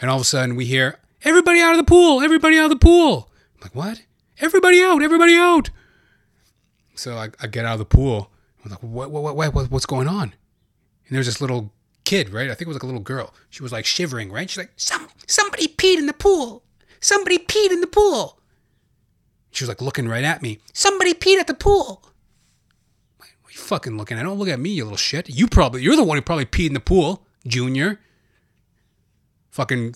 And 0.00 0.10
all 0.10 0.16
of 0.16 0.22
a 0.22 0.24
sudden 0.24 0.56
we 0.56 0.64
hear, 0.64 0.98
everybody 1.22 1.60
out 1.60 1.72
of 1.72 1.78
the 1.78 1.84
pool, 1.84 2.20
everybody 2.20 2.58
out 2.58 2.64
of 2.64 2.70
the 2.70 2.84
pool. 2.84 3.30
I'm 3.56 3.60
like, 3.62 3.74
what? 3.74 4.02
Everybody 4.40 4.82
out, 4.82 5.02
everybody 5.02 5.34
out. 5.34 5.70
So 6.94 7.16
I, 7.16 7.30
I 7.40 7.46
get 7.46 7.64
out 7.64 7.74
of 7.74 7.78
the 7.78 7.84
pool. 7.84 8.30
I'm 8.64 8.70
like, 8.70 8.82
what, 8.82 9.10
what, 9.10 9.36
what, 9.36 9.54
what, 9.54 9.70
what's 9.70 9.86
going 9.86 10.08
on? 10.08 10.34
And 11.08 11.16
there's 11.16 11.26
this 11.26 11.40
little 11.40 11.72
kid, 12.04 12.30
right? 12.30 12.50
I 12.50 12.54
think 12.54 12.62
it 12.62 12.68
was 12.68 12.76
like 12.76 12.82
a 12.82 12.86
little 12.86 13.00
girl. 13.00 13.34
She 13.50 13.62
was 13.62 13.72
like 13.72 13.86
shivering, 13.86 14.30
right? 14.30 14.48
She's 14.48 14.58
like, 14.58 14.72
Some, 14.76 15.08
somebody 15.26 15.68
peed 15.68 15.98
in 15.98 16.06
the 16.06 16.12
pool. 16.12 16.64
Somebody 17.00 17.38
peed 17.38 17.70
in 17.70 17.80
the 17.80 17.86
pool. 17.86 18.40
She 19.50 19.64
was 19.64 19.68
like 19.68 19.80
looking 19.80 20.08
right 20.08 20.24
at 20.24 20.42
me. 20.42 20.58
Somebody 20.72 21.14
peed 21.14 21.38
at 21.38 21.46
the 21.46 21.54
pool 21.54 22.04
fucking 23.58 23.96
looking 23.96 24.18
at? 24.18 24.22
Don't 24.22 24.38
look 24.38 24.48
at 24.48 24.60
me, 24.60 24.70
you 24.70 24.84
little 24.84 24.96
shit. 24.96 25.28
You 25.28 25.46
probably, 25.46 25.82
you're 25.82 25.96
the 25.96 26.04
one 26.04 26.16
who 26.16 26.22
probably 26.22 26.46
peed 26.46 26.68
in 26.68 26.74
the 26.74 26.80
pool, 26.80 27.26
Junior. 27.46 28.00
Fucking 29.50 29.94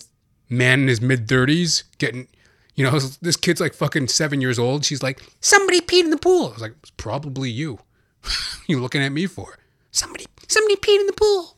man 0.49 0.81
in 0.81 0.87
his 0.87 1.01
mid 1.01 1.27
30s 1.27 1.83
getting, 1.97 2.27
you 2.75 2.83
know, 2.83 2.99
this 3.21 3.35
kid's 3.35 3.61
like 3.61 3.73
fucking 3.73 4.07
seven 4.09 4.41
years 4.41 4.59
old. 4.59 4.85
She's 4.85 5.01
like, 5.01 5.23
somebody 5.39 5.81
peed 5.81 6.03
in 6.03 6.09
the 6.09 6.17
pool. 6.17 6.49
I 6.49 6.53
was 6.53 6.61
like, 6.61 6.75
it's 6.81 6.91
probably 6.91 7.49
you. 7.49 7.79
you 8.67 8.79
looking 8.79 9.01
at 9.01 9.11
me 9.11 9.25
for? 9.25 9.57
Somebody, 9.91 10.25
somebody 10.47 10.75
peed 10.75 10.99
in 10.99 11.07
the 11.07 11.13
pool. 11.13 11.57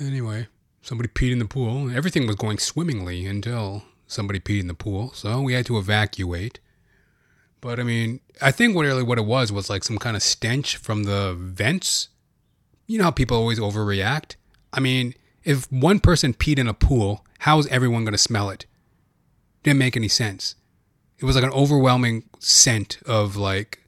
anyway, 0.00 0.48
somebody 0.82 1.08
peed 1.08 1.32
in 1.32 1.38
the 1.38 1.44
pool. 1.44 1.90
Everything 1.94 2.26
was 2.26 2.36
going 2.36 2.58
swimmingly 2.58 3.26
until 3.26 3.84
somebody 4.06 4.40
peed 4.40 4.60
in 4.60 4.66
the 4.66 4.74
pool. 4.74 5.12
So 5.12 5.40
we 5.40 5.54
had 5.54 5.66
to 5.66 5.78
evacuate. 5.78 6.58
But 7.60 7.78
I 7.78 7.82
mean, 7.82 8.20
I 8.40 8.50
think 8.50 8.74
what 8.74 8.86
really 8.86 9.02
what 9.02 9.18
it 9.18 9.24
was 9.24 9.52
was 9.52 9.68
like 9.68 9.84
some 9.84 9.98
kind 9.98 10.16
of 10.16 10.22
stench 10.22 10.76
from 10.76 11.04
the 11.04 11.34
vents. 11.38 12.08
You 12.86 12.98
know 12.98 13.04
how 13.04 13.10
people 13.10 13.36
always 13.36 13.60
overreact. 13.60 14.36
I 14.72 14.80
mean, 14.80 15.14
if 15.44 15.70
one 15.70 16.00
person 16.00 16.34
peed 16.34 16.58
in 16.58 16.68
a 16.68 16.74
pool, 16.74 17.24
how's 17.40 17.66
everyone 17.68 18.04
going 18.04 18.12
to 18.12 18.18
smell 18.18 18.50
it? 18.50 18.66
Didn't 19.62 19.78
make 19.78 19.96
any 19.96 20.08
sense. 20.08 20.54
It 21.18 21.24
was 21.24 21.36
like 21.36 21.44
an 21.44 21.52
overwhelming 21.52 22.24
scent 22.38 22.98
of 23.04 23.36
like 23.36 23.80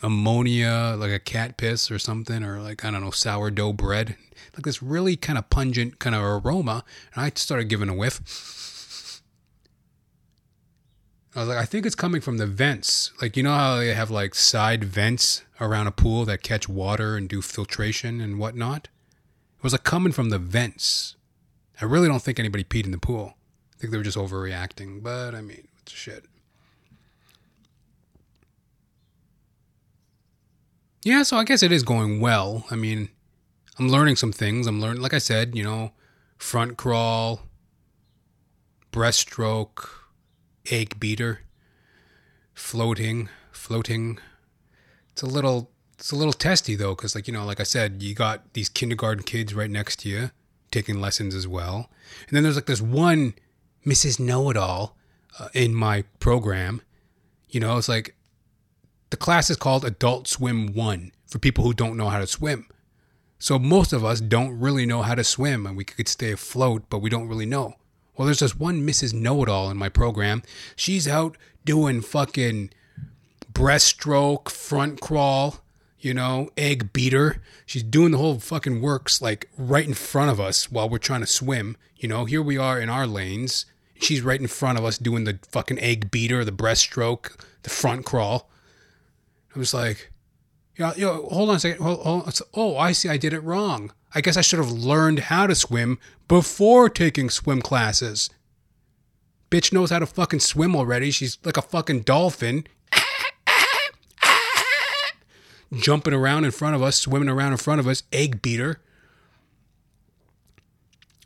ammonia, 0.00 0.94
like 0.96 1.10
a 1.10 1.18
cat 1.18 1.56
piss 1.56 1.90
or 1.90 1.98
something, 1.98 2.44
or 2.44 2.60
like 2.60 2.84
I 2.84 2.90
don't 2.90 3.02
know 3.02 3.10
sourdough 3.10 3.72
bread, 3.72 4.16
like 4.54 4.64
this 4.64 4.82
really 4.82 5.16
kind 5.16 5.38
of 5.38 5.50
pungent 5.50 5.98
kind 5.98 6.14
of 6.14 6.22
aroma. 6.22 6.84
And 7.14 7.24
I 7.24 7.32
started 7.34 7.68
giving 7.68 7.88
a 7.88 7.94
whiff 7.94 8.20
I 11.38 11.42
was 11.42 11.48
like, 11.50 11.58
I 11.58 11.66
think 11.66 11.86
it's 11.86 11.94
coming 11.94 12.20
from 12.20 12.38
the 12.38 12.48
vents. 12.48 13.12
Like, 13.22 13.36
you 13.36 13.44
know 13.44 13.54
how 13.54 13.76
they 13.76 13.94
have 13.94 14.10
like 14.10 14.34
side 14.34 14.82
vents 14.82 15.44
around 15.60 15.86
a 15.86 15.92
pool 15.92 16.24
that 16.24 16.42
catch 16.42 16.68
water 16.68 17.16
and 17.16 17.28
do 17.28 17.40
filtration 17.40 18.20
and 18.20 18.40
whatnot? 18.40 18.88
It 19.56 19.62
was 19.62 19.70
like 19.70 19.84
coming 19.84 20.10
from 20.10 20.30
the 20.30 20.40
vents. 20.40 21.14
I 21.80 21.84
really 21.84 22.08
don't 22.08 22.20
think 22.20 22.40
anybody 22.40 22.64
peed 22.64 22.86
in 22.86 22.90
the 22.90 22.98
pool. 22.98 23.34
I 23.72 23.78
think 23.78 23.92
they 23.92 23.98
were 23.98 24.02
just 24.02 24.18
overreacting, 24.18 25.00
but 25.00 25.36
I 25.36 25.40
mean, 25.40 25.68
it's 25.80 25.92
shit. 25.92 26.24
Yeah, 31.04 31.22
so 31.22 31.36
I 31.36 31.44
guess 31.44 31.62
it 31.62 31.70
is 31.70 31.84
going 31.84 32.20
well. 32.20 32.64
I 32.68 32.74
mean, 32.74 33.10
I'm 33.78 33.88
learning 33.88 34.16
some 34.16 34.32
things. 34.32 34.66
I'm 34.66 34.80
learning, 34.80 35.02
like 35.02 35.14
I 35.14 35.18
said, 35.18 35.54
you 35.54 35.62
know, 35.62 35.92
front 36.36 36.76
crawl, 36.76 37.42
breaststroke, 38.90 39.97
egg 40.70 40.98
beater, 41.00 41.40
floating, 42.54 43.28
floating. 43.52 44.18
It's 45.12 45.22
a 45.22 45.26
little, 45.26 45.70
it's 45.94 46.12
a 46.12 46.16
little 46.16 46.32
testy 46.32 46.76
though, 46.76 46.94
because 46.94 47.14
like 47.14 47.26
you 47.26 47.34
know, 47.34 47.44
like 47.44 47.60
I 47.60 47.64
said, 47.64 48.02
you 48.02 48.14
got 48.14 48.52
these 48.54 48.68
kindergarten 48.68 49.24
kids 49.24 49.54
right 49.54 49.70
next 49.70 50.00
to 50.00 50.08
you 50.08 50.30
taking 50.70 51.00
lessons 51.00 51.34
as 51.34 51.48
well, 51.48 51.90
and 52.28 52.36
then 52.36 52.42
there's 52.42 52.56
like 52.56 52.66
this 52.66 52.80
one 52.80 53.34
Mrs. 53.86 54.20
Know 54.20 54.50
It 54.50 54.56
All 54.56 54.96
uh, 55.38 55.48
in 55.54 55.74
my 55.74 56.04
program. 56.20 56.82
You 57.48 57.60
know, 57.60 57.78
it's 57.78 57.88
like 57.88 58.14
the 59.10 59.16
class 59.16 59.48
is 59.48 59.56
called 59.56 59.84
Adult 59.84 60.28
Swim 60.28 60.74
One 60.74 61.12
for 61.26 61.38
people 61.38 61.64
who 61.64 61.72
don't 61.72 61.96
know 61.96 62.08
how 62.08 62.18
to 62.18 62.26
swim. 62.26 62.66
So 63.38 63.58
most 63.58 63.92
of 63.92 64.04
us 64.04 64.20
don't 64.20 64.58
really 64.58 64.84
know 64.84 65.02
how 65.02 65.14
to 65.14 65.24
swim, 65.24 65.66
and 65.66 65.76
we 65.76 65.84
could 65.84 66.08
stay 66.08 66.32
afloat, 66.32 66.84
but 66.90 66.98
we 66.98 67.08
don't 67.08 67.28
really 67.28 67.46
know. 67.46 67.74
Well, 68.18 68.26
there's 68.26 68.40
this 68.40 68.56
one 68.56 68.84
Mrs. 68.84 69.14
Know 69.14 69.44
It 69.44 69.48
All 69.48 69.70
in 69.70 69.76
my 69.76 69.88
program. 69.88 70.42
She's 70.74 71.06
out 71.06 71.38
doing 71.64 72.00
fucking 72.00 72.70
breaststroke, 73.52 74.48
front 74.48 75.00
crawl, 75.00 75.60
you 76.00 76.12
know, 76.12 76.50
egg 76.56 76.92
beater. 76.92 77.40
She's 77.64 77.84
doing 77.84 78.10
the 78.10 78.18
whole 78.18 78.40
fucking 78.40 78.82
works 78.82 79.22
like 79.22 79.48
right 79.56 79.86
in 79.86 79.94
front 79.94 80.32
of 80.32 80.40
us 80.40 80.70
while 80.70 80.88
we're 80.88 80.98
trying 80.98 81.20
to 81.20 81.28
swim. 81.28 81.76
You 81.96 82.08
know, 82.08 82.24
here 82.24 82.42
we 82.42 82.58
are 82.58 82.80
in 82.80 82.90
our 82.90 83.06
lanes. 83.06 83.66
She's 84.00 84.22
right 84.22 84.40
in 84.40 84.48
front 84.48 84.78
of 84.78 84.84
us 84.84 84.98
doing 84.98 85.22
the 85.22 85.38
fucking 85.52 85.78
egg 85.78 86.10
beater, 86.10 86.44
the 86.44 86.50
breaststroke, 86.50 87.40
the 87.62 87.70
front 87.70 88.04
crawl. 88.04 88.50
I 89.54 89.60
was 89.60 89.72
like, 89.72 90.10
yo, 90.78 90.92
yo, 90.96 91.28
hold 91.28 91.50
on 91.50 91.56
a 91.56 91.60
second. 91.60 91.82
Hold, 91.82 92.00
hold 92.00 92.26
on. 92.26 92.32
Oh, 92.54 92.78
I 92.78 92.92
see. 92.92 93.08
I 93.08 93.16
did 93.16 93.32
it 93.32 93.40
wrong. 93.40 93.92
I 94.14 94.20
guess 94.20 94.36
I 94.36 94.40
should 94.40 94.60
have 94.60 94.70
learned 94.70 95.18
how 95.18 95.46
to 95.46 95.54
swim 95.54 95.98
before 96.28 96.88
taking 96.88 97.28
swim 97.28 97.60
classes. 97.60 98.30
Bitch 99.50 99.72
knows 99.72 99.90
how 99.90 99.98
to 99.98 100.06
fucking 100.06 100.40
swim 100.40 100.74
already. 100.76 101.10
She's 101.10 101.36
like 101.44 101.56
a 101.56 101.62
fucking 101.62 102.02
dolphin. 102.02 102.66
Jumping 105.72 106.14
around 106.14 106.46
in 106.46 106.50
front 106.50 106.74
of 106.74 106.82
us, 106.82 106.96
swimming 106.96 107.28
around 107.28 107.52
in 107.52 107.58
front 107.58 107.80
of 107.80 107.86
us, 107.86 108.02
egg 108.10 108.40
beater. 108.40 108.80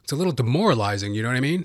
It's 0.03 0.13
a 0.13 0.17
little 0.17 0.33
demoralizing, 0.33 1.15
you 1.15 1.23
know 1.23 1.29
what 1.29 1.37
I 1.37 1.41
mean? 1.41 1.65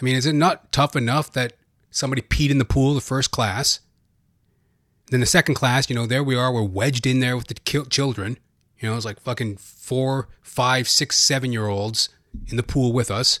I 0.00 0.04
mean, 0.04 0.16
is 0.16 0.26
it 0.26 0.32
not 0.32 0.72
tough 0.72 0.96
enough 0.96 1.32
that 1.34 1.52
somebody 1.90 2.22
peed 2.22 2.50
in 2.50 2.58
the 2.58 2.64
pool 2.64 2.94
the 2.94 3.00
first 3.00 3.30
class? 3.30 3.78
Then 5.10 5.20
the 5.20 5.26
second 5.26 5.54
class, 5.54 5.88
you 5.88 5.96
know, 5.96 6.06
there 6.06 6.22
we 6.22 6.36
are, 6.36 6.52
we're 6.52 6.62
wedged 6.62 7.06
in 7.06 7.20
there 7.20 7.36
with 7.36 7.46
the 7.46 7.54
children. 7.88 8.38
You 8.78 8.88
know, 8.88 8.96
it's 8.96 9.04
like 9.04 9.20
fucking 9.20 9.56
four, 9.56 10.28
five, 10.42 10.88
six, 10.88 11.18
seven 11.18 11.52
year 11.52 11.66
olds 11.66 12.10
in 12.46 12.56
the 12.56 12.62
pool 12.62 12.92
with 12.92 13.10
us. 13.10 13.40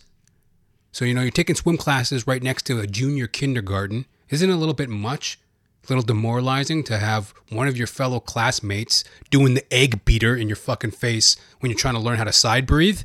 So, 0.92 1.04
you 1.04 1.14
know, 1.14 1.20
you're 1.20 1.30
taking 1.30 1.54
swim 1.54 1.76
classes 1.76 2.26
right 2.26 2.42
next 2.42 2.64
to 2.66 2.80
a 2.80 2.86
junior 2.86 3.26
kindergarten. 3.26 4.06
Isn't 4.30 4.50
it 4.50 4.52
a 4.52 4.56
little 4.56 4.74
bit 4.74 4.88
much? 4.88 5.38
A 5.84 5.88
little 5.88 6.02
demoralizing 6.02 6.84
to 6.84 6.98
have 6.98 7.32
one 7.50 7.68
of 7.68 7.76
your 7.76 7.86
fellow 7.86 8.20
classmates 8.20 9.04
doing 9.30 9.54
the 9.54 9.72
egg 9.72 10.04
beater 10.04 10.34
in 10.34 10.48
your 10.48 10.56
fucking 10.56 10.90
face 10.90 11.36
when 11.60 11.70
you're 11.70 11.78
trying 11.78 11.94
to 11.94 12.00
learn 12.00 12.18
how 12.18 12.24
to 12.24 12.32
side 12.32 12.66
breathe? 12.66 13.02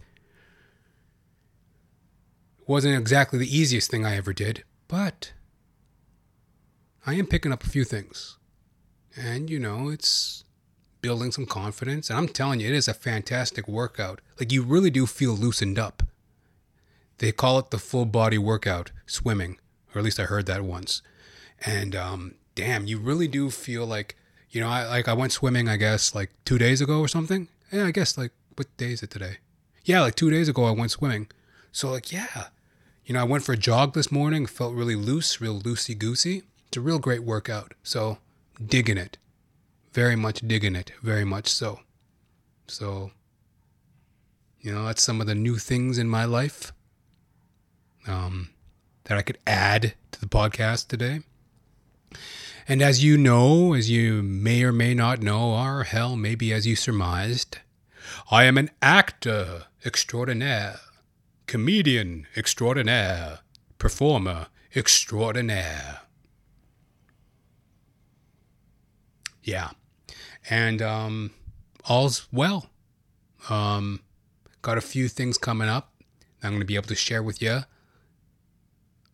It 2.59 2.67
wasn't 2.67 2.97
exactly 2.97 3.39
the 3.39 3.57
easiest 3.57 3.91
thing 3.91 4.05
I 4.05 4.15
ever 4.15 4.33
did, 4.33 4.63
but 4.87 5.33
I 7.05 7.13
am 7.13 7.27
picking 7.27 7.51
up 7.51 7.63
a 7.63 7.69
few 7.69 7.83
things. 7.83 8.37
And, 9.15 9.49
you 9.49 9.59
know, 9.59 9.89
it's 9.89 10.43
building 11.01 11.31
some 11.31 11.45
confidence. 11.45 12.09
And 12.09 12.17
I'm 12.17 12.27
telling 12.27 12.59
you, 12.59 12.67
it 12.67 12.75
is 12.75 12.87
a 12.87 12.93
fantastic 12.93 13.67
workout. 13.67 14.21
Like, 14.39 14.51
you 14.51 14.63
really 14.63 14.89
do 14.89 15.05
feel 15.05 15.33
loosened 15.33 15.77
up. 15.77 16.03
They 17.19 17.31
call 17.31 17.59
it 17.59 17.69
the 17.69 17.77
full 17.77 18.05
body 18.05 18.37
workout, 18.37 18.91
swimming, 19.05 19.57
or 19.93 19.99
at 19.99 20.05
least 20.05 20.19
I 20.19 20.23
heard 20.23 20.45
that 20.47 20.63
once. 20.63 21.01
And 21.65 21.95
um, 21.95 22.35
damn, 22.55 22.87
you 22.87 22.97
really 22.97 23.27
do 23.27 23.49
feel 23.49 23.85
like, 23.85 24.17
you 24.49 24.61
know, 24.61 24.67
I 24.67 24.85
like 24.87 25.07
I 25.07 25.13
went 25.13 25.31
swimming, 25.31 25.69
I 25.69 25.77
guess, 25.77 26.13
like 26.13 26.31
two 26.45 26.57
days 26.57 26.81
ago 26.81 26.99
or 26.99 27.07
something. 27.07 27.47
Yeah, 27.71 27.85
I 27.85 27.91
guess 27.91 28.17
like 28.17 28.31
what 28.55 28.75
day 28.77 28.91
is 28.91 29.03
it 29.03 29.09
today? 29.09 29.37
Yeah, 29.85 30.01
like 30.01 30.15
two 30.15 30.29
days 30.29 30.49
ago 30.49 30.65
I 30.65 30.71
went 30.71 30.91
swimming. 30.91 31.27
So 31.71 31.91
like, 31.91 32.11
yeah, 32.11 32.47
you 33.05 33.13
know, 33.13 33.21
I 33.21 33.25
went 33.25 33.43
for 33.43 33.53
a 33.53 33.57
jog 33.57 33.93
this 33.93 34.11
morning. 34.11 34.45
Felt 34.45 34.73
really 34.73 34.95
loose, 34.95 35.41
real 35.41 35.61
loosey 35.61 35.97
goosey. 35.97 36.43
It's 36.67 36.77
a 36.77 36.81
real 36.81 36.99
great 36.99 37.23
workout. 37.23 37.73
So 37.83 38.17
digging 38.63 38.97
it, 38.97 39.17
very 39.91 40.15
much 40.15 40.39
digging 40.47 40.75
it, 40.75 40.91
very 41.01 41.25
much 41.25 41.47
so. 41.47 41.79
So, 42.67 43.11
you 44.61 44.73
know, 44.73 44.85
that's 44.85 45.03
some 45.03 45.21
of 45.21 45.27
the 45.27 45.35
new 45.35 45.57
things 45.57 45.97
in 45.97 46.07
my 46.07 46.25
life 46.25 46.71
um, 48.07 48.49
that 49.05 49.17
I 49.17 49.21
could 49.21 49.37
add 49.45 49.93
to 50.11 50.19
the 50.19 50.27
podcast 50.27 50.87
today. 50.87 51.21
And 52.67 52.81
as 52.81 53.03
you 53.03 53.17
know, 53.17 53.73
as 53.73 53.89
you 53.89 54.23
may 54.23 54.63
or 54.63 54.71
may 54.71 54.93
not 54.93 55.21
know, 55.21 55.53
or 55.53 55.83
hell, 55.83 56.15
maybe 56.15 56.53
as 56.53 56.65
you 56.65 56.75
surmised, 56.75 57.57
I 58.31 58.45
am 58.45 58.57
an 58.57 58.69
actor 58.81 59.65
extraordinaire, 59.85 60.79
comedian 61.45 62.27
extraordinaire, 62.37 63.39
performer 63.77 64.47
extraordinaire. 64.75 66.02
Yeah. 69.43 69.71
And 70.49 70.81
um, 70.81 71.31
all's 71.85 72.27
well. 72.31 72.69
Um, 73.49 74.01
got 74.61 74.77
a 74.77 74.81
few 74.81 75.07
things 75.09 75.37
coming 75.37 75.67
up 75.67 75.93
I'm 76.43 76.51
going 76.51 76.59
to 76.59 76.65
be 76.65 76.75
able 76.75 76.87
to 76.87 76.95
share 76.95 77.23
with 77.23 77.41
you 77.41 77.61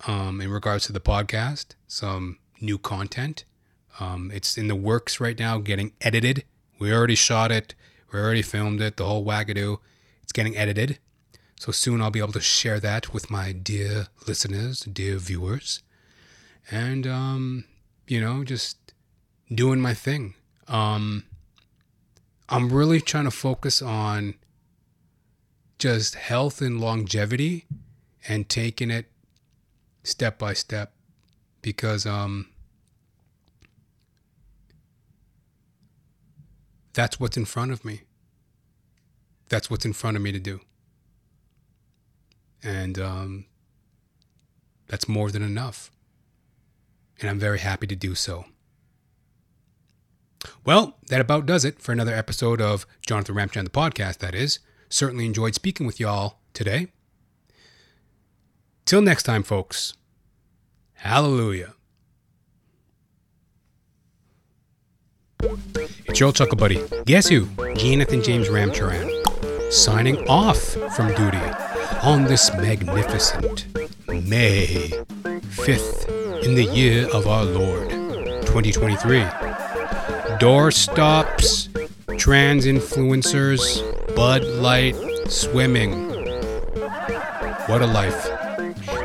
um, 0.07 0.41
in 0.41 0.49
regards 0.49 0.86
to 0.88 0.93
the 0.93 0.99
podcast. 0.99 1.75
Some 1.88 2.39
new 2.59 2.80
content. 2.80 3.45
Um, 3.99 4.32
it's 4.34 4.57
in 4.57 4.67
the 4.67 4.75
works 4.75 5.19
right 5.19 5.38
now, 5.38 5.59
getting 5.59 5.93
edited. 6.01 6.43
We 6.80 6.91
already 6.91 7.15
shot 7.15 7.51
it. 7.51 7.75
We 8.11 8.19
already 8.19 8.41
filmed 8.41 8.82
it. 8.82 8.97
The 8.97 9.05
whole 9.05 9.23
wagadoo. 9.23 9.77
It's 10.23 10.32
getting 10.32 10.57
edited. 10.57 10.97
So 11.59 11.71
soon 11.71 12.01
I'll 12.01 12.09
be 12.09 12.19
able 12.19 12.34
to 12.34 12.41
share 12.41 12.80
that 12.80 13.13
with 13.13 13.30
my 13.30 13.51
dear 13.51 14.07
listeners, 14.27 14.80
dear 14.82 15.17
viewers. 15.17 15.84
And, 16.71 17.05
um, 17.05 17.65
you 18.07 18.21
know, 18.21 18.43
just 18.43 18.77
doing 19.54 19.80
my 19.80 19.93
thing. 19.93 20.36
Um, 20.68 21.24
I'm 22.47 22.72
really 22.72 23.02
trying 23.02 23.26
to 23.26 23.32
focus 23.32 23.82
on 23.82 24.36
just 25.78 26.16
health 26.16 26.62
and 26.62 26.80
longevity 26.80 27.66
and 28.28 28.50
taking 28.50 28.91
it 28.91 29.06
step 30.04 30.38
by 30.38 30.54
step 30.54 30.93
because 31.62 32.06
um, 32.06 32.50
that's 36.93 37.20
what's 37.20 37.38
in 37.38 37.45
front 37.45 37.72
of 37.72 37.86
me. 37.86 38.02
That's 39.50 39.70
what's 39.70 39.86
in 39.86 39.93
front 39.93 40.18
of 40.18 40.24
me 40.24 40.32
to 40.32 40.39
do. 40.39 40.60
And 42.62 43.00
um, 43.00 43.45
that's 44.88 45.08
more 45.08 45.32
than 45.32 45.41
enough. 45.41 45.91
And 47.22 47.30
I'm 47.30 47.39
very 47.39 47.60
happy 47.60 47.88
to 47.88 47.95
do 47.95 48.16
so. 48.16 48.45
Well, 50.65 50.97
that 51.07 51.21
about 51.21 51.45
does 51.45 51.65
it 51.65 51.81
for 51.81 51.91
another 51.91 52.13
episode 52.15 52.61
of 52.61 52.85
Jonathan 53.05 53.35
Ramcharan, 53.35 53.65
the 53.65 53.69
podcast, 53.69 54.19
that 54.19 54.35
is. 54.35 54.59
Certainly 54.89 55.25
enjoyed 55.25 55.55
speaking 55.55 55.85
with 55.85 55.99
y'all 55.99 56.39
today. 56.53 56.87
Till 58.85 59.01
next 59.01 59.23
time, 59.23 59.43
folks. 59.43 59.93
Hallelujah. 60.93 61.75
It's 66.05 66.19
your 66.19 66.33
chuckle 66.33 66.57
buddy. 66.57 66.83
Guess 67.05 67.29
who? 67.29 67.45
Jonathan 67.75 68.23
James 68.23 68.49
Ramcharan. 68.49 69.71
Signing 69.71 70.17
off 70.27 70.59
from 70.95 71.13
duty 71.13 71.37
on 72.03 72.23
this 72.23 72.51
magnificent 72.55 73.67
May 74.07 74.91
5th 75.55 76.43
in 76.43 76.55
the 76.55 76.63
year 76.63 77.07
of 77.13 77.27
our 77.27 77.45
Lord 77.45 77.89
2023. 78.47 79.49
Door 80.39 80.71
stops, 80.71 81.69
trans 82.17 82.65
influencers, 82.65 83.83
Bud 84.15 84.43
Light, 84.43 84.95
swimming. 85.27 86.09
What 87.67 87.81
a 87.81 87.85
life. 87.85 88.23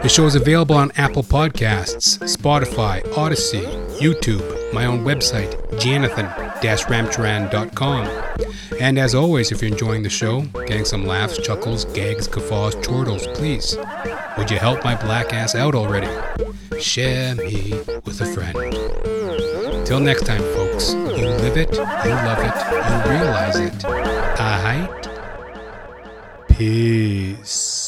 The 0.02 0.08
show 0.08 0.24
is 0.26 0.36
available 0.36 0.76
on 0.76 0.92
Apple 0.96 1.24
Podcasts, 1.24 2.18
Spotify, 2.36 3.02
Odysee, 3.16 3.66
YouTube, 3.98 4.72
my 4.72 4.86
own 4.86 5.04
website, 5.04 5.58
jonathan-ramcharan.com. 5.80 8.08
And 8.80 8.98
as 8.98 9.14
always, 9.14 9.50
if 9.50 9.60
you're 9.60 9.72
enjoying 9.72 10.04
the 10.04 10.10
show, 10.10 10.42
getting 10.66 10.84
some 10.84 11.04
laughs, 11.04 11.38
chuckles, 11.38 11.84
gags, 11.86 12.28
guffaws, 12.28 12.76
chortles, 12.76 13.26
please, 13.34 13.76
would 14.38 14.48
you 14.50 14.58
help 14.58 14.84
my 14.84 14.94
black 14.94 15.34
ass 15.34 15.56
out 15.56 15.74
already? 15.74 16.08
Share 16.80 17.34
me 17.34 17.72
with 18.04 18.20
a 18.20 18.26
friend. 18.26 18.54
Till 19.86 20.00
next 20.00 20.26
time, 20.26 20.42
folks, 20.54 20.63
you 20.92 21.04
live 21.06 21.56
it, 21.56 21.72
you 21.72 21.82
love 21.82 22.38
it, 22.38 22.56
you 22.74 23.10
realize 23.10 23.56
it. 23.56 23.84
Alright? 23.84 25.08
Peace. 26.48 27.83